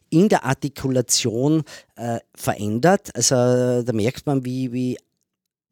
in 0.10 0.30
der 0.30 0.46
Artikulation 0.46 1.64
äh, 1.96 2.20
verändert. 2.36 3.14
Also 3.16 3.84
da 3.84 3.94
merkt 3.94 4.26
man, 4.26 4.46
wie, 4.46 4.72
wie 4.72 4.98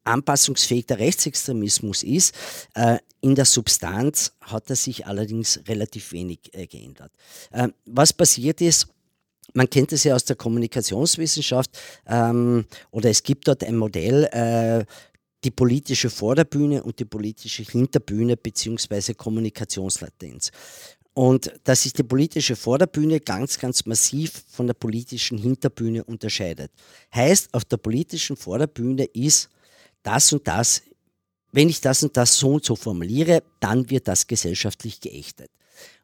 anpassungsfähig 0.03 0.85
der 0.85 0.99
Rechtsextremismus 0.99 2.03
ist. 2.03 2.33
Äh, 2.73 2.97
in 3.21 3.35
der 3.35 3.45
Substanz 3.45 4.33
hat 4.41 4.69
er 4.69 4.75
sich 4.75 5.05
allerdings 5.05 5.61
relativ 5.67 6.11
wenig 6.11 6.39
äh, 6.53 6.67
geändert. 6.67 7.11
Äh, 7.51 7.69
was 7.85 8.13
passiert 8.13 8.61
ist, 8.61 8.87
man 9.53 9.69
kennt 9.69 9.91
es 9.91 10.03
ja 10.03 10.15
aus 10.15 10.25
der 10.25 10.35
Kommunikationswissenschaft 10.35 11.71
ähm, 12.05 12.65
oder 12.91 13.09
es 13.09 13.23
gibt 13.23 13.47
dort 13.47 13.63
ein 13.63 13.77
Modell, 13.77 14.25
äh, 14.25 14.85
die 15.43 15.51
politische 15.51 16.09
Vorderbühne 16.09 16.83
und 16.83 16.99
die 16.99 17.05
politische 17.05 17.63
Hinterbühne 17.63 18.37
beziehungsweise 18.37 19.13
Kommunikationslatenz. 19.13 20.51
und 21.13 21.51
dass 21.63 21.81
sich 21.81 21.93
die 21.93 22.03
politische 22.03 22.55
Vorderbühne 22.55 23.19
ganz, 23.19 23.57
ganz 23.57 23.87
massiv 23.87 24.43
von 24.51 24.67
der 24.67 24.75
politischen 24.75 25.39
Hinterbühne 25.39 26.03
unterscheidet. 26.03 26.71
Heißt, 27.15 27.55
auf 27.55 27.65
der 27.65 27.77
politischen 27.77 28.37
Vorderbühne 28.37 29.05
ist 29.05 29.49
das 30.03 30.31
und 30.31 30.47
das, 30.47 30.83
wenn 31.51 31.69
ich 31.69 31.81
das 31.81 32.03
und 32.03 32.15
das 32.15 32.37
so 32.37 32.53
und 32.53 32.63
so 32.63 32.75
formuliere, 32.75 33.41
dann 33.59 33.89
wird 33.89 34.07
das 34.07 34.27
gesellschaftlich 34.27 35.01
geächtet. 35.01 35.49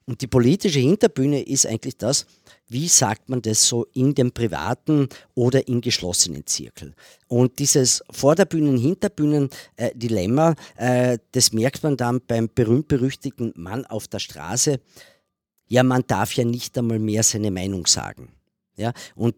Und 0.06 0.22
die 0.22 0.28
politische 0.28 0.80
Hinterbühne 0.80 1.42
ist 1.42 1.66
eigentlich 1.66 1.96
das, 1.98 2.26
wie 2.68 2.90
sagt 2.90 3.30
man 3.30 3.42
das 3.42 3.68
so 3.68 3.86
in 3.94 4.14
dem 4.16 4.32
privaten 4.32 5.10
oder 5.34 5.68
im 5.68 5.82
geschlossenen 5.82 6.46
Zirkel. 6.46 6.94
Und 7.28 7.60
dieses 7.60 8.02
Vorderbühnen-Hinterbühnen-Dilemma, 8.10 10.56
äh, 10.76 11.18
das 11.32 11.52
merkt 11.54 11.84
man 11.84 11.98
dann 11.98 12.22
beim 12.26 12.50
berühmt-berüchtigten 12.54 13.54
Mann 13.56 13.86
auf 13.86 14.08
der 14.08 14.20
Straße. 14.20 14.80
Ja, 15.68 15.84
man 15.84 16.04
darf 16.06 16.34
ja 16.34 16.44
nicht 16.44 16.78
einmal 16.78 17.00
mehr 17.00 17.24
seine 17.24 17.52
Meinung 17.52 17.86
sagen. 17.86 18.34
Ja, 18.76 18.92
und 19.16 19.36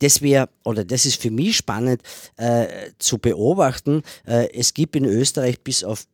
das 0.00 0.22
wäre, 0.22 0.48
oder 0.64 0.84
das 0.84 1.06
ist 1.06 1.20
für 1.20 1.30
mich 1.30 1.56
spannend 1.56 2.02
äh, 2.36 2.90
zu 2.98 3.18
beobachten. 3.18 4.02
Äh, 4.26 4.48
es 4.52 4.72
gibt 4.72 4.96
in 4.96 5.04
Österreich 5.04 5.60
bis 5.60 5.84
auf 5.84 6.06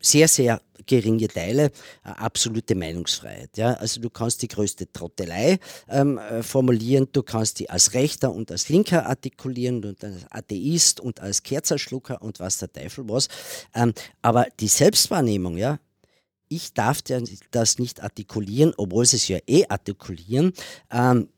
sehr, 0.00 0.28
sehr 0.28 0.60
geringe 0.86 1.28
Teile 1.28 1.66
äh, 2.04 2.08
absolute 2.08 2.74
Meinungsfreiheit. 2.74 3.56
Ja? 3.56 3.74
Also 3.74 4.00
du 4.00 4.10
kannst 4.10 4.42
die 4.42 4.48
größte 4.48 4.90
Trottelei 4.92 5.58
ähm, 5.88 6.18
äh, 6.18 6.42
formulieren, 6.42 7.08
du 7.12 7.22
kannst 7.22 7.60
die 7.60 7.70
als 7.70 7.94
Rechter 7.94 8.32
und 8.32 8.50
als 8.50 8.68
Linker 8.68 9.06
artikulieren 9.06 9.84
und 9.84 10.04
als 10.04 10.24
Atheist 10.30 11.00
und 11.00 11.20
als 11.20 11.42
Kerzerschlucker 11.42 12.22
und 12.22 12.40
was 12.40 12.58
der 12.58 12.72
Teufel 12.72 13.08
was. 13.08 13.28
Ähm, 13.74 13.92
aber 14.20 14.46
die 14.60 14.68
Selbstwahrnehmung, 14.68 15.56
ja, 15.56 15.78
ich 16.48 16.74
darf 16.74 17.00
das 17.50 17.78
nicht 17.78 18.02
artikulieren, 18.02 18.74
obwohl 18.76 19.06
sie 19.06 19.16
es 19.16 19.28
ja 19.28 19.38
eh 19.46 19.64
artikulieren. 19.68 20.52
Ähm, 20.90 21.28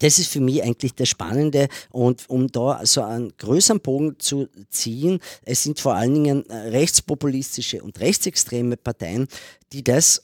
das 0.00 0.18
ist 0.18 0.28
für 0.28 0.40
mich 0.40 0.62
eigentlich 0.62 0.94
das 0.94 1.08
Spannende 1.08 1.68
und 1.90 2.28
um 2.28 2.50
da 2.50 2.84
so 2.84 3.02
einen 3.02 3.32
größeren 3.36 3.80
Bogen 3.80 4.18
zu 4.18 4.48
ziehen, 4.70 5.20
es 5.44 5.62
sind 5.62 5.80
vor 5.80 5.94
allen 5.94 6.14
Dingen 6.14 6.46
äh, 6.48 6.54
rechtspopulistische 6.68 7.82
und 7.82 8.00
rechtsextreme 8.00 8.76
Parteien, 8.76 9.28
die 9.72 9.82
das 9.82 10.22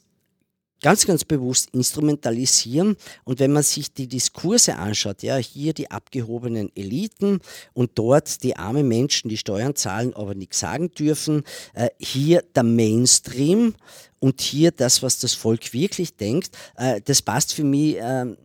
ganz, 0.81 1.05
ganz 1.05 1.23
bewusst 1.23 1.69
instrumentalisieren. 1.73 2.97
Und 3.23 3.39
wenn 3.39 3.51
man 3.51 3.63
sich 3.63 3.93
die 3.93 4.07
Diskurse 4.07 4.75
anschaut, 4.75 5.23
ja, 5.23 5.37
hier 5.37 5.73
die 5.73 5.89
abgehobenen 5.89 6.71
Eliten 6.75 7.39
und 7.73 7.91
dort 7.95 8.43
die 8.43 8.55
armen 8.57 8.87
Menschen, 8.87 9.29
die 9.29 9.37
Steuern 9.37 9.75
zahlen, 9.75 10.13
aber 10.13 10.35
nichts 10.35 10.59
sagen 10.59 10.91
dürfen, 10.91 11.43
äh, 11.73 11.89
hier 11.99 12.43
der 12.55 12.63
Mainstream 12.63 13.75
und 14.19 14.41
hier 14.41 14.71
das, 14.71 15.01
was 15.03 15.19
das 15.19 15.33
Volk 15.33 15.73
wirklich 15.73 16.15
denkt, 16.15 16.57
äh, 16.75 17.01
das 17.01 17.21
passt 17.21 17.53
für 17.53 17.63
mich. 17.63 17.97
Äh, 17.97 18.35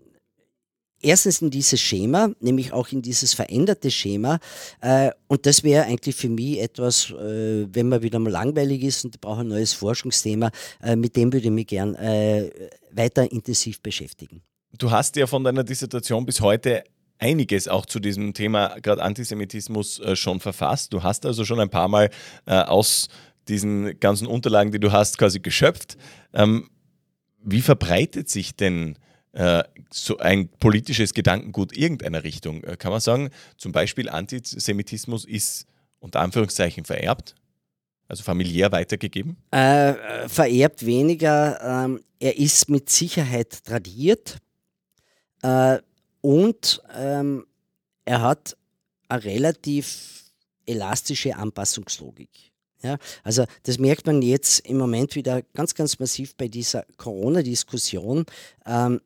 erstens 1.03 1.43
in 1.43 1.51
dieses 1.51 1.81
Schema, 1.81 2.31
nämlich 2.41 2.73
auch 2.73 2.89
in 2.89 3.03
dieses 3.03 3.35
veränderte 3.35 3.91
Schema. 3.91 4.39
Äh, 4.81 5.11
und 5.29 5.47
das 5.47 5.63
wäre 5.63 5.85
eigentlich 5.85 6.17
für 6.17 6.29
mich 6.29 6.61
etwas, 6.61 7.11
äh, 7.11 7.67
wenn 7.73 7.89
man 7.89 8.03
wieder 8.03 8.19
mal 8.19 8.31
langweilig 8.31 8.83
ist 8.83 9.05
und 9.05 9.21
braucht 9.21 9.41
ein 9.41 9.49
neues 9.49 9.73
Forschungsthema, 9.73 10.51
äh, 10.83 10.97
mit 10.97 11.17
dem 11.17 11.33
würde 11.33 11.47
ich 11.47 11.53
mich 11.53 11.67
gern 11.67 11.95
äh, 11.95 12.51
weiter 12.91 13.31
intensiv 13.31 13.81
beschäftigen. 13.81 14.43
Du 14.79 14.91
hast 14.91 15.17
ja 15.17 15.27
von 15.27 15.45
deiner 15.45 15.65
Dissertation 15.65 16.27
bis 16.27 16.41
heute 16.41 16.85
einiges 17.19 17.69
auch 17.69 17.87
zu 17.87 17.99
diesem 17.99 18.35
Thema 18.35 18.77
gerade 18.81 19.03
Antisemitismus 19.03 20.01
äh, 20.01 20.17
schon 20.17 20.41
verfasst. 20.41 20.93
Du 20.93 21.03
hast 21.03 21.25
also 21.25 21.45
schon 21.45 21.61
ein 21.61 21.71
paar 21.71 21.89
Mal 21.89 22.11
äh, 22.47 22.55
aus 22.55 23.09
diesen 23.49 23.99
ganzen 24.01 24.27
Unterlagen, 24.27 24.73
die 24.73 24.81
du 24.81 24.93
hast, 24.93 25.19
quasi 25.19 25.41
geschöpft. 25.41 25.97
Ähm, 26.35 26.69
wie 27.43 27.63
verbreitet 27.63 28.29
sich 28.29 28.57
denn 28.57 28.99
so 29.91 30.19
ein 30.19 30.49
politisches 30.49 31.13
Gedankengut 31.13 31.77
irgendeiner 31.77 32.25
Richtung. 32.25 32.65
Äh, 32.65 32.77
kann 32.77 32.91
man 32.91 33.01
sagen, 33.01 33.31
zum 33.59 33.73
Beispiel 33.73 34.09
Antisemitismus 34.09 35.25
ist 35.25 35.67
unter 36.01 36.21
Anführungszeichen 36.21 36.85
vererbt? 36.85 37.35
Also 38.09 38.23
familiär 38.23 38.71
weitergegeben? 38.73 39.37
Äh, 39.51 40.29
vererbt 40.29 40.87
weniger. 40.87 41.61
Ähm, 41.61 42.01
er 42.19 42.39
ist 42.39 42.71
mit 42.71 42.89
Sicherheit 42.89 43.65
tradiert 43.65 44.39
äh, 45.43 45.79
und 46.21 46.81
ähm, 46.95 47.47
er 48.05 48.23
hat 48.23 48.57
eine 49.09 49.25
relativ 49.25 50.33
elastische 50.67 51.37
Anpassungslogik. 51.37 52.31
Ja, 52.83 52.99
also 53.25 53.45
das 53.65 53.79
merkt 53.79 54.07
man 54.07 54.23
jetzt 54.23 54.61
im 54.61 54.77
Moment 54.77 55.15
wieder 55.17 55.43
ganz, 55.55 55.75
ganz 55.75 55.99
massiv 55.99 56.37
bei 56.37 56.47
dieser 56.47 56.85
Corona-Diskussion. 56.97 58.27
Ähm, 58.65 59.01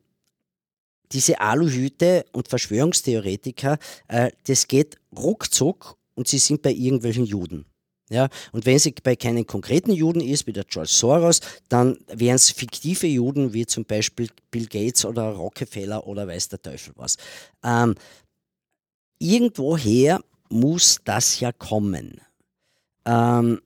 diese 1.11 1.39
Aluhüte 1.39 2.25
und 2.31 2.47
Verschwörungstheoretiker, 2.47 3.77
äh, 4.07 4.31
das 4.47 4.67
geht 4.67 4.97
ruckzuck 5.15 5.97
und 6.15 6.27
sie 6.27 6.39
sind 6.39 6.61
bei 6.61 6.71
irgendwelchen 6.71 7.25
Juden. 7.25 7.65
Ja, 8.09 8.27
und 8.51 8.65
wenn 8.65 8.77
sie 8.77 8.93
bei 9.01 9.15
keinen 9.15 9.47
konkreten 9.47 9.93
Juden 9.93 10.19
ist, 10.19 10.45
wie 10.45 10.51
der 10.51 10.65
George 10.65 10.89
Soros, 10.91 11.39
dann 11.69 11.97
wären 12.07 12.35
es 12.35 12.49
fiktive 12.49 13.07
Juden, 13.07 13.53
wie 13.53 13.65
zum 13.65 13.85
Beispiel 13.85 14.27
Bill 14.51 14.65
Gates 14.65 15.05
oder 15.05 15.29
Rockefeller 15.29 16.05
oder 16.05 16.27
weiß 16.27 16.49
der 16.49 16.61
Teufel 16.61 16.93
was. 16.97 17.15
Ähm, 17.63 17.95
irgendwoher 19.17 20.19
muss 20.49 20.99
das 21.05 21.39
ja 21.39 21.53
kommen. 21.53 22.19
Ähm, 23.05 23.61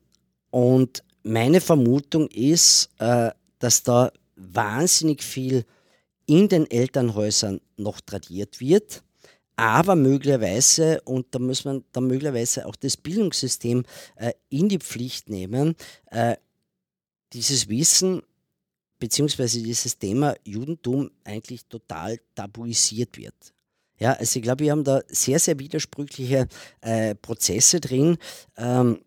und 0.50 1.02
meine 1.24 1.60
Vermutung 1.60 2.28
ist, 2.28 2.90
äh, 2.98 3.32
dass 3.58 3.82
da 3.82 4.12
wahnsinnig 4.36 5.24
viel 5.24 5.64
in 6.26 6.48
den 6.48 6.70
Elternhäusern 6.70 7.60
noch 7.76 8.00
tradiert 8.00 8.60
wird, 8.60 9.02
aber 9.56 9.96
möglicherweise, 9.96 11.00
und 11.02 11.26
da 11.34 11.38
muss 11.38 11.64
man 11.64 11.84
dann 11.92 12.06
möglicherweise 12.06 12.66
auch 12.66 12.76
das 12.76 12.96
Bildungssystem 12.96 13.84
äh, 14.16 14.32
in 14.50 14.68
die 14.68 14.78
Pflicht 14.78 15.30
nehmen, 15.30 15.74
äh, 16.10 16.36
dieses 17.32 17.68
Wissen 17.68 18.22
beziehungsweise 18.98 19.62
dieses 19.62 19.98
Thema 19.98 20.34
Judentum 20.44 21.10
eigentlich 21.24 21.66
total 21.66 22.18
tabuisiert 22.34 23.16
wird. 23.16 23.34
Ja, 23.98 24.12
also 24.12 24.38
ich 24.38 24.42
glaube, 24.42 24.64
wir 24.64 24.72
haben 24.72 24.84
da 24.84 25.00
sehr, 25.08 25.38
sehr 25.38 25.58
widersprüchliche 25.58 26.48
äh, 26.82 27.14
Prozesse 27.14 27.80
drin. 27.80 28.18
Ähm, 28.56 29.00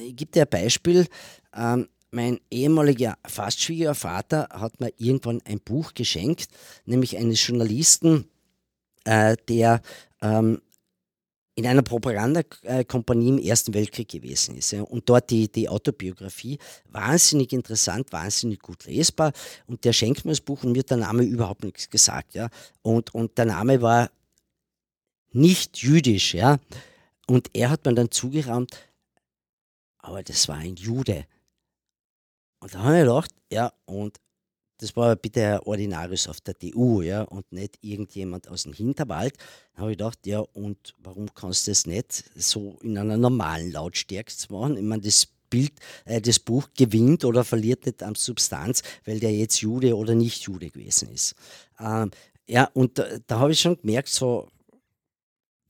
ich 0.00 0.16
gebe 0.16 0.32
dir 0.32 0.42
ein 0.42 0.48
Beispiel. 0.48 1.06
Ähm, 1.54 1.88
mein 2.16 2.40
ehemaliger 2.50 3.18
fast 3.26 3.60
Schwiegervater 3.60 4.48
hat 4.50 4.80
mir 4.80 4.90
irgendwann 4.96 5.42
ein 5.44 5.60
Buch 5.60 5.92
geschenkt, 5.92 6.48
nämlich 6.86 7.18
eines 7.18 7.46
Journalisten, 7.46 8.26
äh, 9.04 9.36
der 9.48 9.82
ähm, 10.22 10.62
in 11.56 11.66
einer 11.66 11.82
Propagandakompanie 11.82 13.28
im 13.28 13.38
Ersten 13.38 13.74
Weltkrieg 13.74 14.08
gewesen 14.08 14.56
ist. 14.56 14.72
Ja, 14.72 14.82
und 14.82 15.06
dort 15.10 15.28
die, 15.28 15.52
die 15.52 15.68
Autobiografie, 15.68 16.58
wahnsinnig 16.90 17.52
interessant, 17.52 18.10
wahnsinnig 18.12 18.60
gut 18.60 18.86
lesbar. 18.86 19.32
Und 19.66 19.84
der 19.84 19.92
schenkt 19.92 20.24
mir 20.24 20.32
das 20.32 20.40
Buch 20.40 20.64
und 20.64 20.72
mir 20.72 20.80
hat 20.80 20.90
der 20.90 20.96
Name 20.96 21.22
überhaupt 21.22 21.64
nichts 21.64 21.90
gesagt. 21.90 22.34
Ja. 22.34 22.48
Und, 22.80 23.14
und 23.14 23.36
der 23.36 23.44
Name 23.44 23.82
war 23.82 24.10
nicht 25.32 25.76
jüdisch. 25.82 26.32
Ja. 26.32 26.58
Und 27.26 27.50
er 27.52 27.68
hat 27.68 27.84
mir 27.84 27.94
dann 27.94 28.10
zugeraumt, 28.10 28.74
aber 29.98 30.22
das 30.22 30.48
war 30.48 30.56
ein 30.56 30.76
Jude. 30.76 31.26
Und 32.66 32.74
da 32.74 32.80
habe 32.80 32.96
ich 32.96 33.02
gedacht, 33.02 33.30
ja, 33.52 33.72
und 33.84 34.18
das 34.78 34.96
war 34.96 35.14
bitte 35.14 35.40
Herr 35.40 35.66
Ordinarius 35.68 36.26
auf 36.26 36.40
der 36.40 36.54
DU, 36.54 37.00
ja, 37.00 37.22
und 37.22 37.52
nicht 37.52 37.78
irgendjemand 37.80 38.48
aus 38.48 38.64
dem 38.64 38.72
Hinterwald. 38.72 39.36
Da 39.72 39.82
habe 39.82 39.92
ich 39.92 39.98
gedacht, 39.98 40.26
ja, 40.26 40.40
und 40.40 40.96
warum 40.98 41.32
kannst 41.32 41.68
du 41.68 41.70
das 41.70 41.86
nicht 41.86 42.24
so 42.34 42.76
in 42.82 42.98
einer 42.98 43.16
normalen 43.16 43.70
Lautstärke 43.70 44.32
machen? 44.50 44.78
Ich 44.78 44.82
meine, 44.82 45.02
das 45.02 45.28
Bild, 45.48 45.74
äh, 46.06 46.20
das 46.20 46.40
Buch 46.40 46.68
gewinnt 46.76 47.24
oder 47.24 47.44
verliert 47.44 47.86
nicht 47.86 48.02
an 48.02 48.16
Substanz, 48.16 48.82
weil 49.04 49.20
der 49.20 49.32
jetzt 49.32 49.60
Jude 49.60 49.96
oder 49.96 50.16
nicht 50.16 50.42
Jude 50.42 50.68
gewesen 50.68 51.10
ist. 51.10 51.36
Ähm, 51.78 52.10
ja, 52.48 52.64
und 52.74 52.98
da, 52.98 53.06
da 53.28 53.38
habe 53.38 53.52
ich 53.52 53.60
schon 53.60 53.80
gemerkt, 53.80 54.08
so 54.08 54.48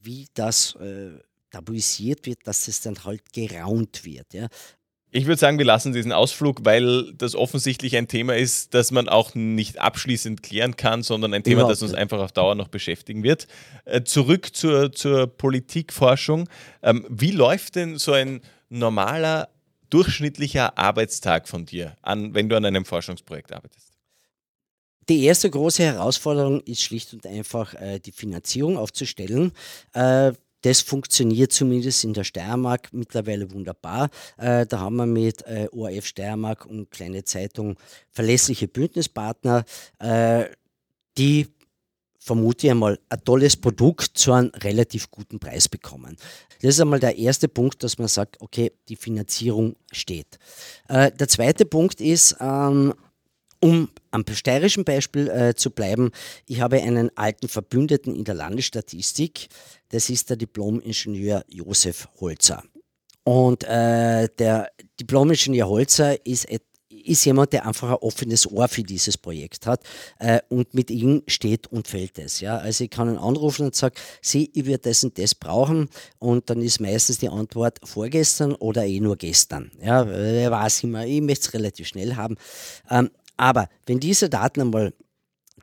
wie 0.01 0.29
das 0.33 0.77
äh, 0.77 1.11
tabuisiert 1.51 2.25
wird, 2.25 2.47
dass 2.47 2.69
es 2.69 2.81
dann 2.81 3.05
halt 3.05 3.35
geraunt 3.35 4.07
wird. 4.07 4.33
Ja. 4.33 4.49
Ich 5.17 5.25
würde 5.25 5.41
sagen, 5.41 5.57
wir 5.57 5.65
lassen 5.65 5.95
diesen 5.95 6.13
Ausflug, 6.13 6.67
weil 6.67 7.11
das 7.15 7.35
offensichtlich 7.35 7.97
ein 7.97 8.07
Thema 8.07 8.37
ist, 8.37 8.75
das 8.75 8.91
man 8.91 9.09
auch 9.09 9.35
nicht 9.35 9.79
abschließend 9.79 10.43
klären 10.43 10.77
kann, 10.77 11.03
sondern 11.03 11.33
ein 11.33 11.43
Thema, 11.43 11.67
das 11.67 11.81
uns 11.81 11.95
einfach 11.95 12.19
auf 12.19 12.33
Dauer 12.33 12.55
noch 12.55 12.69
beschäftigen 12.69 13.23
wird. 13.23 13.47
Äh, 13.87 14.03
zurück 14.03 14.55
zur, 14.55 14.93
zur 14.93 15.27
Politikforschung. 15.27 16.51
Ähm, 16.83 17.07
wie 17.09 17.31
läuft 17.31 17.77
denn 17.77 17.97
so 17.97 18.13
ein 18.13 18.43
normaler, 18.69 19.49
durchschnittlicher 19.89 20.77
Arbeitstag 20.77 21.49
von 21.49 21.65
dir 21.65 21.97
an, 22.03 22.35
wenn 22.35 22.51
du 22.51 22.57
an 22.57 22.67
einem 22.67 22.85
Forschungsprojekt 22.85 23.55
arbeitest? 23.55 23.95
Die 25.09 25.25
erste 25.25 25.49
große 25.49 25.83
Herausforderung 25.83 26.61
ist 26.61 26.83
schlicht 26.83 27.15
und 27.15 27.27
einfach 27.27 27.73
äh, 27.73 28.01
die 28.01 28.13
Finanzierung 28.13 28.77
aufzustellen. 28.77 29.53
Äh, 29.95 30.33
das 30.67 30.81
funktioniert 30.81 31.53
zumindest 31.53 32.03
in 32.03 32.13
der 32.13 32.25
Steiermark 32.25 32.89
mittlerweile 32.93 33.53
wunderbar. 33.53 34.11
Äh, 34.37 34.67
da 34.67 34.81
haben 34.81 34.97
wir 34.97 35.07
mit 35.07 35.43
äh, 35.47 35.69
ORF 35.71 36.07
Steiermark 36.07 36.67
und 36.67 36.91
kleine 36.91 37.23
Zeitung 37.23 37.77
verlässliche 38.11 38.67
Bündnispartner, 38.67 39.65
äh, 40.01 40.47
die 41.17 41.47
vermute 42.19 42.67
ich 42.67 42.73
einmal, 42.73 42.99
ein 43.09 43.23
tolles 43.25 43.57
Produkt 43.57 44.19
zu 44.19 44.33
einem 44.33 44.51
relativ 44.57 45.09
guten 45.13 45.39
Preis 45.39 45.69
bekommen. 45.69 46.17
Das 46.61 46.71
ist 46.75 46.81
einmal 46.81 46.99
der 46.99 47.17
erste 47.17 47.47
Punkt, 47.47 47.85
dass 47.85 47.99
man 47.99 48.09
sagt, 48.09 48.41
okay, 48.41 48.73
die 48.89 48.97
Finanzierung 48.97 49.77
steht. 49.93 50.41
Äh, 50.89 51.13
der 51.13 51.29
zweite 51.29 51.65
Punkt 51.65 52.01
ist, 52.01 52.37
ähm, 52.41 52.93
um 53.61 53.89
am 54.11 54.25
steirischen 54.33 54.85
Beispiel 54.85 55.29
äh, 55.29 55.55
zu 55.55 55.71
bleiben, 55.71 56.11
ich 56.47 56.61
habe 56.61 56.81
einen 56.83 57.11
alten 57.17 57.49
Verbündeten 57.49 58.15
in 58.15 58.25
der 58.25 58.35
Landesstatistik, 58.35 59.49
das 59.91 60.11
ist 60.11 60.31
der 60.31 60.37
Diplom-Ingenieur 60.37 61.45
Josef 61.49 62.09
Holzer. 62.21 62.63
Und 63.25 63.65
äh, 63.65 64.29
der 64.39 64.71
Diplom-Ingenieur 65.01 65.69
Holzer 65.69 66.25
ist, 66.25 66.47
ist 66.89 67.25
jemand, 67.25 67.53
der 67.53 67.67
einfach 67.67 67.91
ein 67.91 67.97
offenes 67.97 68.51
Ohr 68.51 68.69
für 68.69 68.83
dieses 68.83 69.17
Projekt 69.19 69.67
hat 69.67 69.83
äh, 70.19 70.41
und 70.49 70.75
mit 70.75 70.91
ihm 70.91 71.23
steht 71.27 71.67
und 71.67 71.89
fällt 71.89 72.19
es. 72.19 72.41
Ja? 72.41 72.59
Also 72.59 72.85
ich 72.85 72.91
kann 72.91 73.09
ihn 73.09 73.19
anrufen 73.19 73.67
und 73.67 73.75
sagen, 73.75 73.95
Sie, 74.21 74.51
ich 74.55 74.67
würde 74.67 74.91
das 74.91 75.05
und 75.05 75.19
das 75.19 75.35
brauchen 75.35 75.89
und 76.19 76.51
dann 76.51 76.63
ist 76.63 76.81
meistens 76.81 77.19
die 77.19 77.29
Antwort 77.29 77.79
vorgestern 77.85 78.55
oder 78.55 78.85
eh 78.87 79.01
nur 79.01 79.17
gestern. 79.17 79.71
Ja, 79.83 80.05
er 80.05 80.51
weiß 80.51 80.85
immer, 80.85 81.07
ich 81.07 81.21
möchte 81.21 81.49
es 81.49 81.55
relativ 81.55 81.89
schnell 81.89 82.17
haben. 82.17 82.37
Ähm, 82.91 83.11
aber 83.37 83.69
wenn 83.87 84.01
diese 84.01 84.29
Daten 84.29 84.63
einmal 84.63 84.95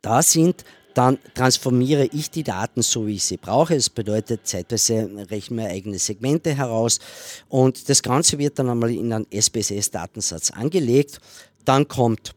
da 0.02 0.22
sind, 0.22 0.64
dann 0.94 1.18
transformiere 1.34 2.06
ich 2.06 2.30
die 2.30 2.44
Daten 2.44 2.82
so, 2.82 3.06
wie 3.06 3.16
ich 3.16 3.24
sie 3.24 3.36
brauche. 3.36 3.74
Das 3.74 3.90
bedeutet, 3.90 4.46
zeitweise 4.46 5.10
rechnen 5.30 5.58
wir 5.58 5.66
eigene 5.66 5.98
Segmente 5.98 6.54
heraus 6.54 7.00
und 7.48 7.88
das 7.88 8.02
Ganze 8.02 8.38
wird 8.38 8.58
dann 8.58 8.70
einmal 8.70 8.90
in 8.90 9.12
einen 9.12 9.26
SPSS-Datensatz 9.30 10.52
angelegt. 10.52 11.20
Dann 11.64 11.88
kommt 11.88 12.34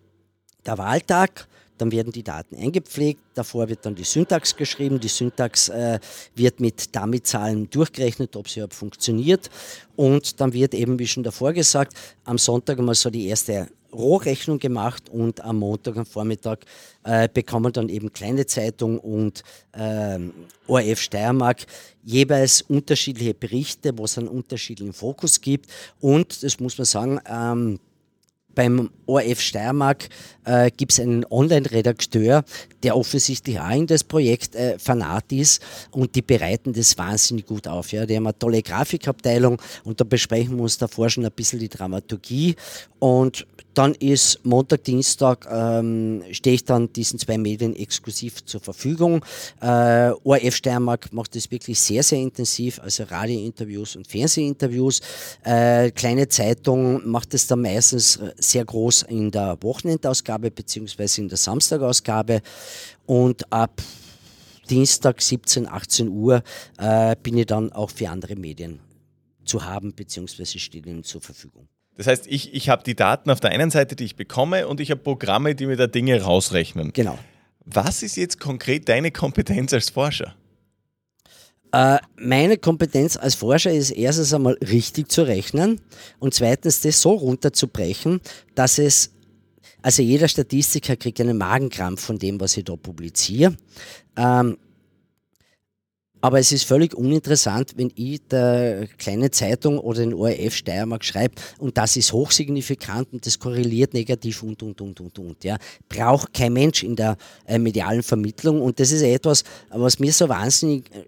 der 0.65 0.77
Wahltag, 0.79 1.47
dann 1.77 1.91
werden 1.91 2.11
die 2.11 2.23
Daten 2.23 2.55
eingepflegt, 2.55 3.21
davor 3.33 3.69
wird 3.69 3.85
dann 3.85 3.95
die 3.95 4.03
Syntax 4.03 4.55
geschrieben, 4.55 4.99
die 4.99 5.07
Syntax 5.07 5.69
äh, 5.69 5.99
wird 6.35 6.59
mit 6.59 6.95
Dummy-Zahlen 6.95 7.69
durchgerechnet, 7.69 8.35
ob 8.35 8.49
sie 8.49 8.59
überhaupt 8.59 8.75
funktioniert. 8.75 9.49
Und 9.95 10.39
dann 10.39 10.53
wird 10.53 10.73
eben, 10.73 10.99
wie 10.99 11.07
schon 11.07 11.23
davor 11.23 11.53
gesagt, 11.53 11.93
am 12.23 12.37
Sonntag 12.37 12.79
einmal 12.79 12.95
so 12.95 13.09
die 13.09 13.27
erste 13.27 13.67
Rohrechnung 13.93 14.59
gemacht 14.59 15.09
und 15.09 15.41
am 15.41 15.59
Montag 15.59 15.97
am 15.97 16.05
Vormittag 16.05 16.65
äh, 17.03 17.29
bekommen 17.33 17.71
dann 17.73 17.89
eben 17.89 18.11
kleine 18.11 18.45
Zeitung 18.45 18.99
und 18.99 19.43
äh, 19.73 20.19
ORF 20.67 20.99
Steiermark 20.99 21.65
jeweils 22.03 22.61
unterschiedliche 22.61 23.33
Berichte, 23.33 23.97
wo 23.97 24.05
es 24.05 24.17
einen 24.17 24.27
unterschiedlichen 24.27 24.93
Fokus 24.93 25.41
gibt. 25.41 25.69
Und 25.99 26.43
das 26.43 26.59
muss 26.59 26.77
man 26.77 26.85
sagen, 26.85 27.19
ähm, 27.27 27.79
beim 28.57 28.89
ORF 29.05 29.39
Steiermark 29.39 30.09
äh, 30.43 30.71
gibt 30.75 30.91
es 30.91 30.99
einen 30.99 31.23
Online-Redakteur, 31.29 32.43
der 32.81 32.97
offensichtlich 32.97 33.59
auch 33.59 33.69
in 33.69 33.85
das 33.85 34.03
Projekt 34.03 34.55
äh, 34.55 34.79
fanat 34.79 35.31
ist 35.31 35.61
und 35.91 36.15
die 36.15 36.23
bereiten 36.23 36.73
das 36.73 36.97
wahnsinnig 36.97 37.45
gut 37.45 37.67
auf. 37.67 37.91
Ja. 37.91 38.07
Die 38.07 38.15
haben 38.15 38.25
eine 38.25 38.37
tolle 38.37 38.63
Grafikabteilung 38.63 39.61
und 39.83 39.99
da 39.99 40.03
besprechen 40.03 40.55
wir 40.55 40.63
uns 40.63 40.79
davor 40.79 41.07
schon 41.09 41.23
ein 41.23 41.31
bisschen 41.31 41.59
die 41.59 41.69
Dramaturgie 41.69 42.55
und 42.97 43.45
dann 43.77 43.93
ist 43.93 44.39
Montag, 44.43 44.85
Dienstag, 44.85 45.47
ähm, 45.51 46.23
stehe 46.31 46.55
ich 46.55 46.65
dann 46.65 46.91
diesen 46.91 47.19
zwei 47.19 47.37
Medien 47.37 47.75
exklusiv 47.75 48.43
zur 48.43 48.59
Verfügung. 48.59 49.23
Äh, 49.61 50.09
ORF 50.23 50.55
Steiermark 50.55 51.13
macht 51.13 51.35
das 51.35 51.51
wirklich 51.51 51.79
sehr, 51.79 52.01
sehr 52.01 52.17
intensiv, 52.17 52.79
also 52.79 53.03
Radiointerviews 53.03 53.95
und 53.95 54.07
Fernsehinterviews. 54.07 55.01
Äh, 55.43 55.91
kleine 55.91 56.27
Zeitung 56.27 57.07
macht 57.07 57.35
es 57.35 57.45
dann 57.45 57.61
meistens 57.61 58.15
äh, 58.15 58.31
sehr 58.49 58.65
groß 58.65 59.03
in 59.03 59.31
der 59.31 59.57
Wochenendausgabe 59.61 60.51
beziehungsweise 60.51 61.21
in 61.21 61.29
der 61.29 61.37
Samstagausgabe. 61.37 62.41
Und 63.05 63.51
ab 63.51 63.81
Dienstag 64.69 65.21
17, 65.21 65.67
18 65.67 66.09
Uhr 66.09 66.43
äh, 66.77 67.15
bin 67.21 67.37
ich 67.37 67.45
dann 67.45 67.71
auch 67.71 67.89
für 67.89 68.09
andere 68.09 68.35
Medien 68.35 68.79
zu 69.45 69.65
haben 69.65 69.93
beziehungsweise 69.93 70.59
steht 70.59 70.85
ihnen 70.85 71.03
zur 71.03 71.21
Verfügung. 71.21 71.67
Das 71.95 72.05
heißt, 72.05 72.27
ich, 72.27 72.53
ich 72.53 72.69
habe 72.69 72.83
die 72.83 72.95
Daten 72.95 73.31
auf 73.31 73.39
der 73.39 73.51
einen 73.51 73.71
Seite, 73.71 73.95
die 73.95 74.03
ich 74.03 74.15
bekomme, 74.15 74.67
und 74.67 74.79
ich 74.79 74.91
habe 74.91 75.01
Programme, 75.01 75.55
die 75.55 75.65
mir 75.65 75.77
da 75.77 75.87
Dinge 75.87 76.21
rausrechnen. 76.21 76.93
Genau. 76.93 77.17
Was 77.65 78.03
ist 78.03 78.17
jetzt 78.17 78.39
konkret 78.39 78.87
deine 78.87 79.11
Kompetenz 79.11 79.73
als 79.73 79.89
Forscher? 79.89 80.35
Äh, 81.71 81.97
meine 82.17 82.57
Kompetenz 82.57 83.17
als 83.17 83.35
Forscher 83.35 83.71
ist 83.71 83.91
erstens 83.91 84.33
einmal 84.33 84.57
richtig 84.61 85.11
zu 85.11 85.23
rechnen 85.23 85.81
und 86.19 86.33
zweitens 86.33 86.81
das 86.81 87.01
so 87.01 87.11
runterzubrechen, 87.11 88.21
dass 88.55 88.79
es, 88.79 89.11
also 89.81 90.01
jeder 90.01 90.27
Statistiker 90.27 90.95
kriegt 90.95 91.19
einen 91.19 91.37
Magenkrampf 91.37 92.01
von 92.01 92.17
dem, 92.17 92.39
was 92.39 92.55
ich 92.55 92.63
da 92.63 92.75
publiziere. 92.75 93.55
Ähm, 94.15 94.57
aber 96.19 96.39
es 96.39 96.51
ist 96.51 96.63
völlig 96.63 96.95
uninteressant, 96.95 97.73
wenn 97.75 97.91
ich 97.95 98.25
der 98.27 98.87
kleine 98.97 99.29
Zeitung 99.29 99.77
oder 99.77 99.99
den 99.99 100.13
ORF 100.13 100.55
Steiermark 100.55 101.05
schreibe 101.05 101.35
und 101.59 101.77
das 101.77 101.95
ist 101.95 102.11
hochsignifikant 102.11 103.13
und 103.13 103.25
das 103.25 103.37
korreliert 103.37 103.93
negativ 103.93 104.41
und, 104.41 104.63
und, 104.63 104.81
und, 104.81 104.99
und, 104.99 105.19
und. 105.19 105.43
Ja. 105.43 105.57
Braucht 105.89 106.33
kein 106.33 106.53
Mensch 106.53 106.83
in 106.83 106.95
der 106.95 107.17
äh, 107.45 107.59
medialen 107.59 108.03
Vermittlung 108.03 108.61
und 108.61 108.79
das 108.79 108.91
ist 108.91 109.03
etwas, 109.03 109.43
was 109.69 109.99
mir 109.99 110.11
so 110.11 110.27
wahnsinnig 110.27 110.89
äh, 110.91 111.05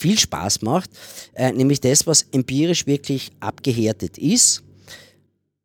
viel 0.00 0.18
Spaß 0.18 0.62
macht, 0.62 0.90
äh, 1.34 1.52
nämlich 1.52 1.80
das, 1.80 2.06
was 2.06 2.26
empirisch 2.32 2.86
wirklich 2.86 3.30
abgehärtet 3.40 4.18
ist, 4.18 4.62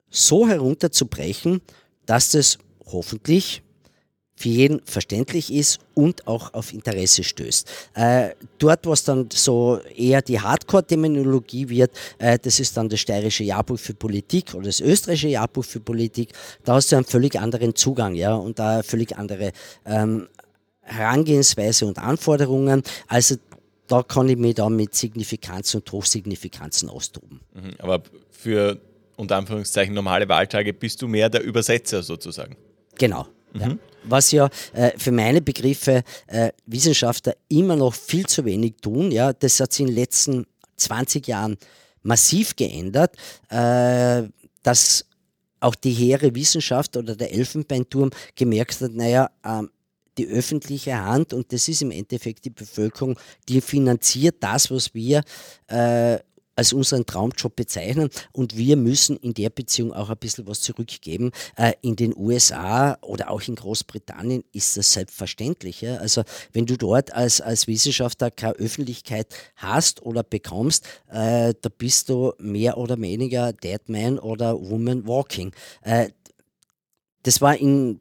so 0.09 0.47
herunterzubrechen, 0.47 1.61
dass 2.05 2.31
das 2.31 2.57
hoffentlich 2.85 3.61
für 4.37 4.49
jeden 4.49 4.81
verständlich 4.83 5.51
ist 5.53 5.79
und 5.93 6.27
auch 6.27 6.53
auf 6.53 6.73
Interesse 6.73 7.23
stößt. 7.23 7.67
Äh, 7.93 8.31
dort, 8.57 8.85
was 8.85 9.05
dann 9.05 9.29
so 9.31 9.79
eher 9.95 10.21
die 10.21 10.39
Hardcore-Terminologie 10.39 11.69
wird, 11.69 11.91
äh, 12.17 12.37
das 12.37 12.59
ist 12.59 12.75
dann 12.75 12.89
das 12.89 12.99
steirische 12.99 13.45
Jahrbuch 13.45 13.79
für 13.79 13.93
Politik 13.93 14.53
oder 14.53 14.65
das 14.65 14.81
österreichische 14.81 15.29
Jahrbuch 15.29 15.63
für 15.63 15.79
Politik. 15.79 16.33
Da 16.65 16.75
hast 16.75 16.91
du 16.91 16.97
einen 16.97 17.05
völlig 17.05 17.39
anderen 17.39 17.75
Zugang 17.75 18.13
ja, 18.15 18.35
und 18.35 18.59
da 18.59 18.83
völlig 18.83 19.17
andere 19.17 19.53
ähm, 19.85 20.27
Herangehensweise 20.81 21.85
und 21.85 21.97
Anforderungen. 21.97 22.83
Also 23.07 23.35
da 23.87 24.03
kann 24.03 24.29
ich 24.29 24.37
mich 24.37 24.55
dann 24.55 24.75
mit 24.75 24.95
Signifikanz 24.95 25.75
und 25.75 25.91
Hochsignifikanzen 25.91 26.89
austoben. 26.89 27.41
Mhm, 27.53 27.75
aber 27.79 28.03
für 28.31 28.79
unter 29.15 29.37
Anführungszeichen 29.37 29.93
normale 29.93 30.27
Wahltage 30.27 30.73
bist 30.73 31.01
du 31.01 31.07
mehr 31.07 31.29
der 31.29 31.43
Übersetzer 31.43 32.03
sozusagen. 32.03 32.57
Genau. 32.97 33.27
Mhm. 33.53 33.61
Ja. 33.61 33.77
Was 34.03 34.31
ja 34.31 34.49
äh, 34.73 34.91
für 34.97 35.11
meine 35.11 35.41
Begriffe 35.41 36.03
äh, 36.27 36.51
Wissenschaftler 36.65 37.35
immer 37.47 37.75
noch 37.75 37.93
viel 37.93 38.25
zu 38.25 38.45
wenig 38.45 38.75
tun. 38.81 39.11
Ja, 39.11 39.33
das 39.33 39.59
hat 39.59 39.73
sich 39.73 39.81
in 39.81 39.87
den 39.87 39.95
letzten 39.95 40.45
20 40.77 41.27
Jahren 41.27 41.57
massiv 42.03 42.55
geändert, 42.55 43.15
äh, 43.49 44.23
dass 44.63 45.05
auch 45.59 45.75
die 45.75 45.91
hehre 45.91 46.35
Wissenschaft 46.35 46.97
oder 46.97 47.15
der 47.15 47.33
Elfenbeinturm 47.33 48.11
gemerkt 48.35 48.81
hat, 48.81 48.91
naja, 48.91 49.31
ähm, 49.43 49.69
die 50.17 50.27
öffentliche 50.27 50.97
Hand, 51.03 51.33
und 51.33 51.51
das 51.51 51.67
ist 51.67 51.81
im 51.81 51.91
Endeffekt 51.91 52.45
die 52.45 52.49
Bevölkerung, 52.49 53.17
die 53.49 53.61
finanziert 53.61 54.37
das, 54.41 54.71
was 54.71 54.93
wir 54.93 55.23
äh, 55.67 56.19
als 56.55 56.73
unseren 56.73 57.05
Traumjob 57.05 57.55
bezeichnen 57.55 58.09
und 58.31 58.57
wir 58.57 58.77
müssen 58.77 59.17
in 59.17 59.33
der 59.33 59.49
Beziehung 59.49 59.93
auch 59.93 60.09
ein 60.09 60.17
bisschen 60.17 60.47
was 60.47 60.61
zurückgeben. 60.61 61.31
Äh, 61.57 61.73
in 61.81 61.95
den 61.95 62.15
USA 62.15 62.97
oder 63.01 63.29
auch 63.29 63.41
in 63.41 63.55
Großbritannien 63.55 64.43
ist 64.53 64.77
das 64.77 64.93
selbstverständlich. 64.93 65.81
Ja? 65.81 65.97
Also 65.97 66.23
wenn 66.53 66.65
du 66.65 66.77
dort 66.77 67.13
als, 67.13 67.41
als 67.41 67.67
Wissenschaftler 67.67 68.31
keine 68.31 68.53
Öffentlichkeit 68.53 69.27
hast 69.55 70.01
oder 70.03 70.23
bekommst, 70.23 70.85
äh, 71.09 71.53
da 71.61 71.69
bist 71.77 72.09
du 72.09 72.33
mehr 72.39 72.77
oder 72.77 72.99
weniger 72.99 73.53
Dead 73.53 73.81
Man 73.87 74.17
oder 74.19 74.57
Woman 74.57 75.05
Walking. 75.07 75.51
Äh, 75.81 76.09
das 77.23 77.41
war 77.41 77.57
in 77.57 77.99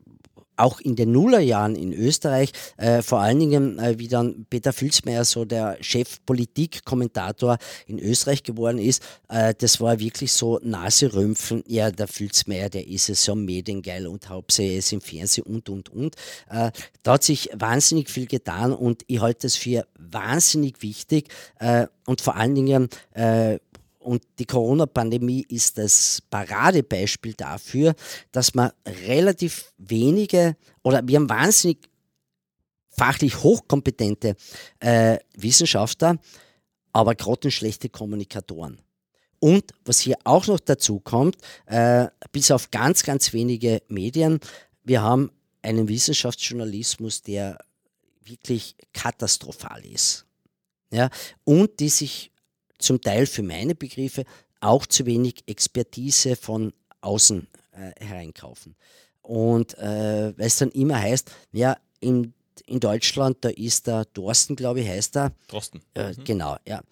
auch 0.56 0.80
in 0.80 0.96
den 0.96 1.12
Nullerjahren 1.12 1.76
in 1.76 1.92
Österreich, 1.92 2.52
äh, 2.76 3.02
vor 3.02 3.20
allen 3.20 3.38
Dingen, 3.38 3.78
äh, 3.78 3.98
wie 3.98 4.08
dann 4.08 4.46
Peter 4.48 4.72
Filzmeier 4.72 5.24
so 5.24 5.44
der 5.44 5.76
Chefpolitik-Kommentator 5.80 7.58
in 7.86 7.98
Österreich 7.98 8.42
geworden 8.42 8.78
ist, 8.78 9.02
äh, 9.28 9.54
das 9.56 9.80
war 9.80 9.98
wirklich 9.98 10.32
so 10.32 10.60
Naserümpfen, 10.62 11.62
ja, 11.66 11.90
der 11.90 12.08
Filzmeier, 12.08 12.68
der 12.68 12.86
ist 12.86 13.08
es 13.08 13.24
so 13.24 13.34
mediengeil 13.34 14.06
und 14.06 14.28
hauptsächlich 14.28 14.78
ist 14.78 14.92
im 14.92 15.00
Fernsehen 15.00 15.44
und, 15.44 15.68
und, 15.68 15.88
und. 15.90 16.16
Äh, 16.48 16.70
da 17.02 17.12
hat 17.12 17.24
sich 17.24 17.50
wahnsinnig 17.54 18.10
viel 18.10 18.26
getan 18.26 18.72
und 18.72 19.02
ich 19.06 19.20
halte 19.20 19.46
es 19.46 19.56
für 19.56 19.86
wahnsinnig 19.98 20.82
wichtig 20.82 21.28
äh, 21.58 21.86
und 22.06 22.20
vor 22.20 22.36
allen 22.36 22.54
Dingen 22.54 22.88
äh, 23.12 23.58
und 24.04 24.22
die 24.38 24.44
Corona-Pandemie 24.44 25.46
ist 25.48 25.78
das 25.78 26.22
Paradebeispiel 26.30 27.34
dafür, 27.34 27.94
dass 28.32 28.54
man 28.54 28.70
relativ 29.06 29.72
wenige 29.78 30.56
oder 30.82 31.06
wir 31.06 31.18
haben 31.18 31.28
wahnsinnig 31.28 31.88
fachlich 32.90 33.42
hochkompetente 33.42 34.36
äh, 34.80 35.18
Wissenschaftler, 35.36 36.18
aber 36.92 37.14
grottenschlechte 37.14 37.88
Kommunikatoren. 37.88 38.80
Und 39.40 39.72
was 39.84 40.00
hier 40.00 40.16
auch 40.24 40.46
noch 40.46 40.60
dazu 40.60 41.00
kommt, 41.00 41.36
äh, 41.66 42.06
bis 42.30 42.50
auf 42.50 42.70
ganz, 42.70 43.02
ganz 43.02 43.32
wenige 43.32 43.82
Medien, 43.88 44.38
wir 44.84 45.02
haben 45.02 45.30
einen 45.62 45.88
Wissenschaftsjournalismus, 45.88 47.22
der 47.22 47.58
wirklich 48.22 48.76
katastrophal 48.92 49.84
ist. 49.84 50.26
Ja, 50.90 51.10
und 51.42 51.80
die 51.80 51.88
sich 51.88 52.30
zum 52.84 53.00
Teil 53.00 53.26
für 53.26 53.42
meine 53.42 53.74
Begriffe 53.74 54.24
auch 54.60 54.86
zu 54.86 55.06
wenig 55.06 55.42
Expertise 55.46 56.36
von 56.36 56.72
außen 57.00 57.46
äh, 57.72 58.04
hereinkaufen. 58.04 58.74
Und 59.22 59.76
äh, 59.78 60.36
weil 60.36 60.46
es 60.46 60.56
dann 60.56 60.70
immer 60.70 61.00
heißt, 61.00 61.30
ja, 61.52 61.76
in, 62.00 62.34
in 62.66 62.80
Deutschland, 62.80 63.38
da 63.40 63.48
ist 63.48 63.86
der 63.86 64.10
Thorsten, 64.12 64.56
glaube 64.56 64.80
ich, 64.80 64.88
heißt 64.88 65.16
er. 65.16 65.32
Thorsten. 65.48 65.80
Äh, 65.94 66.12
mhm. 66.12 66.24
Genau, 66.24 66.56
ja. 66.66 66.82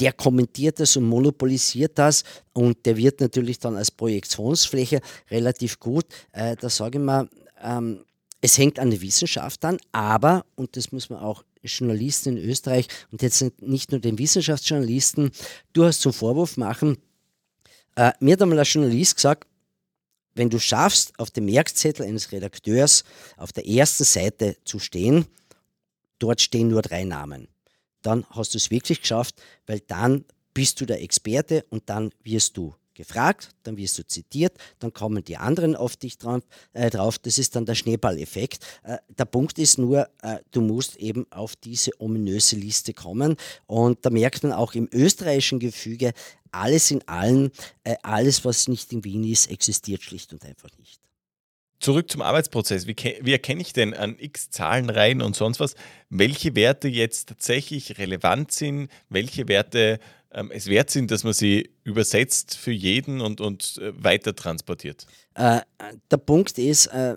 Der 0.00 0.12
kommentiert 0.12 0.80
das 0.80 0.96
und 0.96 1.04
monopolisiert 1.04 1.98
das 1.98 2.24
und 2.52 2.84
der 2.86 2.96
wird 2.96 3.20
natürlich 3.20 3.58
dann 3.58 3.76
als 3.76 3.90
Projektionsfläche 3.90 5.00
relativ 5.30 5.78
gut. 5.78 6.06
Äh, 6.32 6.56
da 6.56 6.68
sage 6.68 6.98
ich 6.98 7.04
mal, 7.04 7.28
ähm, 7.62 8.04
es 8.40 8.58
hängt 8.58 8.78
an 8.78 8.90
der 8.90 9.00
Wissenschaft 9.00 9.64
an, 9.64 9.78
aber, 9.92 10.44
und 10.56 10.76
das 10.76 10.90
muss 10.90 11.10
man 11.10 11.20
auch 11.20 11.44
Journalisten 11.68 12.36
in 12.36 12.48
Österreich 12.48 12.88
und 13.10 13.22
jetzt 13.22 13.44
nicht 13.60 13.90
nur 13.92 14.00
den 14.00 14.18
Wissenschaftsjournalisten. 14.18 15.30
Durchaus 15.72 16.00
zum 16.00 16.12
Vorwurf 16.12 16.56
machen. 16.56 16.98
Äh, 17.96 18.12
mir 18.20 18.34
hat 18.34 18.42
einmal 18.42 18.58
ein 18.58 18.64
Journalist 18.64 19.16
gesagt, 19.16 19.46
wenn 20.34 20.50
du 20.50 20.58
schaffst, 20.58 21.12
auf 21.18 21.30
dem 21.30 21.44
Merkzettel 21.44 22.06
eines 22.06 22.32
Redakteurs 22.32 23.04
auf 23.36 23.52
der 23.52 23.66
ersten 23.66 24.04
Seite 24.04 24.56
zu 24.64 24.78
stehen, 24.78 25.26
dort 26.18 26.40
stehen 26.40 26.68
nur 26.68 26.82
drei 26.82 27.04
Namen, 27.04 27.48
dann 28.00 28.24
hast 28.30 28.54
du 28.54 28.58
es 28.58 28.70
wirklich 28.70 29.02
geschafft, 29.02 29.34
weil 29.66 29.80
dann 29.80 30.24
bist 30.54 30.80
du 30.80 30.86
der 30.86 31.02
Experte 31.02 31.64
und 31.70 31.88
dann 31.88 32.12
wirst 32.22 32.56
du 32.56 32.74
gefragt, 33.02 33.50
dann 33.64 33.76
wirst 33.76 33.98
du 33.98 34.06
zitiert, 34.06 34.56
dann 34.78 34.92
kommen 34.92 35.24
die 35.24 35.36
anderen 35.36 35.76
auf 35.76 35.96
dich 35.96 36.18
drauf. 36.18 36.42
Äh, 36.72 36.90
drauf. 36.90 37.18
Das 37.18 37.38
ist 37.38 37.56
dann 37.56 37.66
der 37.66 37.74
Schneeballeffekt. 37.74 38.64
Äh, 38.84 38.98
der 39.08 39.24
Punkt 39.24 39.58
ist 39.58 39.78
nur, 39.78 40.08
äh, 40.22 40.38
du 40.50 40.60
musst 40.60 40.96
eben 40.96 41.26
auf 41.30 41.56
diese 41.56 41.90
ominöse 41.98 42.56
Liste 42.56 42.92
kommen. 42.92 43.36
Und 43.66 44.04
da 44.04 44.10
merkt 44.10 44.42
man 44.42 44.52
auch 44.52 44.74
im 44.74 44.88
österreichischen 44.92 45.58
Gefüge, 45.58 46.12
alles 46.50 46.90
in 46.90 47.06
allem, 47.08 47.50
äh, 47.84 47.96
alles, 48.02 48.44
was 48.44 48.68
nicht 48.68 48.92
in 48.92 49.04
Wien 49.04 49.24
ist, 49.24 49.50
existiert 49.50 50.02
schlicht 50.02 50.32
und 50.32 50.44
einfach 50.44 50.70
nicht. 50.78 51.00
Zurück 51.82 52.08
zum 52.12 52.22
Arbeitsprozess. 52.22 52.86
Wie, 52.86 52.94
wie, 53.22 53.32
erkenne 53.32 53.60
ich 53.60 53.72
denn 53.72 53.92
an 53.92 54.14
x 54.16 54.50
Zahlenreihen 54.50 55.20
und 55.20 55.34
sonst 55.34 55.58
was, 55.58 55.74
welche 56.10 56.54
Werte 56.54 56.86
jetzt 56.86 57.28
tatsächlich 57.28 57.98
relevant 57.98 58.52
sind, 58.52 58.88
welche 59.08 59.48
Werte 59.48 59.98
ähm, 60.30 60.52
es 60.52 60.68
wert 60.68 60.90
sind, 60.90 61.10
dass 61.10 61.24
man 61.24 61.32
sie 61.32 61.70
übersetzt 61.82 62.56
für 62.56 62.70
jeden 62.70 63.20
und, 63.20 63.40
und 63.40 63.78
äh, 63.78 63.92
weiter 64.00 64.36
transportiert? 64.36 65.06
Äh, 65.34 65.62
der 66.08 66.16
Punkt 66.18 66.56
ist, 66.56 66.86
äh, 66.86 67.16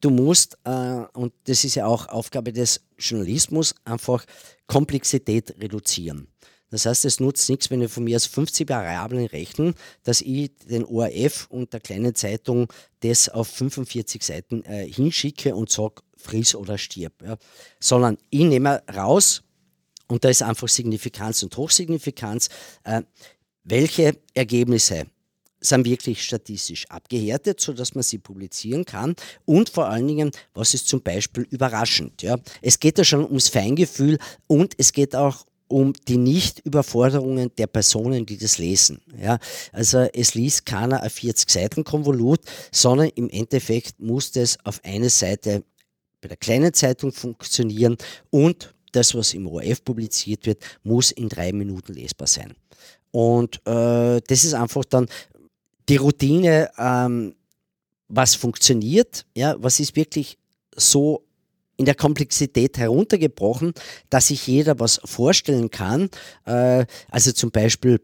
du 0.00 0.10
musst, 0.10 0.58
äh, 0.64 1.04
und 1.12 1.32
das 1.44 1.62
ist 1.62 1.76
ja 1.76 1.86
auch 1.86 2.08
Aufgabe 2.08 2.52
des 2.52 2.84
Journalismus, 2.98 3.72
einfach 3.84 4.24
Komplexität 4.66 5.54
reduzieren. 5.60 6.26
Das 6.72 6.86
heißt, 6.86 7.04
es 7.04 7.20
nutzt 7.20 7.48
nichts, 7.50 7.70
wenn 7.70 7.80
wir 7.80 7.90
von 7.90 8.02
mir 8.02 8.16
aus 8.16 8.24
50 8.26 8.68
Variablen 8.68 9.26
rechnen, 9.26 9.74
dass 10.04 10.22
ich 10.22 10.50
den 10.68 10.86
ORF 10.86 11.46
und 11.50 11.72
der 11.72 11.80
kleinen 11.80 12.14
Zeitung 12.14 12.72
das 13.00 13.28
auf 13.28 13.46
45 13.48 14.22
Seiten 14.22 14.64
äh, 14.64 14.90
hinschicke 14.90 15.54
und 15.54 15.70
sage, 15.70 15.96
friss 16.16 16.54
oder 16.54 16.78
stirb. 16.78 17.12
Ja. 17.22 17.36
Sondern 17.78 18.16
ich 18.30 18.44
nehme 18.44 18.82
raus, 18.92 19.42
und 20.08 20.24
da 20.24 20.30
ist 20.30 20.42
einfach 20.42 20.68
Signifikanz 20.68 21.42
und 21.42 21.56
Hochsignifikanz. 21.56 22.48
Äh, 22.84 23.02
welche 23.64 24.18
Ergebnisse 24.34 25.06
sind 25.60 25.84
wirklich 25.84 26.24
statistisch 26.24 26.88
abgehärtet, 26.88 27.60
sodass 27.60 27.94
man 27.94 28.02
sie 28.02 28.18
publizieren 28.18 28.84
kann. 28.84 29.14
Und 29.44 29.68
vor 29.68 29.88
allen 29.88 30.08
Dingen, 30.08 30.30
was 30.54 30.74
ist 30.74 30.88
zum 30.88 31.02
Beispiel 31.02 31.46
überraschend? 31.50 32.22
Ja? 32.22 32.38
Es 32.62 32.80
geht 32.80 32.98
da 32.98 33.04
schon 33.04 33.24
ums 33.24 33.48
Feingefühl 33.48 34.18
und 34.46 34.74
es 34.78 34.92
geht 34.92 35.14
auch 35.14 35.46
um 35.72 35.94
die 36.06 36.18
Nicht-Überforderungen 36.18 37.50
der 37.56 37.66
Personen, 37.66 38.26
die 38.26 38.36
das 38.36 38.58
lesen. 38.58 39.00
Ja? 39.20 39.38
Also 39.72 40.00
es 40.12 40.34
liest 40.34 40.66
keiner 40.66 41.02
ein 41.02 41.08
40-Seiten-Konvolut, 41.10 42.40
sondern 42.70 43.08
im 43.14 43.30
Endeffekt 43.30 43.98
muss 43.98 44.30
das 44.32 44.58
auf 44.64 44.80
eine 44.84 45.08
Seite 45.08 45.64
bei 46.20 46.28
der 46.28 46.36
kleinen 46.36 46.72
Zeitung 46.72 47.10
funktionieren 47.12 47.96
und 48.30 48.74
das, 48.92 49.14
was 49.14 49.34
im 49.34 49.46
ORF 49.46 49.82
publiziert 49.82 50.46
wird, 50.46 50.62
muss 50.82 51.10
in 51.10 51.28
drei 51.28 51.52
Minuten 51.52 51.94
lesbar 51.94 52.28
sein. 52.28 52.54
Und 53.10 53.56
äh, 53.66 54.20
das 54.26 54.44
ist 54.44 54.54
einfach 54.54 54.84
dann 54.84 55.06
die 55.88 55.96
Routine, 55.96 56.70
ähm, 56.78 57.34
was 58.08 58.34
funktioniert, 58.34 59.24
ja, 59.34 59.56
was 59.58 59.80
ist 59.80 59.96
wirklich 59.96 60.38
so 60.76 61.24
in 61.82 61.86
der 61.86 61.94
Komplexität 61.96 62.78
heruntergebrochen, 62.78 63.72
dass 64.08 64.28
sich 64.28 64.46
jeder 64.46 64.78
was 64.78 65.00
vorstellen 65.04 65.68
kann. 65.68 66.10
Äh, 66.44 66.86
also 67.10 67.32
zum 67.32 67.50
Beispiel 67.50 68.00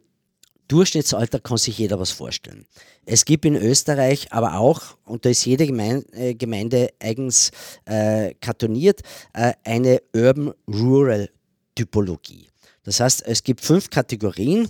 Durchschnittsalter 0.67 1.39
kann 1.39 1.59
sich 1.59 1.79
jeder 1.79 2.01
was 2.01 2.11
vorstellen. 2.11 2.67
Es 3.07 3.25
gibt 3.25 3.45
in 3.45 3.55
Österreich 3.55 4.33
aber 4.33 4.59
auch, 4.59 4.97
und 5.05 5.25
da 5.25 5.31
ist 5.31 5.45
jede 5.45 5.69
Gemeinde, 5.69 6.13
äh, 6.13 6.35
Gemeinde 6.35 6.89
eigens 6.99 7.53
äh, 7.85 8.35
kartoniert, 8.41 9.03
eine 9.33 10.03
Urban-Rural-Typologie. 10.13 12.49
Das 12.83 12.99
heißt, 12.99 13.23
es 13.27 13.45
gibt 13.45 13.61
fünf 13.61 13.91
Kategorien, 13.91 14.69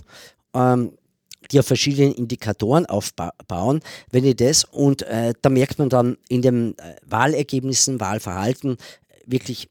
ähm, 0.53 0.91
die 1.51 1.59
auf 1.59 1.67
verschiedenen 1.67 2.13
Indikatoren 2.13 2.85
aufbauen. 2.85 3.81
Wenn 4.11 4.25
ich 4.25 4.35
das, 4.35 4.65
und 4.65 5.03
äh, 5.03 5.33
da 5.41 5.49
merkt 5.49 5.79
man 5.79 5.89
dann 5.89 6.17
in 6.27 6.41
den 6.41 6.77
äh, 6.77 6.95
Wahlergebnissen, 7.05 7.99
Wahlverhalten 7.99 8.77
wirklich 9.25 9.69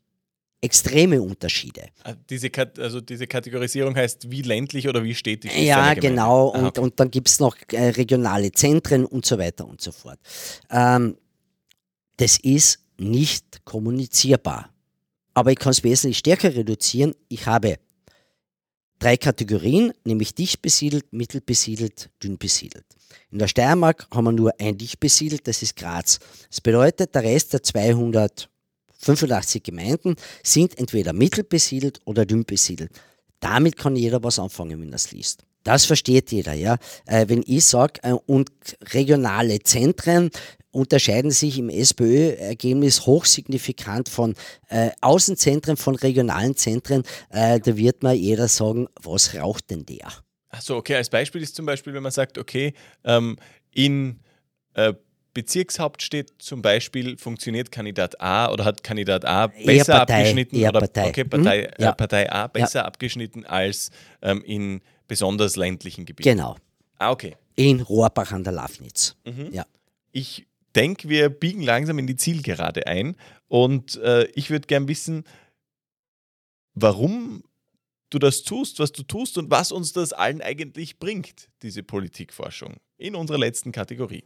extreme 0.61 1.23
Unterschiede. 1.23 1.89
Ah, 2.03 2.15
diese, 2.29 2.51
also 2.79 3.01
diese 3.01 3.27
Kategorisierung 3.27 3.95
heißt 3.95 4.31
wie 4.31 4.43
ländlich 4.43 4.89
oder 4.89 5.05
wie 5.05 5.15
städtisch 5.15 5.55
ist 5.55 5.63
Ja, 5.63 5.95
genau. 5.95 6.49
Und, 6.49 6.79
und 6.79 6.99
dann 6.99 7.11
gibt 7.11 7.29
es 7.29 7.39
noch 7.39 7.57
äh, 7.73 7.91
regionale 7.91 8.51
Zentren 8.51 9.05
und 9.05 9.25
so 9.25 9.39
weiter 9.39 9.67
und 9.67 9.81
so 9.81 9.93
fort. 9.93 10.19
Ähm, 10.71 11.17
das 12.17 12.39
ist 12.39 12.81
nicht 12.99 13.65
kommunizierbar. 13.65 14.71
Aber 15.35 15.53
ich 15.53 15.59
kann 15.59 15.71
es 15.71 15.85
wesentlich 15.85 16.19
stärker 16.19 16.53
reduzieren. 16.55 17.15
Ich 17.29 17.47
habe 17.47 17.77
drei 18.99 19.17
Kategorien, 19.17 19.93
nämlich 20.05 20.35
dicht 20.35 20.63
besiedelt, 20.63 21.13
mittel 21.13 21.41
besiedelt, 21.41 22.11
dünn 22.23 22.39
besiedelt. 22.39 22.85
In 23.31 23.39
der 23.39 23.49
Steiermark 23.49 24.07
haben 24.11 24.25
wir 24.25 24.33
nur 24.33 24.53
ein 24.59 24.77
dicht 24.79 25.01
besiedelt, 25.01 25.47
das 25.47 25.63
ist 25.63 25.77
Graz. 25.77 26.19
Das 26.51 26.61
bedeutet, 26.61 27.15
der 27.15 27.23
Rest 27.23 27.53
der 27.53 27.63
200 27.63 28.49
85 28.99 29.63
Gemeinden 29.63 30.17
sind 30.43 30.79
entweder 30.79 31.13
mittelbesiedelt 31.13 32.01
oder 32.05 32.27
dünn 32.27 32.45
besiedelt. 32.45 32.91
Damit 33.41 33.77
kann 33.77 33.97
jeder 33.97 34.23
was 34.23 34.39
anfangen, 34.39 34.81
wenn 34.81 34.91
er 34.91 34.97
es 34.97 35.13
liest. 35.13 35.45
Das 35.63 35.85
versteht 35.85 36.33
jeder, 36.33 36.55
ja. 36.55 36.79
Äh, 37.07 37.29
wenn 37.29 37.43
ich 37.47 37.65
sage, 37.65 38.01
äh, 38.03 38.13
und 38.13 38.51
regionale 38.93 39.61
Zentren 39.61 40.31
unterscheiden 40.79 41.31
sich 41.31 41.59
im 41.59 41.69
SPÖ-Ergebnis 41.69 43.07
hochsignifikant 43.07 44.09
von 44.09 44.35
äh, 44.69 44.91
Außenzentren, 45.01 45.77
von 45.77 45.95
regionalen 45.97 46.57
Zentren, 46.57 47.03
äh, 47.31 47.61
da 47.61 47.77
wird 47.77 48.03
mal 48.03 48.15
jeder 48.15 48.49
sagen, 48.49 48.89
was 49.03 49.35
raucht 49.35 49.71
denn 49.71 49.85
der? 49.85 50.09
Achso, 50.51 50.77
okay, 50.77 50.95
als 50.95 51.11
Beispiel 51.11 51.43
ist 51.43 51.55
zum 51.55 51.67
Beispiel, 51.67 51.93
wenn 51.93 52.03
man 52.03 52.13
sagt, 52.13 52.39
okay, 52.39 52.73
ähm, 53.05 53.37
in 53.73 54.21
äh, 54.75 54.95
Bezirkshauptstadt 55.35 56.31
zum 56.39 56.63
Beispiel 56.63 57.17
funktioniert 57.17 57.71
Kandidat 57.71 58.21
A 58.21 58.51
oder 58.51 58.65
hat 58.65 58.83
Kandidat 58.83 59.25
A 59.25 59.47
besser 59.47 59.93
Partei, 59.93 60.15
abgeschnitten 60.15 60.57
oder 60.61 60.81
Partei. 60.81 61.09
Okay, 61.11 61.25
Partei, 61.25 61.63
hm? 61.63 61.71
ja. 61.79 61.93
Partei 61.93 62.33
A 62.33 62.47
besser 62.49 62.81
ja. 62.81 62.85
abgeschnitten 62.87 63.45
als 63.45 63.91
ähm, 64.21 64.43
in 64.45 64.81
besonders 65.07 65.55
ländlichen 65.55 66.07
Gebieten. 66.07 66.31
Genau. 66.31 66.57
Ah, 66.99 67.13
okay. 67.13 67.37
In 67.55 67.81
Rohrbach 67.81 68.33
an 68.33 68.43
der 68.43 68.53
Lafnitz. 68.53 69.15
Mhm. 69.25 69.51
Ja. 69.53 69.65
Ich 70.11 70.48
denke, 70.79 71.09
wir 71.09 71.29
biegen 71.29 71.63
langsam 71.63 71.99
in 71.99 72.07
die 72.07 72.15
Zielgerade 72.15 72.87
ein 72.87 73.17
und 73.49 73.97
äh, 73.97 74.29
ich 74.35 74.51
würde 74.51 74.69
gern 74.69 74.87
wissen, 74.87 75.25
warum 76.75 77.43
du 78.11 78.21
das 78.21 78.43
tust, 78.43 78.79
was 78.79 78.93
du 78.93 79.03
tust 79.03 79.39
und 79.39 79.51
was 79.51 79.73
uns 79.73 79.93
das 79.93 80.13
allen 80.13 80.41
eigentlich 80.41 81.01
bringt, 81.01 81.49
diese 81.63 81.83
Politikforschung, 81.83 82.77
in 82.97 83.17
unserer 83.17 83.39
letzten 83.39 83.73
Kategorie. 83.73 84.23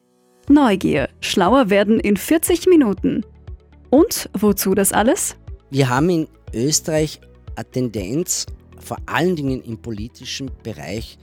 Neugier. 0.49 1.09
Schlauer 1.21 1.71
werden 1.71 1.99
in 1.99 2.19
40 2.19 2.67
Minuten. 2.67 3.25
Und 3.89 4.29
wozu 4.35 4.75
das 4.75 4.93
alles? 4.93 5.37
Wir 5.71 5.89
haben 5.89 6.11
in 6.11 6.29
Österreich 6.53 7.21
eine 7.57 7.71
Tendenz, 7.71 8.45
vor 8.79 8.99
allen 9.07 9.37
Dingen 9.37 9.63
im 9.63 9.81
politischen 9.81 10.51
Bereich, 10.63 11.17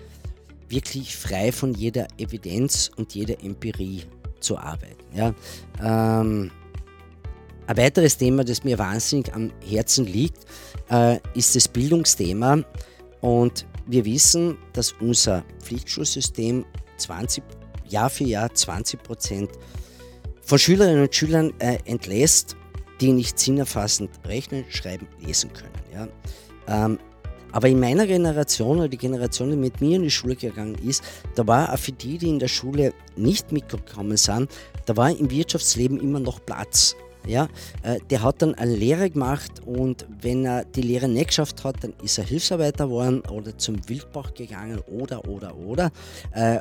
wirklich 0.69 1.15
frei 1.15 1.51
von 1.51 1.75
jeder 1.75 2.07
Evidenz 2.17 2.89
und 2.95 3.13
jeder 3.13 3.43
Empirie 3.43 4.03
zu 4.39 4.57
arbeiten. 4.57 5.03
Ja, 5.13 5.33
ähm, 5.81 6.51
ein 7.67 7.77
weiteres 7.77 8.17
Thema, 8.17 8.43
das 8.43 8.63
mir 8.63 8.79
wahnsinnig 8.79 9.33
am 9.33 9.51
Herzen 9.63 10.05
liegt, 10.05 10.45
äh, 10.89 11.19
ist 11.35 11.55
das 11.55 11.67
Bildungsthema. 11.67 12.63
Und 13.21 13.65
wir 13.85 14.05
wissen, 14.05 14.57
dass 14.73 14.93
unser 14.93 15.43
Pflichtschulsystem 15.61 16.65
20, 16.97 17.43
Jahr 17.87 18.09
für 18.09 18.23
Jahr 18.23 18.53
20 18.53 19.03
Prozent 19.03 19.51
von 20.41 20.57
Schülerinnen 20.57 21.03
und 21.03 21.13
Schülern 21.13 21.53
äh, 21.59 21.77
entlässt, 21.85 22.55
die 23.01 23.11
nicht 23.11 23.37
sinnerfassend 23.37 24.09
rechnen, 24.25 24.65
schreiben, 24.69 25.07
lesen 25.19 25.51
können. 25.53 25.71
Ja. 25.93 26.85
Ähm, 26.85 26.99
aber 27.51 27.67
in 27.67 27.79
meiner 27.79 28.05
Generation 28.05 28.77
oder 28.77 28.87
die 28.87 28.97
Generation, 28.97 29.51
die 29.51 29.57
mit 29.57 29.81
mir 29.81 29.95
in 29.95 30.03
die 30.03 30.11
Schule 30.11 30.35
gegangen 30.35 30.75
ist, 30.75 31.03
da 31.35 31.45
war 31.47 31.73
auch 31.73 31.79
für 31.79 31.91
die, 31.91 32.17
die 32.17 32.29
in 32.29 32.39
der 32.39 32.47
Schule 32.47 32.93
nicht 33.15 33.51
mitgekommen 33.51 34.17
sind, 34.17 34.49
da 34.85 34.95
war 34.97 35.09
im 35.09 35.29
Wirtschaftsleben 35.29 35.99
immer 35.99 36.19
noch 36.19 36.43
Platz. 36.45 36.95
Ja, 37.27 37.49
äh, 37.83 37.99
der 38.09 38.23
hat 38.23 38.41
dann 38.41 38.55
eine 38.55 38.73
Lehre 38.73 39.09
gemacht 39.09 39.61
und 39.65 40.07
wenn 40.21 40.45
er 40.45 40.63
die 40.63 40.81
Lehre 40.81 41.09
nicht 41.09 41.27
geschafft 41.27 41.63
hat, 41.65 41.83
dann 41.83 41.93
ist 42.01 42.17
er 42.17 42.23
Hilfsarbeiter 42.23 42.85
geworden 42.85 43.21
oder 43.29 43.57
zum 43.57 43.87
Wildbach 43.89 44.33
gegangen 44.33 44.79
oder, 44.87 45.27
oder, 45.27 45.55
oder. 45.57 45.91
Äh, 46.31 46.59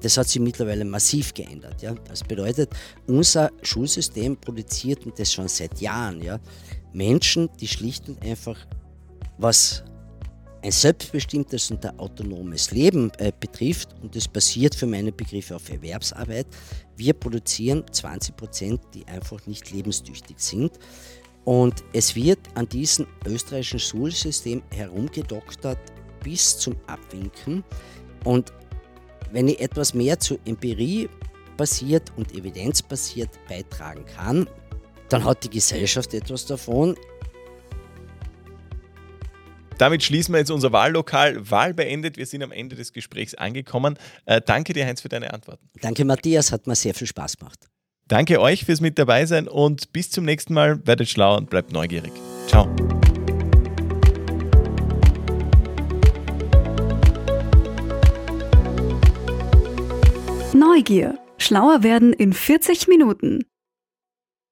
das 0.00 0.16
hat 0.16 0.28
sich 0.28 0.40
mittlerweile 0.40 0.84
massiv 0.84 1.34
geändert. 1.34 1.82
Ja. 1.82 1.94
Das 2.08 2.22
bedeutet, 2.22 2.70
unser 3.06 3.50
Schulsystem 3.62 4.36
produziert 4.36 5.00
das 5.18 5.32
schon 5.32 5.48
seit 5.48 5.80
Jahren 5.80 6.22
ja, 6.22 6.38
Menschen, 6.92 7.48
die 7.60 7.66
schlicht 7.66 8.08
und 8.08 8.22
einfach 8.22 8.66
was 9.38 9.84
ein 10.62 10.72
selbstbestimmtes 10.72 11.70
und 11.70 11.84
ein 11.86 11.98
autonomes 11.98 12.72
Leben 12.72 13.12
äh, 13.18 13.30
betrifft, 13.38 13.94
und 14.02 14.16
das 14.16 14.26
basiert 14.26 14.74
für 14.74 14.86
meine 14.86 15.12
Begriffe 15.12 15.54
auf 15.54 15.70
Erwerbsarbeit, 15.70 16.46
wir 16.96 17.12
produzieren 17.12 17.84
20 17.90 18.36
Prozent, 18.36 18.80
die 18.92 19.06
einfach 19.06 19.46
nicht 19.46 19.70
lebenstüchtig 19.70 20.36
sind. 20.38 20.72
Und 21.44 21.84
es 21.92 22.16
wird 22.16 22.40
an 22.54 22.68
diesem 22.68 23.06
österreichischen 23.24 23.78
Schulsystem 23.78 24.62
herumgedoktert 24.74 25.78
bis 26.24 26.58
zum 26.58 26.74
Abwinken. 26.88 27.62
Und 28.24 28.52
wenn 29.30 29.46
ich 29.46 29.60
etwas 29.60 29.94
mehr 29.94 30.18
zu 30.18 30.38
Empirie 30.44 31.08
basiert 31.56 32.12
und 32.16 32.32
evidenzbasiert 32.34 33.30
beitragen 33.48 34.04
kann, 34.06 34.48
dann 35.08 35.24
hat 35.24 35.44
die 35.44 35.50
Gesellschaft 35.50 36.12
etwas 36.14 36.46
davon. 36.46 36.96
Damit 39.78 40.02
schließen 40.02 40.32
wir 40.32 40.38
jetzt 40.38 40.50
unser 40.50 40.72
Wahllokal. 40.72 41.50
Wahl 41.50 41.74
beendet. 41.74 42.16
Wir 42.16 42.26
sind 42.26 42.42
am 42.42 42.52
Ende 42.52 42.76
des 42.76 42.92
Gesprächs 42.92 43.34
angekommen. 43.34 43.98
Äh, 44.24 44.40
danke 44.44 44.72
dir, 44.72 44.86
Heinz, 44.86 45.00
für 45.00 45.08
deine 45.08 45.32
Antworten. 45.32 45.68
Danke, 45.80 46.04
Matthias. 46.04 46.52
Hat 46.52 46.66
mir 46.66 46.74
sehr 46.74 46.94
viel 46.94 47.06
Spaß 47.06 47.36
gemacht. 47.36 47.68
Danke 48.08 48.40
euch 48.40 48.64
fürs 48.64 48.80
Mit 48.80 48.98
dabei 48.98 49.26
sein 49.26 49.48
und 49.48 49.92
bis 49.92 50.10
zum 50.10 50.24
nächsten 50.24 50.54
Mal. 50.54 50.86
Werdet 50.86 51.08
schlau 51.08 51.36
und 51.36 51.50
bleibt 51.50 51.72
neugierig. 51.72 52.12
Ciao. 52.46 52.68
Neugier. 60.54 61.18
Schlauer 61.38 61.82
werden 61.82 62.12
in 62.12 62.32
40 62.32 62.88
Minuten. 62.88 63.44